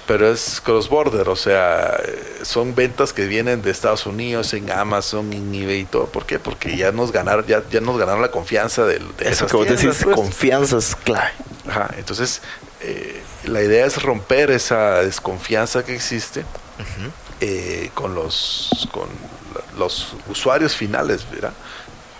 pero 0.08 0.28
es 0.28 0.60
cross-border, 0.60 1.28
o 1.28 1.36
sea, 1.36 1.96
son 2.42 2.74
ventas 2.74 3.12
que 3.12 3.26
vienen 3.26 3.62
de 3.62 3.70
Estados 3.70 4.06
Unidos, 4.06 4.54
en 4.54 4.68
Amazon, 4.72 5.32
en 5.32 5.54
eBay 5.54 5.82
y 5.82 5.84
todo. 5.84 6.06
¿Por 6.06 6.26
qué? 6.26 6.40
Porque 6.40 6.76
ya 6.76 6.90
nos 6.90 7.12
ganaron, 7.12 7.46
ya, 7.46 7.62
ya 7.70 7.80
nos 7.80 7.96
ganaron 7.96 8.20
la 8.20 8.32
confianza 8.32 8.84
del- 8.86 9.06
de, 9.18 9.26
Eso 9.26 9.46
esas 9.46 9.50
que 9.52 9.56
vos 9.56 9.66
tiendas, 9.68 9.84
decís, 9.86 10.02
pues. 10.02 10.16
confianza 10.16 10.78
es 10.78 10.96
clave. 10.96 11.30
Ajá, 11.68 11.90
entonces 11.96 12.42
eh, 12.80 13.22
la 13.44 13.62
idea 13.62 13.86
es 13.86 14.02
romper 14.02 14.50
esa 14.50 15.02
desconfianza 15.02 15.84
que 15.84 15.94
existe 15.94 16.44
eh, 17.40 17.90
con 17.94 18.16
los 18.16 18.88
con 18.90 19.08
los 19.76 20.14
usuarios 20.28 20.74
finales, 20.74 21.28
¿verdad? 21.30 21.52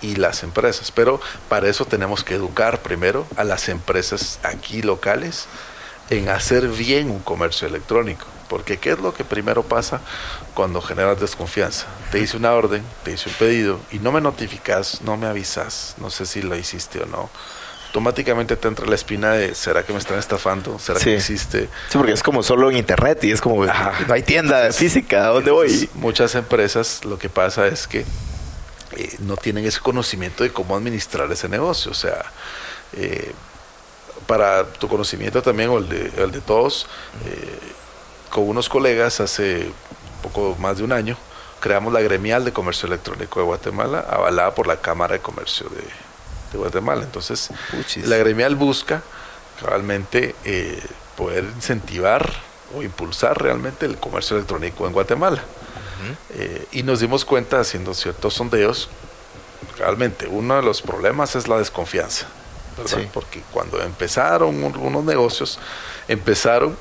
Y 0.03 0.17
las 0.17 0.43
empresas. 0.43 0.91
Pero 0.91 1.21
para 1.49 1.69
eso 1.69 1.85
tenemos 1.85 2.23
que 2.23 2.35
educar 2.35 2.83
primero 2.83 3.27
a 3.37 3.45
las 3.45 3.69
empresas 3.69 4.39
aquí 4.43 4.83
locales 4.83 5.47
en 6.11 6.29
hacer 6.29 6.69
bien 6.69 7.11
un 7.11 7.21
comercio 7.21 7.67
electrónico. 7.67 8.27
Porque 8.49 8.79
¿qué 8.79 8.93
es 8.93 9.01
lo 9.01 9.13
que 9.13 9.25
primero 9.25 9.65
pasa 9.65 10.01
cuando 10.55 10.81
generas 10.81 11.21
desconfianza? 11.21 11.87
Te 12.13 12.21
hice 12.21 12.37
una 12.37 12.53
orden, 12.53 12.85
te 13.03 13.13
hice 13.13 13.29
un 13.29 13.35
pedido 13.35 13.81
y 13.91 13.99
no 13.99 14.13
me 14.13 14.21
notificas, 14.21 15.01
no 15.03 15.17
me 15.17 15.27
avisas, 15.27 15.97
no 15.99 16.11
sé 16.11 16.27
si 16.27 16.43
lo 16.43 16.57
hiciste 16.57 17.01
o 17.03 17.07
no. 17.07 17.29
Automáticamente 17.97 18.57
te 18.57 18.69
entra 18.69 18.85
la 18.85 18.95
espina 18.95 19.33
de 19.33 19.55
¿será 19.55 19.83
que 19.83 19.91
me 19.95 19.99
están 19.99 20.19
estafando? 20.19 20.79
¿Será 20.79 20.99
Sí. 20.99 21.07
que 21.07 21.17
existe? 21.17 21.61
Sí, 21.89 21.97
porque 21.97 22.13
es 22.13 22.23
como 22.23 22.43
solo 22.43 22.71
en 22.71 22.77
internet 22.77 23.25
y 23.25 23.31
es 23.33 23.41
como, 23.41 23.65
Ajá. 23.65 23.95
no 24.07 24.13
hay 24.13 24.23
tienda 24.23 24.71
física, 24.71 25.25
¿a 25.25 25.29
dónde 25.29 25.49
Entonces, 25.51 25.89
voy? 25.95 26.03
Muchas 26.03 26.35
empresas 26.35 27.07
lo 27.07 27.19
que 27.19 27.31
pasa 27.31 27.67
es 27.69 27.87
que 27.87 28.01
eh, 28.99 29.17
no 29.21 29.39
tienen 29.39 29.65
ese 29.65 29.81
conocimiento 29.81 30.45
de 30.45 30.53
cómo 30.53 30.77
administrar 30.77 31.33
ese 31.33 31.49
negocio. 31.49 31.91
O 31.91 31.95
sea, 31.95 32.23
eh, 32.99 33.33
para 34.27 34.65
tu 34.65 34.89
conocimiento 34.89 35.41
también 35.41 35.71
o 35.71 35.79
el 35.79 35.89
de, 35.89 36.13
el 36.23 36.33
de 36.33 36.43
todos, 36.43 36.87
eh, 37.25 37.59
con 38.29 38.47
unos 38.47 38.69
colegas 38.69 39.21
hace 39.21 39.71
poco 40.23 40.55
más 40.61 40.77
de 40.77 40.85
un 40.85 40.93
año 40.93 41.17
creamos 41.61 41.91
la 41.95 42.03
gremial 42.03 42.45
de 42.45 42.53
comercio 42.53 42.87
electrónico 42.89 43.41
de 43.41 43.47
Guatemala, 43.47 44.05
avalada 44.11 44.55
por 44.55 44.67
la 44.67 44.77
Cámara 44.77 45.15
de 45.15 45.21
Comercio 45.21 45.67
de, 45.71 45.83
de 46.53 46.59
Guatemala. 46.59 47.03
Entonces, 47.03 47.51
Puchis. 47.71 48.07
la 48.07 48.17
gremial 48.17 48.55
busca 48.57 49.03
realmente 49.63 50.35
eh, 50.45 50.83
poder 51.17 51.45
incentivar 51.57 52.31
o 52.77 52.83
impulsar 52.83 53.41
realmente 53.41 53.87
el 53.87 53.97
comercio 53.97 54.37
electrónico 54.37 54.87
en 54.87 54.93
Guatemala. 54.93 55.43
Eh, 56.35 56.67
y 56.73 56.83
nos 56.83 57.01
dimos 57.01 57.25
cuenta 57.25 57.59
haciendo 57.61 57.95
ciertos 57.95 58.35
sondeos, 58.35 58.89
realmente 59.79 60.27
uno 60.29 60.57
de 60.57 60.63
los 60.63 60.83
problemas 60.83 61.35
es 61.37 61.49
la 61.49 61.59
desconfianza, 61.59 62.27
porque 63.13 63.43
cuando 63.53 63.81
empezaron 63.83 64.63
un- 64.63 64.77
unos 64.77 65.05
negocios, 65.05 65.59
empezaron 66.07 66.77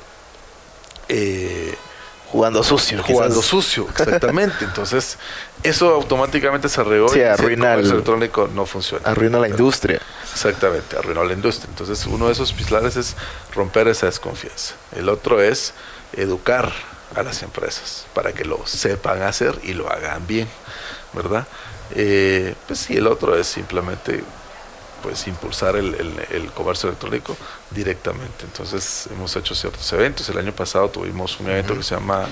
eh, 1.08 1.74
Jugando 2.32 2.62
sucio. 2.62 3.02
jugando 3.02 3.36
quizás. 3.36 3.48
sucio, 3.50 3.86
exactamente. 3.88 4.56
Entonces, 4.64 5.16
eso 5.62 5.90
automáticamente 5.94 6.68
se 6.68 6.82
regó 6.82 7.08
Sí, 7.08 7.18
y 7.18 7.22
el 7.22 7.28
arruina 7.28 7.64
comercio 7.70 7.86
el- 7.86 7.92
electrónico 7.94 8.48
no 8.52 8.66
funciona. 8.66 9.08
Arruina 9.08 9.38
la 9.38 9.48
industria. 9.48 10.00
Exactamente, 10.32 10.96
arruinó 10.98 11.24
la 11.24 11.32
industria. 11.32 11.68
Entonces, 11.70 12.04
uno 12.06 12.26
de 12.26 12.32
esos 12.32 12.52
pilares 12.52 12.96
es 12.96 13.14
romper 13.54 13.88
esa 13.88 14.06
desconfianza. 14.06 14.74
El 14.96 15.08
otro 15.08 15.40
es 15.40 15.72
educar 16.14 16.72
a 17.14 17.22
las 17.22 17.42
empresas 17.42 18.06
para 18.14 18.32
que 18.32 18.44
lo 18.44 18.66
sepan 18.66 19.22
hacer 19.22 19.58
y 19.62 19.72
lo 19.74 19.90
hagan 19.90 20.26
bien, 20.26 20.48
¿verdad? 21.12 21.46
Eh, 21.94 22.54
pues 22.66 22.80
sí, 22.80 22.96
el 22.96 23.06
otro 23.06 23.36
es 23.36 23.46
simplemente 23.46 24.24
pues 25.06 25.24
impulsar 25.28 25.76
el, 25.76 25.94
el- 25.94 26.26
el 26.32 26.50
comercio 26.52 26.88
electrónico 26.88 27.36
directamente. 27.70 28.44
Entonces 28.44 29.08
hemos 29.12 29.36
hecho 29.36 29.54
ciertos 29.54 29.92
eventos. 29.92 30.28
El 30.28 30.38
año 30.38 30.50
pasado 30.52 30.88
tuvimos 30.90 31.38
un 31.38 31.48
evento 31.48 31.76
que 31.76 31.84
se 31.84 31.94
llama 31.94 32.26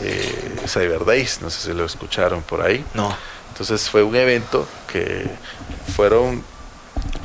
eh, 0.00 0.56
Cyber 0.68 1.04
Days, 1.04 1.40
no 1.42 1.50
sé 1.50 1.60
si 1.60 1.72
lo 1.76 1.84
escucharon 1.84 2.40
por 2.42 2.62
ahí. 2.62 2.84
No. 2.94 3.16
Entonces 3.50 3.90
fue 3.90 4.04
un 4.04 4.14
evento 4.14 4.68
que 4.86 5.28
fueron 5.96 6.44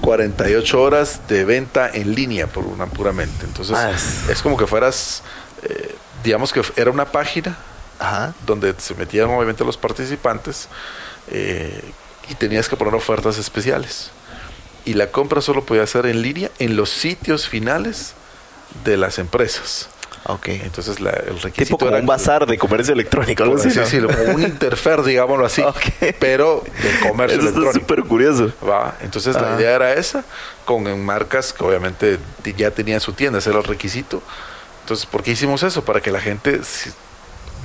48 0.01 0.81
horas 0.81 1.21
de 1.27 1.45
venta 1.45 1.87
en 1.93 2.15
línea 2.15 2.47
por 2.47 2.65
una 2.65 2.87
puramente. 2.87 3.45
Entonces 3.45 3.77
Ah, 3.77 3.91
es- 3.91 4.27
es 4.27 4.41
como 4.41 4.57
que 4.57 4.65
fueras, 4.65 5.21
eh, 5.61 5.95
digamos 6.23 6.51
que 6.51 6.63
era 6.75 6.89
una 6.89 7.05
página 7.05 7.55
Ajá. 7.99 8.33
donde 8.47 8.73
se 8.79 8.95
metían 8.95 9.29
obviamente 9.29 9.63
los 9.63 9.77
participantes 9.77 10.67
eh, 11.27 11.79
y 12.27 12.33
tenías 12.33 12.67
que 12.67 12.75
poner 12.75 12.95
ofertas 12.95 13.37
especiales. 13.37 14.09
Y 14.85 14.93
la 14.93 15.07
compra 15.11 15.41
solo 15.41 15.63
podía 15.65 15.85
ser 15.87 16.05
en 16.05 16.21
línea 16.21 16.49
en 16.59 16.75
los 16.75 16.89
sitios 16.89 17.47
finales 17.47 18.13
de 18.85 18.97
las 18.97 19.19
empresas. 19.19 19.89
Ok. 20.25 20.47
Entonces 20.49 20.99
la- 20.99 21.11
el 21.11 21.39
requisito 21.41 21.63
Tipo 21.63 21.77
como 21.77 21.91
era 21.91 21.99
un 21.99 22.05
bazar 22.05 22.45
de 22.45 22.57
comercio 22.57 22.93
electrónico, 22.93 23.43
algo 23.43 23.55
así. 23.55 23.69
decirlo, 23.69 24.09
como 24.09 24.35
un 24.35 24.41
interfer, 24.43 25.01
digámoslo 25.03 25.45
así, 25.45 25.61
Ok. 25.61 26.15
pero 26.19 26.63
de 26.83 27.07
comercio 27.09 27.39
Eso 27.39 27.47
está 27.47 27.59
electrónico. 27.59 27.73
súper 27.73 28.03
curioso. 28.03 28.51
¿va? 28.67 28.95
Entonces 29.01 29.35
la 29.35 29.53
Ajá. 29.53 29.59
idea 29.59 29.75
era 29.75 29.93
esa, 29.93 30.23
con 30.65 31.03
marcas 31.03 31.53
que 31.53 31.63
obviamente 31.63 32.19
ya 32.57 32.71
tenían 32.71 32.99
su 32.99 33.13
tienda, 33.13 33.39
ese 33.39 33.49
era 33.49 33.59
el 33.59 33.65
requisito. 33.65 34.21
Entonces, 34.81 35.05
¿por 35.05 35.23
qué 35.23 35.31
hicimos 35.31 35.61
eso? 35.63 35.83
Para 35.85 36.01
que 36.01 36.11
la 36.11 36.19
gente 36.19 36.59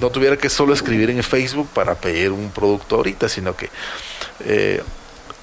no 0.00 0.10
tuviera 0.10 0.36
que 0.36 0.48
solo 0.50 0.74
escribir 0.74 1.08
en 1.10 1.22
Facebook 1.22 1.68
para 1.74 1.94
pedir 1.94 2.30
un 2.32 2.50
producto 2.50 2.96
ahorita, 2.96 3.28
sino 3.28 3.56
que 3.56 3.70
eh, 4.44 4.82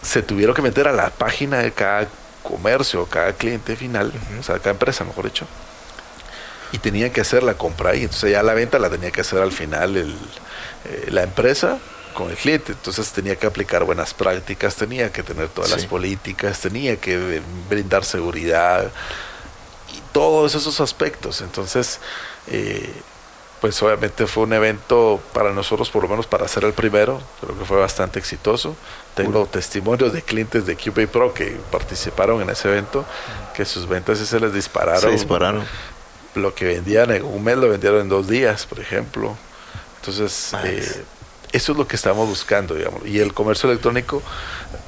se 0.01 0.21
tuvieron 0.21 0.55
que 0.55 0.61
meter 0.61 0.87
a 0.87 0.91
la 0.91 1.09
página 1.09 1.59
de 1.59 1.71
cada 1.71 2.07
comercio, 2.43 3.05
cada 3.05 3.33
cliente 3.33 3.75
final, 3.75 4.11
o 4.39 4.43
sea, 4.43 4.57
cada 4.57 4.71
empresa, 4.71 5.03
mejor 5.03 5.25
dicho, 5.25 5.45
y 6.71 6.77
tenían 6.79 7.11
que 7.11 7.21
hacer 7.21 7.43
la 7.43 7.53
compra 7.55 7.91
ahí. 7.91 8.03
Entonces 8.03 8.31
ya 8.31 8.43
la 8.43 8.53
venta 8.53 8.79
la 8.79 8.89
tenía 8.89 9.11
que 9.11 9.21
hacer 9.21 9.39
al 9.39 9.51
final 9.51 9.97
el, 9.97 10.15
eh, 10.85 11.07
la 11.09 11.23
empresa 11.23 11.79
con 12.13 12.29
el 12.29 12.37
cliente. 12.37 12.71
Entonces 12.71 13.11
tenía 13.11 13.35
que 13.35 13.47
aplicar 13.47 13.83
buenas 13.83 14.13
prácticas, 14.13 14.75
tenía 14.75 15.11
que 15.11 15.23
tener 15.23 15.49
todas 15.49 15.71
las 15.71 15.85
políticas, 15.85 16.59
tenía 16.59 16.97
que 16.97 17.37
eh, 17.37 17.41
brindar 17.69 18.03
seguridad 18.05 18.89
y 19.93 20.01
todos 20.13 20.55
esos 20.55 20.79
aspectos. 20.81 21.41
Entonces, 21.41 21.99
eh, 22.47 22.91
pues 23.59 23.81
obviamente 23.83 24.25
fue 24.25 24.43
un 24.43 24.53
evento 24.53 25.21
para 25.33 25.51
nosotros, 25.51 25.89
por 25.91 26.03
lo 26.03 26.09
menos 26.09 26.25
para 26.25 26.47
ser 26.47 26.63
el 26.63 26.73
primero, 26.73 27.21
creo 27.39 27.57
que 27.57 27.65
fue 27.65 27.77
bastante 27.77 28.17
exitoso. 28.17 28.75
Tengo 29.15 29.45
testimonios 29.45 30.13
de 30.13 30.21
clientes 30.21 30.65
de 30.65 30.75
QPay 30.75 31.07
Pro 31.07 31.33
que 31.33 31.57
participaron 31.71 32.41
en 32.41 32.49
ese 32.49 32.69
evento, 32.69 33.05
que 33.53 33.65
sus 33.65 33.87
ventas 33.87 34.19
se 34.19 34.39
les 34.39 34.53
dispararon 34.53 35.01
Se 35.01 35.11
dispararon. 35.11 35.63
lo 36.35 36.55
que 36.55 36.65
vendían 36.65 37.11
en 37.11 37.23
un 37.23 37.43
mes 37.43 37.57
lo 37.57 37.69
vendieron 37.69 38.01
en 38.01 38.09
dos 38.09 38.27
días, 38.27 38.65
por 38.65 38.79
ejemplo. 38.79 39.35
Entonces, 39.99 40.53
eh, 40.63 41.03
eso 41.51 41.71
es 41.73 41.77
lo 41.77 41.87
que 41.87 41.95
estamos 41.95 42.27
buscando, 42.27 42.75
digamos. 42.75 43.05
Y 43.05 43.19
el 43.19 43.33
comercio 43.33 43.69
electrónico, 43.69 44.23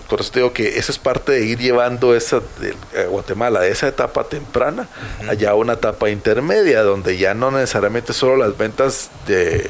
por 0.10 0.22
eso 0.22 0.32
te 0.32 0.40
digo 0.40 0.54
que 0.54 0.78
eso 0.78 0.92
es 0.92 1.00
parte 1.00 1.34
de 1.34 1.46
ir 1.46 1.60
llevando 1.60 2.16
esa 2.16 2.40
de, 2.60 2.76
eh, 2.94 3.06
Guatemala 3.10 3.60
de 3.60 3.72
esa 3.72 3.88
etapa 3.88 4.24
temprana 4.24 4.88
allá 5.30 5.52
a 5.52 5.56
una 5.56 5.74
etapa 5.74 6.10
intermedia, 6.10 6.82
donde 6.82 7.18
ya 7.18 7.34
no 7.34 7.52
necesariamente 7.52 8.14
solo 8.14 8.38
las 8.38 8.58
ventas 8.58 9.12
de, 9.28 9.70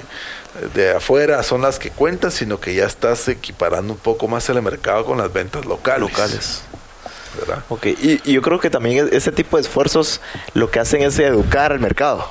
de 0.73 0.91
afuera 0.91 1.41
son 1.43 1.61
las 1.61 1.79
que 1.79 1.89
cuentan, 1.89 2.31
sino 2.31 2.59
que 2.59 2.73
ya 2.73 2.85
estás 2.85 3.27
equiparando 3.27 3.93
un 3.93 3.99
poco 3.99 4.27
más 4.27 4.47
el 4.49 4.61
mercado 4.61 5.05
con 5.05 5.17
las 5.17 5.31
ventas 5.31 5.65
locales. 5.65 6.09
Locales. 6.09 6.61
¿verdad? 7.39 7.63
Ok, 7.69 7.87
y, 7.87 8.21
y 8.23 8.33
yo 8.33 8.41
creo 8.41 8.59
que 8.59 8.69
también 8.69 9.09
ese 9.11 9.31
tipo 9.31 9.57
de 9.57 9.61
esfuerzos 9.61 10.21
lo 10.53 10.69
que 10.69 10.79
hacen 10.79 11.01
es 11.01 11.17
educar 11.19 11.71
al 11.71 11.79
mercado. 11.79 12.27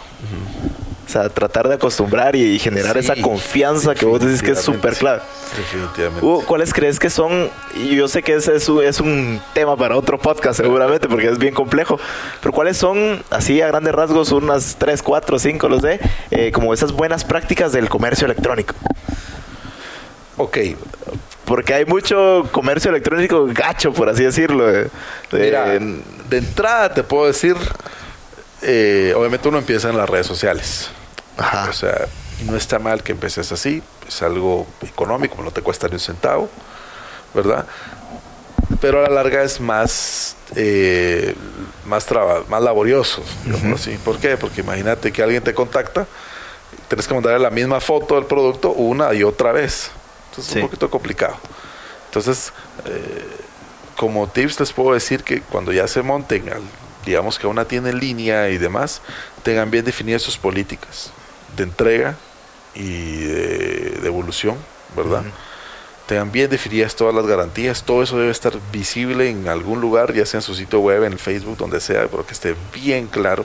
Sea, 1.13 1.29
tratar 1.29 1.69
de 1.69 1.75
acostumbrar 1.75 2.35
y 2.35 2.59
generar 2.59 2.95
Sí, 2.95 2.99
esa 3.01 3.17
confianza 3.21 3.95
que 3.95 4.05
vos 4.05 4.21
decís 4.21 4.43
que 4.43 4.53
es 4.53 4.61
súper 4.61 4.97
clave. 4.97 5.21
Definitivamente. 5.57 6.25
Hugo, 6.27 6.45
¿cuáles 6.47 6.73
crees 6.73 6.99
que 6.99 7.11
son? 7.11 7.51
Y 7.75 7.95
yo 7.97 8.09
sé 8.09 8.23
que 8.23 8.35
ese 8.35 8.57
es 8.57 8.69
un, 8.69 8.83
es 8.83 9.01
un 9.01 9.41
tema 9.55 9.77
para 9.77 9.97
otro 9.97 10.19
podcast 10.19 10.59
seguramente 10.61 11.09
porque 11.09 11.29
es 11.29 11.39
bien 11.39 11.55
complejo, 11.55 11.99
pero 12.41 12.53
¿cuáles 12.53 12.77
son, 12.77 13.23
así 13.31 13.61
a 13.61 13.67
grandes 13.69 13.95
rasgos, 13.95 14.33
unas 14.33 14.77
3, 14.79 15.03
4, 15.03 15.39
5, 15.39 15.69
los 15.69 15.83
de, 15.83 16.01
eh, 16.31 16.51
como 16.53 16.73
esas 16.75 16.93
buenas 16.93 17.25
prácticas 17.25 17.73
del 17.73 17.89
comercio 17.89 18.25
electrónico? 18.25 18.75
Ok, 20.39 20.59
Porque 21.45 21.75
hay 21.75 21.85
mucho 21.85 22.49
comercio 22.53 22.91
electrónico 22.91 23.47
gacho, 23.53 23.93
por 23.93 24.09
así 24.09 24.23
decirlo. 24.25 24.67
de- 24.67 24.85
de- 24.85 25.39
Mira, 25.39 25.65
de 25.67 26.39
entrada 26.39 26.95
te 26.95 27.03
puedo 27.03 27.27
decir, 27.27 27.57
eh, 28.63 29.13
obviamente 29.17 29.49
uno 29.49 29.59
empieza 29.59 29.91
en 29.91 29.97
las 29.99 30.09
redes 30.09 30.27
sociales. 30.27 30.89
Ajá. 31.37 31.69
O 31.71 31.73
sea, 31.73 32.07
no 32.47 32.57
está 32.57 32.79
mal 32.79 33.03
que 33.03 33.13
empeces 33.13 33.51
así, 33.53 33.83
es 34.07 34.23
algo 34.23 34.67
económico, 34.83 35.41
no 35.43 35.51
te 35.51 35.63
cuesta 35.63 35.89
ni 35.89 35.95
un 35.95 36.01
centavo, 36.01 36.49
¿verdad? 37.35 37.67
Pero 38.81 38.99
a 39.05 39.09
la 39.09 39.15
larga 39.23 39.43
es 39.43 39.61
más, 39.61 40.37
eh, 40.57 41.35
más, 41.87 42.07
traba- 42.07 42.43
más 42.49 42.63
laborioso, 42.63 43.23
digamos 43.45 43.81
así. 43.81 43.97
¿Por 44.05 44.19
qué? 44.19 44.37
Porque 44.37 44.61
imagínate 44.63 45.13
que 45.13 45.23
alguien 45.23 45.43
te 45.43 45.55
contacta, 45.55 46.07
tienes 46.89 47.07
que 47.07 47.15
mandarle 47.15 47.39
la 47.39 47.51
misma 47.51 47.81
foto 47.81 48.15
del 48.17 48.25
producto 48.25 48.71
una 48.73 49.13
y 49.15 49.23
otra 49.23 49.53
vez. 49.53 49.91
Entonces 50.31 50.51
es 50.51 50.57
un 50.57 50.69
poquito 50.69 50.91
complicado. 50.91 51.37
Entonces, 52.07 52.53
eh, 52.87 53.27
como 53.97 54.27
tips 54.29 54.59
les 54.61 54.73
puedo 54.73 54.95
decir 54.95 55.23
que 55.23 55.43
cuando 55.43 55.73
ya 55.73 55.87
se 55.87 56.03
monten, 56.03 56.49
al- 56.49 56.63
digamos 57.05 57.39
que 57.39 57.47
a 57.47 57.51
una 57.51 57.65
tienda 57.67 57.91
en 57.91 57.99
línea 57.99 58.49
y 58.49 58.59
demás, 58.59 59.01
tengan 59.43 59.71
bien 59.71 59.85
definidas 59.85 60.23
sus 60.23 60.39
políticas 60.39 61.13
de 61.57 61.63
entrega 61.65 62.17
y 62.75 63.25
de 63.25 63.99
devolución, 64.03 64.57
¿verdad? 64.97 65.23
Tengan 66.07 66.33
bien 66.33 66.51
definidas 66.51 66.97
todas 66.97 67.15
las 67.15 67.27
garantías, 67.27 67.85
todo 67.85 68.03
eso 68.03 68.19
debe 68.19 68.31
estar 68.33 68.53
visible 68.73 69.31
en 69.31 69.49
algún 69.49 69.81
lugar, 69.81 70.13
ya 70.13 70.27
sea 70.27 70.39
en 70.39 70.43
su 70.43 70.55
sitio 70.55 70.81
web, 70.81 71.05
en 71.05 71.13
el 71.13 71.19
Facebook, 71.19 71.57
donde 71.57 71.81
sea, 71.81 72.07
pero 72.09 72.27
que 72.27 72.33
esté 72.33 72.55
bien 72.75 73.07
claro. 73.07 73.45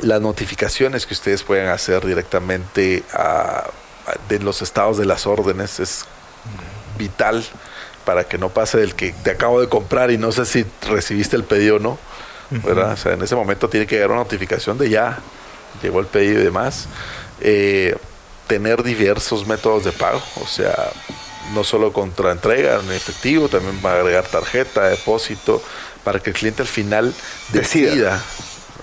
Las 0.00 0.20
notificaciones 0.20 1.06
que 1.06 1.14
ustedes 1.14 1.42
pueden 1.42 1.68
hacer 1.68 2.04
directamente 2.04 3.04
a- 3.12 3.64
a- 4.06 4.14
de 4.28 4.38
los 4.40 4.62
estados 4.62 4.98
de 4.98 5.04
las 5.04 5.26
órdenes 5.26 5.78
es 5.78 6.04
vital 6.98 7.44
para 8.04 8.24
que 8.24 8.36
no 8.38 8.48
pase 8.48 8.78
del 8.78 8.94
que 8.96 9.12
te 9.12 9.30
acabo 9.30 9.60
de 9.60 9.68
comprar 9.68 10.10
y 10.10 10.18
no 10.18 10.32
sé 10.32 10.44
si 10.44 10.64
recibiste 10.88 11.36
el 11.36 11.44
pedido 11.44 11.76
o 11.76 11.78
no. 11.78 11.98
¿verdad? 12.50 12.92
O 12.92 12.96
sea, 12.98 13.12
en 13.14 13.22
ese 13.22 13.34
momento 13.34 13.68
tiene 13.70 13.86
que 13.86 13.94
llegar 13.94 14.10
una 14.10 14.20
notificación 14.20 14.76
de 14.76 14.90
ya, 14.90 15.18
llegó 15.82 16.00
el 16.00 16.06
pedido 16.06 16.40
y 16.40 16.44
demás. 16.44 16.86
Eh, 17.40 17.96
tener 18.46 18.82
diversos 18.82 19.46
métodos 19.46 19.84
de 19.84 19.92
pago, 19.92 20.22
o 20.42 20.46
sea, 20.46 20.74
no 21.54 21.64
solo 21.64 21.92
contra 21.92 22.32
entrega 22.32 22.80
en 22.80 22.92
efectivo, 22.92 23.48
también 23.48 23.80
va 23.84 23.92
a 23.92 24.00
agregar 24.00 24.26
tarjeta, 24.26 24.88
depósito, 24.88 25.62
para 26.04 26.18
que 26.20 26.30
el 26.30 26.36
cliente 26.36 26.62
al 26.62 26.68
final 26.68 27.14
Decida. 27.52 27.90
decida. 27.90 28.22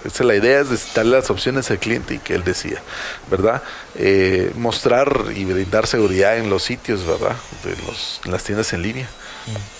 Esa 0.06 0.24
es 0.24 0.28
la 0.28 0.36
idea, 0.36 0.62
es 0.62 0.94
darle 0.94 1.18
las 1.18 1.30
opciones 1.30 1.70
al 1.72 1.78
cliente 1.78 2.14
y 2.16 2.20
que 2.20 2.34
él 2.34 2.44
decida, 2.46 2.82
¿verdad? 3.30 3.62
Eh, 3.96 4.54
mostrar 4.56 5.26
y 5.36 5.44
brindar 5.44 5.88
seguridad 5.88 6.38
en 6.38 6.50
los 6.50 6.64
sitios, 6.64 7.06
¿verdad? 7.06 7.36
De 7.66 7.76
los, 7.86 8.22
en 8.24 8.32
las 8.32 8.44
tiendas 8.44 8.72
en 8.72 8.82
línea. 8.82 9.10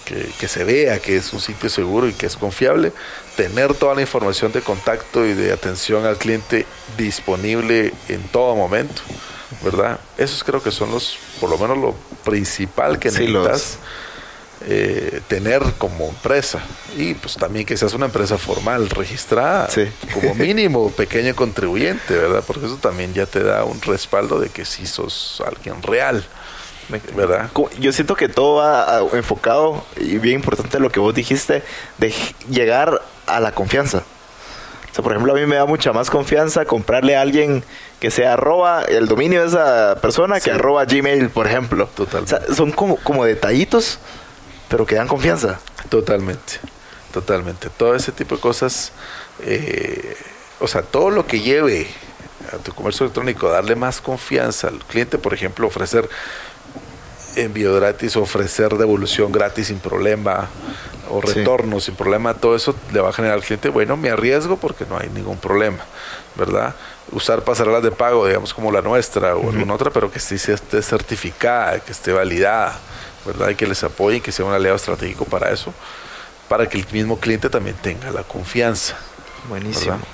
Que, 0.10 0.28
que 0.40 0.48
se 0.48 0.64
vea 0.64 0.98
que 0.98 1.18
es 1.18 1.32
un 1.34 1.40
sitio 1.40 1.70
seguro 1.70 2.08
y 2.08 2.14
que 2.14 2.26
es 2.26 2.36
confiable. 2.36 2.92
Tener 3.38 3.76
toda 3.76 3.94
la 3.94 4.02
información 4.02 4.52
de 4.52 4.62
contacto 4.62 5.24
y 5.24 5.34
de 5.36 5.54
atención 5.54 6.04
al 6.08 6.18
cliente 6.18 6.66
disponible 6.98 7.94
en 8.08 8.24
todo 8.30 8.56
momento, 8.56 9.04
¿verdad? 9.64 10.00
Esos 10.18 10.44
creo 10.44 10.64
que 10.64 10.72
son 10.72 10.90
los, 10.92 11.18
por 11.40 11.50
lo 11.52 11.60
menos 11.60 11.78
lo 11.78 11.94
principal 12.24 12.98
que 12.98 13.12
Sí, 13.12 13.28
los- 13.28 13.48
necesitas 13.48 13.78
eh, 14.68 15.22
tener 15.30 15.62
como 15.78 16.10
empresa 16.10 16.60
y 16.98 17.14
pues 17.14 17.36
también 17.36 17.66
que 17.66 17.78
seas 17.78 17.94
una 17.94 18.08
empresa 18.08 18.38
formal 18.38 18.90
registrada 18.90 19.70
Sí. 19.70 19.84
como 20.14 20.36
mínimo 20.36 20.92
pequeño 20.92 21.34
contribuyente 21.34 22.14
verdad 22.14 22.44
porque 22.46 22.66
eso 22.66 22.76
también 22.76 23.14
ya 23.14 23.26
te 23.26 23.42
da 23.42 23.64
un 23.64 23.80
respaldo 23.82 24.38
de 24.38 24.50
que 24.50 24.66
sí 24.66 24.86
sos 24.86 25.42
alguien 25.48 25.82
real 25.82 26.26
verdad 27.16 27.50
Yo 27.80 27.92
siento 27.94 28.16
que 28.16 28.28
todo 28.30 28.56
va 28.56 28.98
a- 28.98 29.02
enfocado 29.14 29.84
y 29.98 30.18
bien 30.18 30.36
importante 30.36 30.80
lo 30.80 30.90
que 30.92 31.00
vos 31.00 31.14
dijiste 31.14 31.64
de 31.98 32.14
llegar 32.50 33.02
a 33.28 33.40
la 33.40 33.52
confianza. 33.52 34.04
O 34.92 34.94
sea, 34.94 35.04
por 35.04 35.12
ejemplo, 35.14 35.34
a 35.34 35.36
mí 35.36 35.46
me 35.46 35.56
da 35.56 35.66
mucha 35.66 35.94
más 35.94 36.10
confianza 36.10 36.66
comprarle 36.66 37.16
a 37.16 37.22
alguien 37.22 37.64
que 38.00 38.10
sea 38.10 38.34
arroba 38.34 38.82
el 38.84 39.08
dominio 39.08 39.42
de 39.42 39.48
esa 39.48 39.98
persona 40.02 40.36
que 40.40 40.46
Sí. 40.46 40.50
arroba 40.50 40.86
Gmail, 40.86 41.30
por 41.30 41.46
ejemplo. 41.46 41.88
Totalmente. 41.96 42.36
O 42.36 42.40
sea, 42.48 42.56
son 42.56 42.72
como, 42.72 42.96
como 42.98 43.24
detallitos, 43.24 44.00
pero 44.68 44.86
que 44.88 44.96
dan 44.96 45.08
confianza. 45.08 45.60
Totalmente, 45.90 46.54
totalmente. 47.14 47.70
Todo 47.70 47.94
ese 47.94 48.12
tipo 48.12 48.36
de 48.36 48.42
cosas, 48.42 48.92
eh, 49.44 50.18
o 50.60 50.68
sea, 50.68 50.82
todo 50.82 51.12
lo 51.12 51.28
que 51.28 51.40
lleve 51.40 51.86
a 52.52 52.58
tu 52.58 52.74
comercio 52.74 53.04
electrónico, 53.06 53.48
darle 53.50 53.76
más 53.76 54.02
confianza 54.02 54.70
al 54.70 54.80
cliente, 54.80 55.20
por 55.20 55.36
ejemplo, 55.36 55.68
ofrecer 55.68 56.10
envío 57.36 57.76
gratis, 57.76 58.16
ofrecer 58.16 58.76
devolución 58.76 59.32
gratis 59.32 59.68
sin 59.68 59.80
problema, 59.80 60.48
o 61.10 61.22
Sí. 61.22 61.34
retorno 61.40 61.80
sin 61.80 61.96
problema, 61.96 62.34
todo 62.36 62.56
eso 62.56 62.76
le 62.94 63.02
va 63.02 63.10
a 63.10 63.14
generar 63.14 63.38
al 63.38 63.44
cliente, 63.44 63.70
bueno, 63.70 63.98
me 63.98 64.10
arriesgo 64.12 64.58
porque 64.58 64.86
no 64.90 64.98
hay 64.98 65.10
ningún 65.10 65.38
problema, 65.38 65.80
¿verdad? 66.36 66.76
Usar 67.12 67.42
pasarelas 67.44 67.82
de 67.82 67.90
pago, 67.92 68.28
digamos, 68.28 68.54
como 68.54 68.72
la 68.72 68.82
nuestra 68.82 69.36
o 69.36 69.50
alguna 69.50 69.74
otra, 69.74 69.90
pero 69.90 70.12
que 70.12 70.20
sí 70.20 70.36
esté 70.36 70.82
certificada, 70.84 71.80
que 71.80 71.92
esté 71.92 72.12
validada, 72.12 72.78
¿verdad? 73.26 73.50
Y 73.50 73.56
que 73.56 73.66
les 73.66 73.84
apoye 73.84 74.18
y 74.18 74.22
que 74.22 74.32
sea 74.32 74.46
un 74.46 74.54
aliado 74.54 74.76
estratégico 74.76 75.26
para 75.26 75.50
eso, 75.52 75.74
para 76.48 76.70
que 76.70 76.78
el 76.78 76.86
mismo 76.92 77.20
cliente 77.20 77.50
también 77.50 77.76
tenga 77.82 78.12
la 78.12 78.22
confianza. 78.24 78.96
Buenísimo. 79.48 79.94
¿Verdad? 79.94 80.08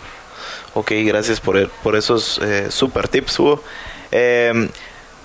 Ok, 0.76 0.92
gracias 1.06 1.42
por, 1.42 1.70
por 1.84 1.96
esos 1.98 2.40
eh, 2.42 2.68
super 2.70 3.08
tips, 3.10 3.40
Hugo. 3.40 3.64
Eh, 4.12 4.70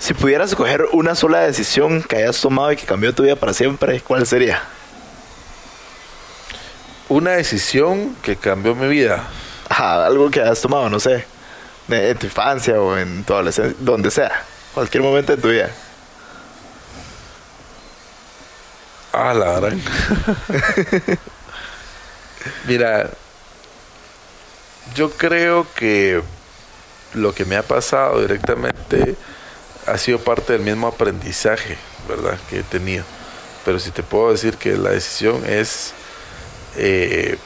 si 0.01 0.15
pudieras 0.15 0.49
escoger 0.49 0.87
una 0.93 1.15
sola 1.15 1.41
decisión 1.41 2.03
que 2.03 2.17
hayas 2.17 2.41
tomado 2.41 2.73
y 2.73 2.77
que 2.77 2.87
cambió 2.87 3.15
tu 3.15 3.23
vida 3.23 3.37
para 3.37 3.53
siempre, 3.53 4.01
¿cuál 4.01 4.27
sería? 4.27 4.63
Una 7.11 7.33
decisión 7.33 8.17
que 8.23 8.35
cambió 8.35 8.75
mi 8.75 8.89
vida. 8.89 9.29
Ajá, 9.69 10.07
algo 10.07 10.31
que 10.31 10.41
hayas 10.41 10.63
tomado, 10.63 10.89
no 10.89 10.99
sé, 10.99 11.27
en 11.89 12.17
tu 12.17 12.27
infancia 12.27 12.81
o 12.81 12.97
en 12.97 13.25
tu 13.25 13.35
adolescencia, 13.35 13.77
donde 13.79 14.11
sea, 14.11 14.43
cualquier 14.73 15.03
momento 15.03 15.37
de 15.37 15.43
tu 15.43 15.49
vida. 15.49 15.69
Ah, 19.13 19.35
la 19.35 19.61
gran. 19.61 19.83
Mira, 22.67 23.11
yo 24.95 25.11
creo 25.11 25.67
que 25.75 26.23
lo 27.13 27.35
que 27.35 27.45
me 27.45 27.57
ha 27.57 27.63
pasado 27.63 28.23
directamente 28.23 29.17
ha 29.91 29.99
sido 29.99 30.19
parte 30.19 30.53
del 30.53 30.63
mismo 30.63 30.87
aprendizaje, 30.87 31.77
¿verdad? 32.09 32.39
Que 32.49 32.61
he 32.61 32.63
tenido. 32.63 33.05
Pero 33.65 33.79
si 33.79 33.91
te 33.91 34.03
puedo 34.03 34.31
decir 34.31 34.57
que 34.57 34.77
la 34.77 34.91
decisión 34.91 35.45
es 35.47 35.93
eh, 36.77 37.37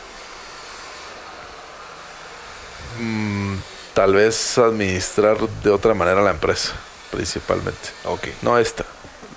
mm, 3.00 3.54
tal 3.94 4.14
vez 4.14 4.58
administrar 4.58 5.38
de 5.38 5.70
otra 5.70 5.94
manera 5.94 6.22
la 6.22 6.30
empresa, 6.30 6.72
principalmente. 7.10 7.88
Ok. 8.04 8.28
No 8.42 8.58
esta, 8.58 8.84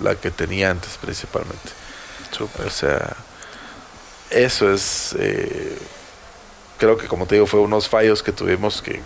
la 0.00 0.14
que 0.14 0.30
tenía 0.30 0.70
antes 0.70 0.98
principalmente. 1.00 1.70
O 2.64 2.70
sea, 2.70 3.16
eso 4.30 4.72
es, 4.72 5.16
eh, 5.18 5.78
creo 6.78 6.98
que 6.98 7.08
como 7.08 7.26
te 7.26 7.36
digo, 7.36 7.46
fue 7.46 7.60
unos 7.60 7.88
fallos 7.88 8.22
que 8.22 8.32
tuvimos 8.32 8.82
que, 8.82 9.00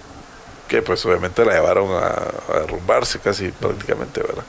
que 0.73 0.81
pues 0.81 1.05
obviamente 1.05 1.45
la 1.45 1.53
llevaron 1.53 1.91
a, 1.93 2.07
a 2.55 2.61
derrumbarse 2.61 3.19
casi 3.19 3.51
prácticamente, 3.51 4.23
¿verdad? 4.23 4.43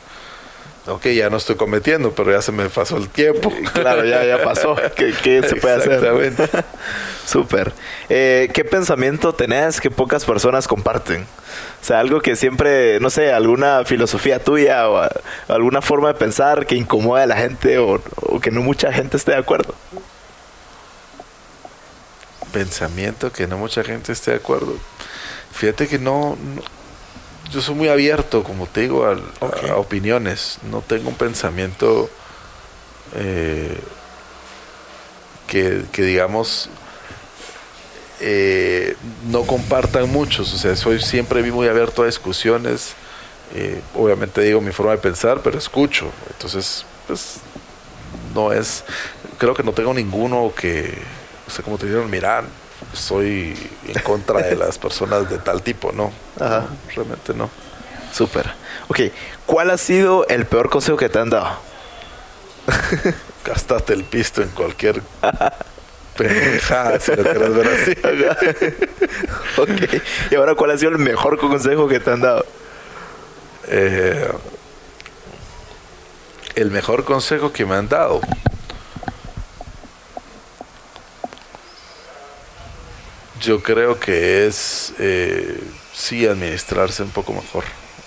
Ok, 0.87 1.07
ya 1.07 1.29
no 1.29 1.35
estoy 1.35 1.55
cometiendo, 1.57 2.11
pero 2.11 2.31
ya 2.31 2.41
se 2.41 2.53
me 2.53 2.69
pasó 2.69 2.95
el 2.95 3.09
tiempo. 3.09 3.51
Claro, 3.73 4.05
ya, 4.05 4.23
ya 4.23 4.41
pasó. 4.41 4.75
¿Qué, 4.95 5.13
qué 5.21 5.43
se 5.45 5.57
puede 5.57 5.75
hacer? 5.75 6.33
Súper. 7.25 7.73
Eh, 8.07 8.49
¿Qué 8.53 8.63
pensamiento 8.63 9.33
tenés 9.33 9.81
que 9.81 9.91
pocas 9.91 10.23
personas 10.23 10.65
comparten? 10.69 11.23
O 11.81 11.85
sea, 11.85 11.99
algo 11.99 12.21
que 12.21 12.37
siempre, 12.37 13.01
no 13.01 13.09
sé, 13.09 13.33
alguna 13.33 13.83
filosofía 13.83 14.41
tuya 14.41 14.87
o 14.89 14.97
a- 14.99 15.11
alguna 15.49 15.81
forma 15.81 16.07
de 16.07 16.13
pensar 16.13 16.65
que 16.65 16.75
incomoda 16.75 17.23
a 17.23 17.27
la 17.27 17.35
gente 17.35 17.79
o, 17.79 18.01
o 18.21 18.39
que 18.39 18.49
no 18.49 18.61
mucha 18.61 18.93
gente 18.93 19.17
esté 19.17 19.31
de 19.31 19.37
acuerdo. 19.39 19.75
Pensamiento 22.51 23.31
que 23.31 23.47
no 23.47 23.57
mucha 23.57 23.83
gente 23.83 24.11
esté 24.11 24.31
de 24.31 24.37
acuerdo. 24.37 24.77
Fíjate 25.53 25.87
que 25.87 25.99
no, 25.99 26.35
no- 26.35 26.61
yo 27.51 27.61
soy 27.61 27.75
muy 27.75 27.87
abierto, 27.89 28.43
como 28.43 28.65
te 28.67 28.81
digo, 28.81 29.05
al- 29.05 29.23
a, 29.69 29.75
opiniones. 29.75 30.57
No 30.69 30.81
tengo 30.81 31.09
un 31.09 31.15
pensamiento 31.15 32.09
eh, 33.15 33.77
que, 35.47 35.83
que, 35.91 36.01
digamos, 36.03 36.69
eh, 38.21 38.95
no 39.29 39.43
compartan 39.43 40.09
muchos. 40.09 40.53
O 40.53 40.57
sea, 40.57 40.75
soy 40.75 40.99
siempre 41.01 41.43
muy 41.51 41.67
abierto 41.67 42.03
a 42.03 42.05
discusiones. 42.05 42.93
Eh, 43.55 43.81
obviamente 43.95 44.41
digo 44.41 44.61
mi 44.61 44.71
forma 44.71 44.93
de 44.93 44.97
pensar, 44.97 45.41
pero 45.43 45.57
escucho. 45.57 46.09
Entonces, 46.31 46.85
pues, 47.07 47.35
no 48.33 48.51
es. 48.51 48.83
Creo 49.37 49.53
que 49.53 49.63
no 49.63 49.73
tengo 49.73 49.93
ninguno 49.93 50.51
que. 50.55 50.97
O 51.47 51.51
sea, 51.51 51.63
como 51.63 51.77
te 51.77 51.85
dijeron, 51.85 52.09
mira, 52.09 52.43
soy 52.93 53.55
en 53.87 54.01
contra 54.01 54.41
de 54.41 54.55
las 54.55 54.77
personas 54.77 55.29
de 55.29 55.37
tal 55.37 55.61
tipo. 55.61 55.91
No, 55.91 56.11
Ajá. 56.39 56.61
no, 56.61 56.93
realmente 56.95 57.33
no. 57.33 57.49
Súper. 58.11 58.51
Ok, 58.87 58.99
¿cuál 59.45 59.71
ha 59.71 59.77
sido 59.77 60.27
el 60.27 60.45
peor 60.45 60.69
consejo 60.69 60.97
que 60.97 61.09
te 61.09 61.19
han 61.19 61.29
dado? 61.29 61.57
Gastaste 63.45 63.93
el 63.93 64.03
pisto 64.03 64.41
en 64.41 64.49
cualquier 64.49 65.01
pendejada, 66.15 66.99
si 66.99 67.15
lo 67.15 67.23
quieres 67.23 67.53
ver 67.55 67.67
así. 67.67 67.91
ok. 69.61 70.01
Y 70.31 70.35
ahora, 70.35 70.55
¿cuál 70.55 70.71
ha 70.71 70.77
sido 70.77 70.91
el 70.91 70.99
mejor 70.99 71.37
consejo 71.39 71.87
que 71.87 71.99
te 71.99 72.11
han 72.11 72.21
dado? 72.21 72.45
Eh, 73.67 74.31
el 76.55 76.71
mejor 76.71 77.03
consejo 77.03 77.51
que 77.51 77.65
me 77.65 77.75
han 77.75 77.89
dado. 77.89 78.21
Yo 83.43 83.61
creo 83.61 83.99
que 83.99 84.47
es 84.47 84.93
eh, 84.99 85.59
sí 85.93 86.25
administrarse 86.25 87.03
un 87.03 87.09
poco 87.09 87.33
mejor 87.33 87.65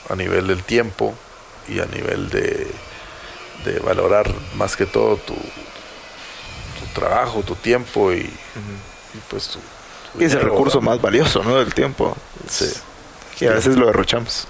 a 0.09 0.17
nivel 0.17 0.47
del 0.47 0.63
tiempo 0.65 1.15
y 1.69 1.81
a 1.81 1.87
nivel 1.87 2.31
de, 2.31 2.67
de 3.65 3.79
valorar 3.81 4.33
más 4.55 4.77
que 4.77 4.87
todo 4.87 5.17
tu, 5.19 5.35
tu 5.35 6.87
trabajo, 6.95 7.43
tu 7.43 7.55
tiempo 7.55 8.13
y, 8.13 8.19
y 8.19 9.19
pues 9.29 9.49
tu, 9.49 9.59
tu 10.13 10.19
Y 10.19 10.25
es 10.25 10.33
el 10.33 10.41
recurso 10.41 10.81
más 10.81 11.01
valioso, 11.03 11.43
¿no? 11.45 11.57
Del 11.59 11.75
tiempo. 11.75 12.17
Sí, 12.49 12.73
Que 13.39 13.49
a 13.49 13.53
veces 13.53 13.77
lo 13.77 13.87
derrochamos. 13.87 14.49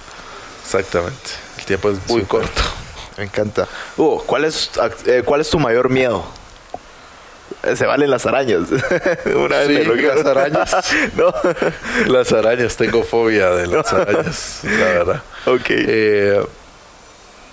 exactamente. 0.64 1.30
El 1.59 1.64
tiempo 1.64 1.91
es 1.91 1.99
muy 2.07 2.22
corto. 2.24 2.62
Me 3.16 3.24
encanta. 3.24 3.66
Hugo, 3.97 4.22
¿cuál 4.26 4.45
es, 4.45 4.70
eh, 5.07 5.22
¿cuál 5.24 5.41
es 5.41 5.51
tu 5.51 5.59
mayor 5.59 5.89
miedo? 5.89 6.24
Se 7.74 7.86
valen 7.86 8.10
las 8.10 8.26
arañas. 8.26 8.68
Una 9.34 9.58
vez 9.58 9.66
Sí, 9.68 9.84
lo 9.84 9.94
las 9.96 10.24
arañas. 10.26 10.76
no. 11.16 11.32
Las 12.12 12.32
arañas, 12.32 12.76
tengo 12.76 13.02
fobia 13.02 13.50
de 13.50 13.66
las 13.66 13.92
arañas, 13.92 14.60
la 14.62 14.84
verdad. 14.86 15.22
ok. 15.46 15.64
Eh, 15.68 16.46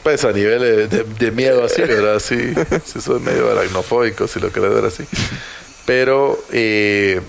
pues 0.03 0.23
a 0.25 0.31
nivel 0.33 0.59
de, 0.61 0.87
de- 0.87 1.03
de 1.05 1.31
miedo 1.31 1.63
así, 1.63 1.81
¿verdad? 1.81 2.19
Sí, 2.19 2.53
sí 2.85 2.99
soy 2.99 3.21
medio 3.21 3.49
aracnofóbico, 3.51 4.27
si 4.27 4.39
lo 4.41 4.51
querés 4.51 4.73
ver 4.73 4.85
así. 4.85 5.05
Pero 5.85 6.37
eh, 6.51 7.21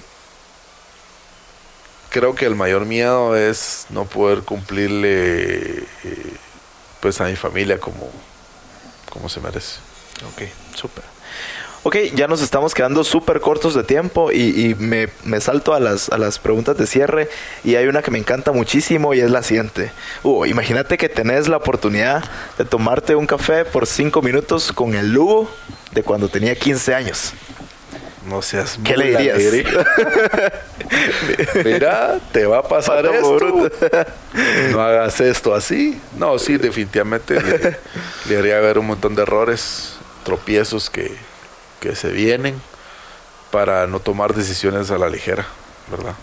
creo 2.11 2.35
que 2.35 2.47
el 2.47 2.55
mayor 2.55 2.85
miedo 2.85 3.37
es 3.37 3.87
no 3.91 4.05
poder 4.05 4.41
cumplirle 4.41 5.79
eh, 5.79 5.87
pues 7.01 7.21
a 7.21 7.25
mi 7.25 7.37
familia 7.37 7.79
como, 7.79 8.11
como 9.11 9.29
se 9.29 9.41
merece. 9.41 9.79
Ok, 10.33 10.43
súper. 10.75 11.05
Ok, 11.87 11.97
ya 12.15 12.27
nos 12.29 12.41
estamos 12.41 12.73
quedando 12.73 13.05
súper 13.05 13.41
cortos 13.41 13.75
de 13.75 13.85
tiempo 13.85 14.33
y, 14.33 14.71
y 14.71 14.75
me, 14.75 15.09
me 15.25 15.39
salto 15.43 15.75
a 15.75 15.81
las, 15.81 16.09
a 16.09 16.17
las 16.17 16.39
preguntas 16.39 16.79
de 16.79 16.87
cierre 16.87 17.29
y 17.63 17.75
hay 17.77 17.87
una 17.89 18.01
que 18.03 18.11
me 18.11 18.19
encanta 18.19 18.53
muchísimo 18.53 19.13
y 19.13 19.21
es 19.21 19.31
la 19.31 19.43
siguiente. 19.43 19.93
Hugo, 20.23 20.47
imagínate 20.47 20.97
que 20.97 21.11
tenés 21.11 21.47
la 21.47 21.59
oportunidad 21.59 22.25
de 22.57 22.65
tomarte 22.65 23.15
un 23.17 23.27
café 23.27 23.67
por 23.67 23.87
cinco 23.87 24.23
minutos 24.23 24.73
con 24.73 24.95
el 24.95 25.13
Lugo 25.13 25.51
de 25.93 26.03
cuando 26.03 26.29
tenía 26.31 26.55
15 26.57 26.95
años. 26.95 27.35
No 28.27 28.41
seas 28.41 28.79
¿Qué 28.83 28.97
le 28.97 29.11
dirías? 29.11 29.37
diría. 29.39 29.87
Mira, 31.65 32.19
te 32.33 32.47
va 32.47 32.61
a 32.61 32.63
pasar 32.63 33.05
Pata 33.05 33.15
esto. 33.17 33.35
bruta. 33.35 34.07
No 34.71 34.81
hagas 34.81 35.21
esto 35.21 35.55
así. 35.55 36.01
No, 36.17 36.39
sí, 36.39 36.57
definitivamente 36.57 37.39
le, 37.43 37.77
le 38.31 38.39
haría 38.39 38.59
ver 38.61 38.79
un 38.79 38.87
montón 38.87 39.15
de 39.15 39.21
errores, 39.23 39.97
tropiezos 40.25 40.89
que, 40.89 41.15
que 41.85 41.95
se 41.95 42.09
vienen 42.09 42.61
para 43.51 43.87
no 43.87 44.01
tomar 44.01 44.35
decisiones 44.35 44.91
a 44.91 44.97
la 44.99 45.09
ligera, 45.11 45.47
¿verdad? 45.91 46.15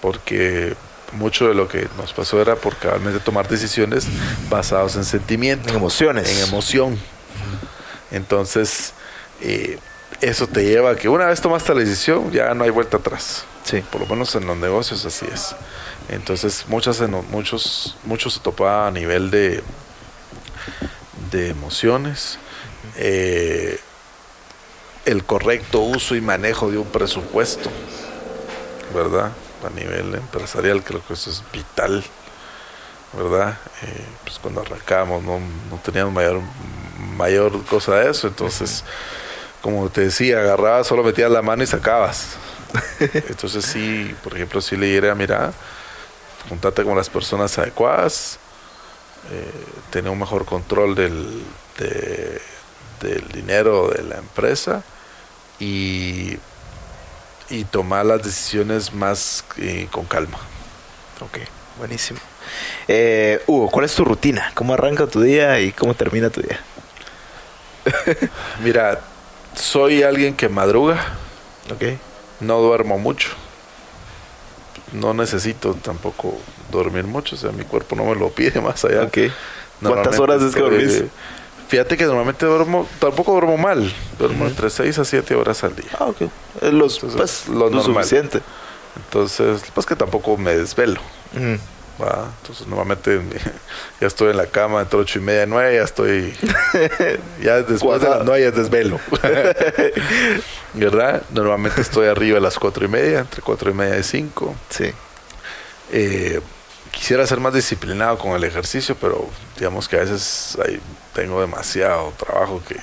Porque 0.00 0.74
mucho 1.12 1.48
de 1.48 1.54
lo 1.54 1.68
que 1.68 1.86
nos 1.98 2.12
pasó 2.14 2.40
era 2.40 2.56
por 2.56 2.76
cabalmente 2.76 3.20
tomar 3.20 3.46
decisiones 3.46 4.06
basadas 4.48 4.96
en 4.96 5.04
sentimiento, 5.04 5.68
En 5.68 5.76
emociones. 5.76 6.28
en 6.30 6.48
emoción. 6.48 6.98
Entonces, 8.10 8.94
eh, 9.42 9.78
eso 10.20 10.46
te 10.46 10.64
lleva 10.64 10.90
a 10.92 10.96
que 10.96 11.08
una 11.08 11.26
vez 11.26 11.40
tomaste 11.40 11.74
la 11.74 11.80
decisión, 11.80 12.32
ya 12.32 12.54
no 12.54 12.64
hay 12.64 12.70
vuelta 12.70 12.96
atrás. 12.96 13.44
Sí. 13.64 13.82
Por 13.92 14.00
lo 14.00 14.06
menos 14.06 14.34
en 14.34 14.46
los 14.46 14.56
negocios 14.56 15.04
así 15.04 15.26
es. 15.32 15.54
Entonces, 16.08 16.64
muchas, 16.68 17.00
muchos, 17.30 17.96
muchos 18.04 18.34
se 18.34 18.40
topaba 18.40 18.86
a 18.88 18.90
nivel 18.90 19.30
de, 19.30 19.62
de 21.30 21.50
emociones. 21.50 22.38
eh, 22.96 23.78
el 25.06 25.24
correcto 25.24 25.80
uso 25.80 26.14
y 26.16 26.20
manejo 26.20 26.70
de 26.70 26.78
un 26.78 26.86
presupuesto, 26.86 27.70
¿verdad? 28.94 29.32
A 29.64 29.70
nivel 29.70 30.14
empresarial 30.14 30.82
creo 30.84 31.04
que 31.06 31.14
eso 31.14 31.30
es 31.30 31.42
vital, 31.52 32.04
¿verdad? 33.12 33.56
Eh, 33.82 34.04
pues 34.24 34.38
cuando 34.38 34.60
arrancamos 34.60 35.22
no, 35.22 35.38
no 35.38 35.78
teníamos 35.84 36.12
mayor, 36.12 36.40
mayor 37.16 37.64
cosa 37.64 37.96
de 37.96 38.10
eso, 38.10 38.28
entonces, 38.28 38.84
como 39.62 39.88
te 39.90 40.02
decía, 40.02 40.40
agarrabas, 40.40 40.86
solo 40.86 41.02
metías 41.02 41.30
la 41.30 41.42
mano 41.42 41.62
y 41.62 41.66
sacabas. 41.66 42.36
Entonces 43.00 43.64
sí, 43.64 44.14
por 44.22 44.34
ejemplo, 44.34 44.60
si 44.60 44.76
le 44.76 44.86
diría, 44.86 45.14
mira, 45.14 45.52
juntate 46.48 46.84
con 46.84 46.96
las 46.96 47.08
personas 47.08 47.56
adecuadas, 47.58 48.38
eh, 49.32 49.50
tener 49.90 50.10
un 50.10 50.18
mejor 50.18 50.44
control 50.44 50.94
del, 50.94 51.42
de- 51.78 52.40
del 53.00 53.28
dinero 53.28 53.88
de 53.88 54.02
la 54.04 54.16
empresa 54.18 54.82
y, 55.58 56.38
y 57.50 57.64
tomar 57.64 58.06
las 58.06 58.22
decisiones 58.22 58.92
más 58.92 59.44
eh, 59.58 59.88
con 59.90 60.04
calma. 60.04 60.38
Ok, 61.20 61.38
buenísimo. 61.78 62.20
Eh, 62.88 63.42
Hugo, 63.46 63.70
¿cuál 63.70 63.86
es 63.86 63.94
tu 63.94 64.04
rutina? 64.04 64.52
¿Cómo 64.54 64.74
arranca 64.74 65.06
tu 65.06 65.20
día 65.20 65.58
y 65.60 65.72
cómo 65.72 65.94
termina 65.94 66.30
tu 66.30 66.42
día? 66.42 66.60
Mira, 68.62 69.00
soy 69.54 70.02
alguien 70.02 70.34
que 70.34 70.48
madruga, 70.48 71.14
Ok. 71.72 71.98
no 72.40 72.60
duermo 72.60 72.98
mucho. 72.98 73.30
No 74.92 75.14
necesito 75.14 75.74
tampoco 75.74 76.38
dormir 76.70 77.04
mucho, 77.04 77.34
o 77.34 77.38
sea, 77.38 77.50
mi 77.50 77.64
cuerpo 77.64 77.96
no 77.96 78.04
me 78.04 78.14
lo 78.14 78.30
pide 78.30 78.60
más 78.60 78.84
allá. 78.84 79.02
Ok. 79.04 79.18
¿Cuántas 79.82 80.18
horas 80.18 80.42
es 80.42 80.54
que 80.54 80.60
dormís? 80.60 81.04
Fíjate 81.68 81.96
que 81.96 82.04
normalmente 82.04 82.46
duermo, 82.46 82.86
tampoco 83.00 83.32
duermo 83.32 83.56
mal, 83.56 83.92
duermo 84.18 84.46
entre 84.46 84.70
6 84.70 84.98
a 85.00 85.04
7 85.04 85.34
horas 85.34 85.64
al 85.64 85.74
día. 85.74 85.90
Ah, 85.98 86.04
ok. 86.06 86.22
Los, 86.72 87.02
Entonces, 87.02 87.16
pues, 87.16 87.48
lo 87.48 87.68
lo, 87.68 87.70
normal. 87.70 88.04
suficiente. 88.04 88.40
Entonces, 88.96 89.62
pues 89.74 89.86
que 89.86 89.96
tampoco 89.96 90.36
me 90.36 90.56
desvelo. 90.56 91.00
Mm. 91.34 91.56
¿va? 92.02 92.30
Entonces, 92.40 92.66
normalmente 92.66 93.20
ya 94.00 94.06
estoy 94.06 94.30
en 94.30 94.36
la 94.36 94.46
cama 94.46 94.80
entre 94.82 94.98
8 94.98 95.18
y 95.18 95.22
media, 95.22 95.46
9, 95.46 95.74
ya 95.76 95.82
estoy. 95.82 96.34
ya 97.42 97.62
después 97.62 98.00
de 98.00 98.08
las 98.08 98.24
9 98.24 98.40
ya 98.40 98.48
es 98.48 98.56
desvelo. 98.56 99.00
¿Verdad? 100.74 101.22
Normalmente 101.30 101.80
estoy 101.80 102.06
arriba 102.08 102.38
a 102.38 102.40
las 102.40 102.58
4 102.58 102.84
y 102.84 102.88
media, 102.88 103.18
entre 103.20 103.42
4 103.42 103.70
y 103.70 103.74
media 103.74 103.98
y 103.98 104.02
5. 104.02 104.54
Sí. 104.70 104.92
Eh, 105.92 106.40
quisiera 106.96 107.26
ser 107.26 107.40
más 107.40 107.52
disciplinado 107.52 108.16
con 108.16 108.32
el 108.32 108.42
ejercicio, 108.42 108.96
pero 108.98 109.28
digamos 109.58 109.86
que 109.86 109.96
a 109.96 110.00
veces 110.00 110.56
ahí 110.64 110.80
tengo 111.12 111.40
demasiado 111.40 112.12
trabajo 112.16 112.62
que 112.66 112.76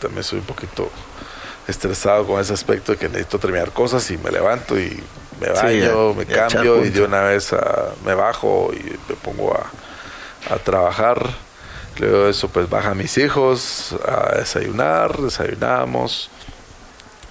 también 0.00 0.24
soy 0.24 0.40
un 0.40 0.44
poquito 0.44 0.90
estresado 1.68 2.26
con 2.26 2.40
ese 2.40 2.52
aspecto 2.52 2.92
de 2.92 2.98
que 2.98 3.08
necesito 3.08 3.38
terminar 3.38 3.70
cosas 3.70 4.10
y 4.10 4.18
me 4.18 4.32
levanto 4.32 4.78
y 4.78 5.00
me 5.40 5.50
baño, 5.50 6.14
me 6.14 6.26
cambio 6.26 6.84
y 6.84 6.90
de 6.90 7.02
una 7.02 7.22
vez 7.22 7.52
ah, 7.52 7.90
me 8.04 8.14
bajo 8.14 8.72
y 8.74 8.82
me 9.08 9.14
pongo 9.22 9.54
a, 9.54 10.52
a 10.52 10.58
trabajar. 10.58 11.24
Luego 11.98 12.24
de 12.24 12.30
eso 12.30 12.48
pues 12.48 12.68
bajan 12.68 12.98
mis 12.98 13.16
hijos 13.18 13.94
a 14.06 14.36
desayunar, 14.36 15.16
desayunamos. 15.16 16.28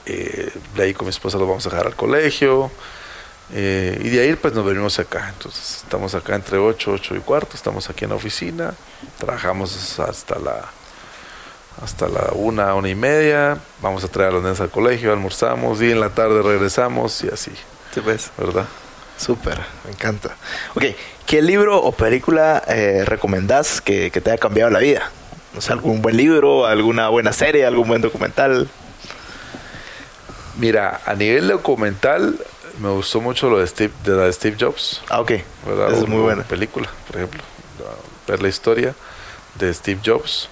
Eh, 0.05 0.51
de 0.75 0.83
ahí 0.83 0.93
con 0.93 1.05
mi 1.05 1.09
esposa 1.09 1.37
los 1.37 1.47
vamos 1.47 1.67
a 1.67 1.69
dejar 1.69 1.87
al 1.87 1.95
colegio. 1.95 2.71
Eh, 3.53 3.99
y 4.03 4.09
de 4.09 4.21
ahí 4.21 4.35
pues 4.35 4.53
nos 4.53 4.65
venimos 4.65 4.99
acá. 4.99 5.29
Entonces 5.29 5.81
estamos 5.83 6.13
acá 6.15 6.35
entre 6.35 6.57
8, 6.57 6.91
8 6.91 7.15
y 7.15 7.19
cuarto, 7.19 7.55
estamos 7.55 7.89
aquí 7.89 8.03
en 8.05 8.11
la 8.11 8.15
oficina, 8.15 8.73
trabajamos 9.17 9.99
hasta 9.99 10.37
la 10.39 10.65
hasta 11.81 12.09
la 12.09 12.31
una, 12.33 12.75
una 12.75 12.89
y 12.89 12.95
media, 12.95 13.57
vamos 13.81 14.03
a 14.03 14.09
traer 14.09 14.29
a 14.29 14.33
los 14.33 14.43
niños 14.43 14.59
al 14.59 14.69
colegio, 14.69 15.13
almorzamos 15.13 15.81
y 15.81 15.91
en 15.91 16.01
la 16.01 16.09
tarde 16.09 16.41
regresamos 16.41 17.23
y 17.23 17.29
así, 17.29 17.51
Sí, 17.93 18.01
pues. 18.01 18.31
¿verdad? 18.37 18.65
Súper, 19.17 19.59
me 19.85 19.91
encanta. 19.91 20.35
Ok, 20.75 20.83
¿qué 21.25 21.41
libro 21.41 21.81
o 21.81 21.91
película 21.93 22.63
eh, 22.67 23.03
recomendás 23.05 23.79
que, 23.81 24.11
que 24.11 24.19
te 24.21 24.31
haya 24.31 24.39
cambiado 24.39 24.69
la 24.71 24.79
vida? 24.79 25.09
Sé, 25.57 25.71
algún 25.73 26.01
buen 26.01 26.15
libro, 26.15 26.65
alguna 26.65 27.09
buena 27.09 27.33
serie, 27.33 27.65
algún 27.65 27.87
buen 27.87 28.01
documental. 28.01 28.69
Mira, 30.57 31.01
a 31.05 31.13
nivel 31.15 31.47
documental 31.47 32.37
me 32.79 32.89
gustó 32.89 33.21
mucho 33.21 33.49
lo 33.49 33.59
de 33.59 33.67
Steve, 33.67 33.93
de 34.03 34.11
la 34.13 34.23
de 34.23 34.33
Steve 34.33 34.57
Jobs, 34.59 35.01
Ah, 35.09 35.21
ok. 35.21 35.31
es 35.31 36.07
muy 36.07 36.21
buena. 36.21 36.43
película, 36.43 36.89
por 37.07 37.17
ejemplo, 37.17 37.41
ver 38.27 38.41
la 38.41 38.47
historia 38.49 38.95
de 39.55 39.73
Steve 39.73 39.99
Jobs. 40.05 40.49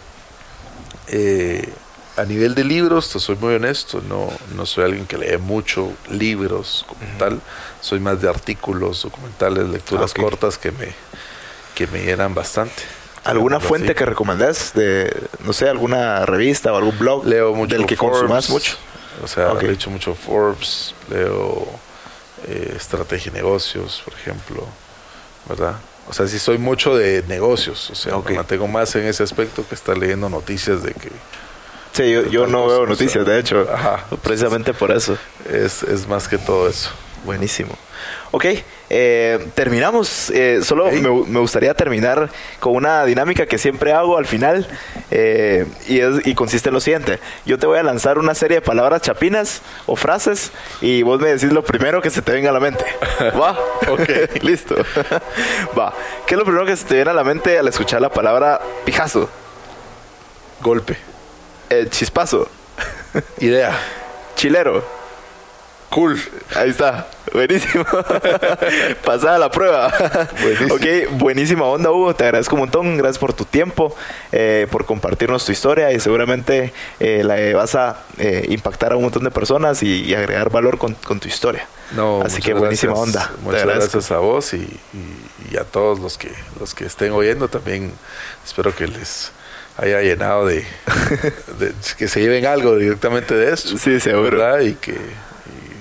Eh, 1.08 1.68
a 2.18 2.24
nivel 2.26 2.56
de 2.56 2.64
libros, 2.64 3.12
te 3.12 3.20
soy 3.20 3.36
muy 3.36 3.54
honesto, 3.56 4.02
no, 4.10 4.30
no 4.56 4.66
soy 4.66 4.86
alguien 4.86 5.06
que 5.06 5.18
lee 5.18 5.38
mucho 5.38 5.92
libros 6.10 6.84
como 6.88 7.00
tal, 7.20 7.40
soy 7.80 8.00
más 8.00 8.20
de 8.22 8.28
artículos, 8.28 9.04
documentales, 9.04 9.70
lecturas 9.70 10.14
Ah, 10.18 10.22
cortas 10.22 10.58
que 10.58 10.72
me, 10.72 10.94
que 11.76 11.86
me 11.88 12.04
llenan 12.04 12.34
bastante. 12.34 12.84
¿Alguna 13.24 13.60
fuente 13.60 13.90
así. 13.90 13.96
que 13.98 14.06
recomendás? 14.06 14.74
De, 14.74 15.16
no 15.46 15.54
sé, 15.54 15.70
alguna 15.70 16.26
revista 16.26 16.74
o 16.74 16.78
algún 16.78 16.98
blog 16.98 17.26
Leo 17.26 17.54
mucho 17.54 17.76
del 17.78 17.86
que 17.86 17.96
Forbes, 17.96 18.20
consumas 18.20 18.50
mucho? 18.50 18.78
O 19.24 19.28
sea, 19.28 19.52
he 19.62 19.72
hecho 19.72 19.90
mucho 19.92 20.16
Forbes, 20.16 20.96
leo 21.10 21.68
eh, 22.48 22.74
estrategia 22.76 23.32
y 23.32 23.36
negocios, 23.36 24.02
por 24.06 24.14
ejemplo, 24.14 24.66
¿verdad? 25.48 25.76
O 26.10 26.14
sea, 26.14 26.28
sí 26.28 26.40
soy 26.40 26.58
mucho 26.58 26.96
de 26.96 27.24
negocios, 27.28 27.90
o 27.90 27.96
sea, 27.96 28.16
Ok. 28.16 28.30
me 28.30 28.36
mantengo 28.38 28.68
más 28.68 28.96
en 28.96 29.06
ese 29.06 29.24
aspecto 29.24 29.66
que 29.68 29.76
estar 29.76 29.98
leyendo 29.98 30.30
noticias 30.30 30.84
de 30.84 30.94
que 30.94 31.12
Sí, 31.94 32.12
yo, 32.12 32.28
yo 32.28 32.46
no 32.48 32.68
veo 32.68 32.86
noticias, 32.86 33.26
de 33.26 33.40
hecho. 33.40 33.68
Ajá. 33.74 34.06
Precisamente 34.22 34.72
por 34.74 34.92
eso. 34.92 35.18
es, 35.52 35.82
es 35.82 36.08
más 36.08 36.28
que 36.28 36.38
todo 36.38 36.70
eso. 36.70 36.92
Buenísimo. 37.28 37.76
Ok, 38.32 38.46
eh, 38.90 39.48
terminamos. 39.54 40.30
Eh, 40.30 40.62
solo 40.64 40.90
me 40.90 41.40
gustaría 41.42 41.74
terminar 41.74 42.30
con 42.62 42.74
una 42.74 43.04
dinámica 43.04 43.46
que 43.46 43.58
siempre 43.58 43.92
hago 43.92 44.18
al 44.18 44.26
final 44.26 44.66
eh, 45.12 45.66
y, 45.90 46.00
es- 46.00 46.26
y 46.26 46.34
consiste 46.36 46.70
en 46.70 46.76
lo 46.76 46.80
siguiente. 46.80 47.20
Yo 47.46 47.60
te 47.60 47.68
voy 47.68 47.80
a 47.80 47.84
lanzar 47.84 48.18
una 48.18 48.34
serie 48.34 48.56
de 48.58 48.62
palabras 48.62 49.02
chapinas 49.02 49.62
o 49.88 49.98
frases 49.98 50.54
y 50.80 51.02
vos 51.02 51.20
me 51.20 51.28
decís 51.34 51.52
lo 51.52 51.66
primero 51.66 52.02
que 52.02 52.10
se 52.10 52.22
te 52.22 52.32
venga 52.32 52.50
a 52.52 52.54
la 52.54 52.62
mente. 52.62 52.86
¿Va? 53.38 53.60
Ok. 53.90 54.10
Listo. 54.42 54.76
Va. 55.78 55.94
¿Qué 56.26 56.36
es 56.36 56.38
lo 56.40 56.46
primero 56.46 56.66
que 56.66 56.78
se 56.78 56.86
te 56.86 56.96
viene 56.96 57.12
a 57.12 57.14
la 57.14 57.26
mente 57.26 57.60
al 57.60 57.68
escuchar 57.68 58.00
la 58.00 58.10
palabra 58.10 58.62
pijazo? 58.86 59.30
Golpe. 60.62 60.96
Eh, 61.70 61.88
chispazo. 61.90 62.48
Idea. 63.40 63.78
Chilero. 64.38 64.97
Cool. 65.98 66.22
Ahí 66.56 66.70
está, 66.70 67.08
buenísimo. 67.34 67.84
Pasada 69.04 69.40
la 69.40 69.50
prueba. 69.50 69.92
Buenísimo. 70.44 70.76
Ok, 70.76 70.86
buenísima 71.20 71.66
onda, 71.66 71.90
Hugo. 71.92 72.14
Te 72.16 72.26
agradezco 72.26 72.54
un 72.54 72.60
montón. 72.62 72.98
Gracias 72.98 73.18
por 73.18 73.34
tu 73.34 73.46
tiempo, 73.46 73.96
eh, 74.32 74.68
por 74.70 74.86
compartirnos 74.86 75.44
tu 75.44 75.52
historia 75.52 75.92
y 75.92 76.00
seguramente 76.00 76.72
eh, 77.00 77.24
la 77.24 77.36
vas 77.58 77.74
a 77.74 77.98
eh, 78.20 78.46
impactar 78.50 78.92
a 78.94 78.96
un 78.98 79.04
montón 79.06 79.24
de 79.24 79.32
personas 79.32 79.82
y, 79.82 80.04
y 80.04 80.14
agregar 80.14 80.52
valor 80.52 80.78
con, 80.78 80.94
con 80.94 81.20
tu 81.20 81.28
historia. 81.28 81.68
No, 81.96 82.22
Así 82.22 82.44
que 82.44 82.54
buenísima 82.54 82.94
gracias. 82.94 83.16
onda. 83.16 83.32
Muchas 83.42 83.66
gracias 83.66 84.12
a 84.12 84.18
vos 84.20 84.54
y, 84.54 84.58
y- 84.58 85.54
y 85.54 85.58
a 85.58 85.64
todos 85.64 86.00
los 86.00 86.20
que 86.20 86.32
los 86.60 86.76
que 86.76 86.86
estén 86.86 87.12
oyendo 87.12 87.48
también. 87.48 87.92
Espero 88.46 88.76
que 88.76 88.86
les 88.88 89.32
haya 89.78 90.02
llenado 90.02 90.46
de, 90.46 90.64
de- 91.60 91.74
que 91.98 92.08
se 92.08 92.20
lleven 92.20 92.46
algo 92.46 92.76
directamente 92.76 93.34
de 93.34 93.52
esto. 93.54 93.78
Sí, 93.80 94.00
seguro. 94.00 94.38
¿verdad? 94.38 94.60
Y 94.60 94.74
que 94.76 94.96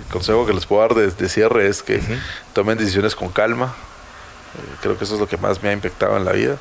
consejo 0.07 0.47
que 0.47 0.53
les 0.53 0.67
puedo 0.67 0.83
dar 0.83 0.95
de, 0.95 1.11
de 1.11 1.29
cierre 1.29 1.69
es 1.69 1.83
que 1.83 2.01
tomen 2.53 2.79
decisiones 2.79 3.15
con 3.15 3.29
calma. 3.31 3.75
Eh, 4.57 4.77
creo 4.81 4.97
que 4.99 5.05
eso 5.05 5.15
es 5.15 5.21
lo 5.21 5.29
que 5.29 5.37
más 5.37 5.63
me 5.63 5.69
ha 5.69 5.73
impactado 5.73 6.17
en 6.17 6.25
la 6.25 6.33
vida 6.33 6.57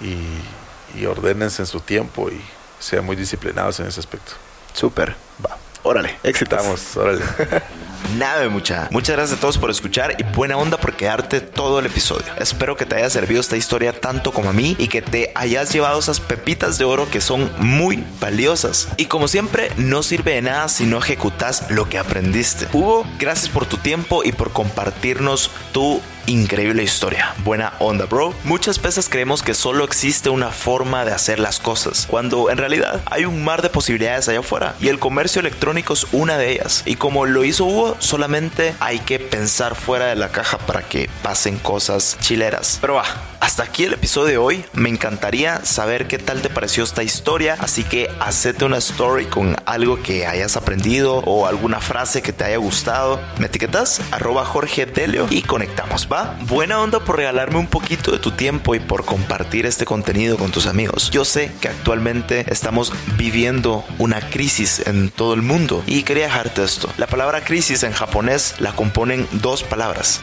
y, 0.00 0.98
y 0.98 1.06
ordénense 1.06 1.62
en 1.62 1.66
su 1.66 1.80
tiempo 1.80 2.30
y 2.30 2.40
sean 2.78 3.04
muy 3.04 3.16
disciplinados 3.16 3.80
en 3.80 3.86
ese 3.86 4.00
aspecto. 4.00 4.32
Súper. 4.72 5.14
Va. 5.44 5.56
Órale, 5.82 6.16
éxitos. 6.22 6.96
Órale. 6.96 7.22
Nada, 8.16 8.48
mucha. 8.48 8.88
Muchas 8.90 9.16
gracias 9.16 9.38
a 9.38 9.40
todos 9.40 9.58
por 9.58 9.70
escuchar 9.70 10.16
y 10.18 10.22
buena 10.34 10.56
onda 10.56 10.78
por 10.78 10.94
quedarte 10.94 11.40
todo 11.40 11.78
el 11.78 11.86
episodio. 11.86 12.26
Espero 12.38 12.76
que 12.76 12.86
te 12.86 12.96
haya 12.96 13.10
servido 13.10 13.40
esta 13.40 13.56
historia 13.56 13.92
tanto 13.92 14.32
como 14.32 14.50
a 14.50 14.52
mí 14.52 14.76
y 14.78 14.88
que 14.88 15.02
te 15.02 15.32
hayas 15.34 15.72
llevado 15.72 15.98
esas 15.98 16.20
pepitas 16.20 16.78
de 16.78 16.84
oro 16.84 17.08
que 17.10 17.20
son 17.20 17.50
muy 17.58 18.04
valiosas. 18.20 18.88
Y 18.96 19.06
como 19.06 19.28
siempre, 19.28 19.70
no 19.76 20.02
sirve 20.02 20.34
de 20.34 20.42
nada 20.42 20.68
si 20.68 20.84
no 20.84 20.98
ejecutas 20.98 21.70
lo 21.70 21.88
que 21.88 21.98
aprendiste. 21.98 22.68
Hugo, 22.72 23.06
gracias 23.18 23.48
por 23.48 23.66
tu 23.66 23.76
tiempo 23.78 24.24
y 24.24 24.32
por 24.32 24.52
compartirnos 24.52 25.50
tu 25.72 26.00
increíble 26.26 26.82
historia. 26.82 27.34
Buena 27.44 27.74
onda, 27.78 28.06
bro. 28.06 28.34
Muchas 28.44 28.80
veces 28.80 29.08
creemos 29.08 29.42
que 29.42 29.54
solo 29.54 29.84
existe 29.84 30.30
una 30.30 30.50
forma 30.50 31.04
de 31.04 31.12
hacer 31.12 31.38
las 31.38 31.60
cosas, 31.60 32.06
cuando 32.08 32.50
en 32.50 32.58
realidad 32.58 33.00
hay 33.06 33.24
un 33.24 33.44
mar 33.44 33.62
de 33.62 33.70
posibilidades 33.70 34.28
allá 34.28 34.40
afuera 34.40 34.74
y 34.80 34.88
el 34.88 34.98
comercio 34.98 35.40
electrónico 35.40 35.94
es 35.94 36.06
una 36.12 36.38
de 36.38 36.52
ellas. 36.52 36.82
Y 36.86 36.96
como 36.96 37.26
lo 37.26 37.44
hizo 37.44 37.64
Hugo, 37.64 37.96
solamente 37.98 38.74
hay 38.80 38.98
que 39.00 39.18
pensar 39.18 39.74
fuera 39.74 40.06
de 40.06 40.16
la 40.16 40.30
caja 40.30 40.58
para 40.58 40.82
que 40.82 41.08
pasen 41.22 41.58
cosas 41.58 42.16
chileras. 42.20 42.78
Pero 42.80 42.94
va, 42.94 43.04
hasta 43.42 43.64
aquí 43.64 43.82
el 43.82 43.94
episodio 43.94 44.28
de 44.28 44.38
hoy. 44.38 44.64
Me 44.72 44.88
encantaría 44.88 45.64
saber 45.64 46.06
qué 46.06 46.18
tal 46.18 46.42
te 46.42 46.48
pareció 46.48 46.84
esta 46.84 47.02
historia, 47.02 47.56
así 47.58 47.82
que 47.82 48.08
hacete 48.20 48.64
una 48.64 48.78
story 48.78 49.24
con 49.24 49.56
algo 49.66 50.00
que 50.00 50.28
hayas 50.28 50.56
aprendido 50.56 51.16
o 51.16 51.48
alguna 51.48 51.80
frase 51.80 52.22
que 52.22 52.32
te 52.32 52.44
haya 52.44 52.58
gustado. 52.58 53.20
Me 53.38 53.46
etiquetas 53.46 54.00
arroba 54.12 54.44
Jorge 54.44 54.86
Delio 54.86 55.26
y 55.28 55.42
conectamos, 55.42 56.08
¿va? 56.10 56.38
Buena 56.42 56.80
onda 56.80 57.00
por 57.00 57.16
regalarme 57.16 57.58
un 57.58 57.66
poquito 57.66 58.12
de 58.12 58.20
tu 58.20 58.30
tiempo 58.30 58.76
y 58.76 58.80
por 58.80 59.04
compartir 59.04 59.66
este 59.66 59.84
contenido 59.84 60.36
con 60.36 60.52
tus 60.52 60.66
amigos. 60.66 61.10
Yo 61.10 61.24
sé 61.24 61.50
que 61.60 61.66
actualmente 61.66 62.44
estamos 62.46 62.92
viviendo 63.16 63.84
una 63.98 64.20
crisis 64.20 64.86
en 64.86 65.10
todo 65.10 65.34
el 65.34 65.42
mundo 65.42 65.82
y 65.88 66.04
quería 66.04 66.26
dejarte 66.26 66.62
esto. 66.62 66.88
La 66.96 67.08
palabra 67.08 67.42
crisis 67.42 67.82
en 67.82 67.92
japonés 67.92 68.54
la 68.60 68.72
componen 68.72 69.26
dos 69.32 69.64
palabras, 69.64 70.20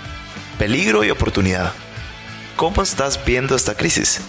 peligro 0.58 1.04
y 1.04 1.12
oportunidad. 1.12 1.74
¿Cómo 2.60 2.82
estás 2.82 3.18
viendo 3.24 3.56
esta 3.56 3.74
crisis? 3.74 4.20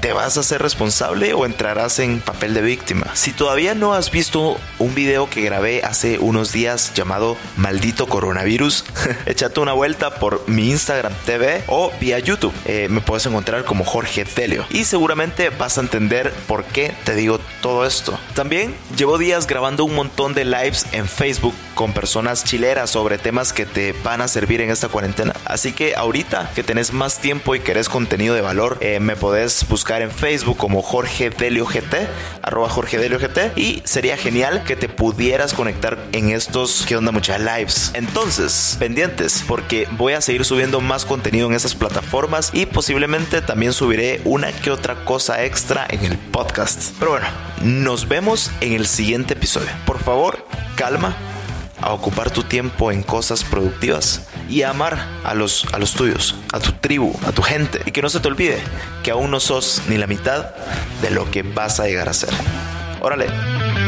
¿Te 0.00 0.14
vas 0.14 0.38
a 0.38 0.42
ser 0.42 0.62
responsable 0.62 1.34
o 1.34 1.44
entrarás 1.44 1.98
en 1.98 2.20
papel 2.20 2.54
de 2.54 2.62
víctima? 2.62 3.14
Si 3.14 3.32
todavía 3.32 3.74
no 3.74 3.92
has 3.92 4.10
visto 4.10 4.58
un 4.78 4.94
video 4.94 5.28
que 5.28 5.42
grabé 5.42 5.82
hace 5.84 6.18
unos 6.18 6.52
días 6.52 6.94
llamado 6.94 7.36
Maldito 7.58 8.06
Coronavirus, 8.06 8.86
échate 9.26 9.60
una 9.60 9.74
vuelta 9.74 10.14
por 10.14 10.48
mi 10.48 10.70
Instagram 10.70 11.12
TV 11.26 11.64
o 11.66 11.92
vía 12.00 12.18
YouTube. 12.18 12.54
Eh, 12.64 12.88
me 12.88 13.02
puedes 13.02 13.26
encontrar 13.26 13.66
como 13.66 13.84
Jorge 13.84 14.24
Telio 14.24 14.64
y 14.70 14.84
seguramente 14.84 15.50
vas 15.50 15.76
a 15.76 15.82
entender 15.82 16.32
por 16.48 16.64
qué 16.64 16.94
te 17.04 17.14
digo 17.14 17.38
todo 17.60 17.84
esto. 17.84 18.18
También 18.34 18.74
llevo 18.96 19.18
días 19.18 19.46
grabando 19.46 19.84
un 19.84 19.94
montón 19.94 20.32
de 20.32 20.46
lives 20.46 20.86
en 20.92 21.06
Facebook 21.06 21.54
con 21.74 21.92
personas 21.92 22.44
chileras 22.44 22.88
sobre 22.88 23.18
temas 23.18 23.52
que 23.52 23.66
te 23.66 23.92
van 24.02 24.22
a 24.22 24.28
servir 24.28 24.62
en 24.62 24.70
esta 24.70 24.88
cuarentena. 24.88 25.34
Así 25.44 25.72
que 25.72 25.94
ahorita 25.94 26.52
que 26.54 26.62
tenés 26.62 26.94
más 26.94 27.18
tiempo 27.18 27.54
y 27.54 27.60
querés 27.60 27.90
contenido 27.90 28.34
de 28.34 28.40
valor, 28.40 28.78
eh, 28.80 28.98
me 28.98 29.14
podés 29.14 29.64
en 29.98 30.10
Facebook 30.10 30.56
como 30.56 30.82
Jorge 30.82 31.30
Delio 31.30 31.66
GT, 31.66 32.08
arroba 32.42 32.68
Jorge 32.68 32.98
Delio 32.98 33.18
GT, 33.18 33.58
y 33.58 33.82
sería 33.84 34.16
genial 34.16 34.62
que 34.64 34.76
te 34.76 34.88
pudieras 34.88 35.52
conectar 35.52 35.98
en 36.12 36.30
estos 36.30 36.86
que 36.86 36.96
onda 36.96 37.12
muchas 37.12 37.40
lives. 37.40 37.90
Entonces, 37.94 38.76
pendientes, 38.78 39.44
porque 39.46 39.88
voy 39.92 40.12
a 40.12 40.20
seguir 40.20 40.44
subiendo 40.44 40.80
más 40.80 41.04
contenido 41.04 41.48
en 41.48 41.54
esas 41.54 41.74
plataformas 41.74 42.50
y 42.52 42.66
posiblemente 42.66 43.42
también 43.42 43.72
subiré 43.72 44.20
una 44.24 44.52
que 44.52 44.70
otra 44.70 45.04
cosa 45.04 45.44
extra 45.44 45.86
en 45.90 46.04
el 46.04 46.16
podcast. 46.16 46.92
Pero 46.98 47.12
bueno, 47.12 47.26
nos 47.62 48.06
vemos 48.06 48.50
en 48.60 48.74
el 48.74 48.86
siguiente 48.86 49.34
episodio. 49.34 49.70
Por 49.86 49.98
favor, 49.98 50.46
calma, 50.76 51.16
a 51.82 51.92
ocupar 51.92 52.30
tu 52.30 52.42
tiempo 52.42 52.92
en 52.92 53.02
cosas 53.02 53.44
productivas 53.44 54.28
y 54.48 54.62
a 54.62 54.70
amar 54.70 55.06
a 55.24 55.34
los, 55.34 55.66
a 55.72 55.78
los 55.78 55.94
tuyos, 55.94 56.34
a 56.52 56.60
tu 56.60 56.72
tribu, 56.72 57.18
a 57.26 57.32
tu 57.32 57.42
gente. 57.42 57.80
Y 57.86 57.92
que 57.92 58.02
no 58.02 58.08
se 58.08 58.20
te 58.20 58.28
olvide 58.28 58.58
que 59.02 59.10
aún 59.10 59.30
no 59.30 59.40
sos 59.40 59.82
ni 59.88 59.96
la 59.96 60.06
mitad 60.06 60.50
de 61.02 61.10
lo 61.10 61.30
que 61.30 61.42
vas 61.42 61.80
a 61.80 61.86
llegar 61.86 62.08
a 62.08 62.12
ser. 62.12 62.30
Órale. 63.00 63.79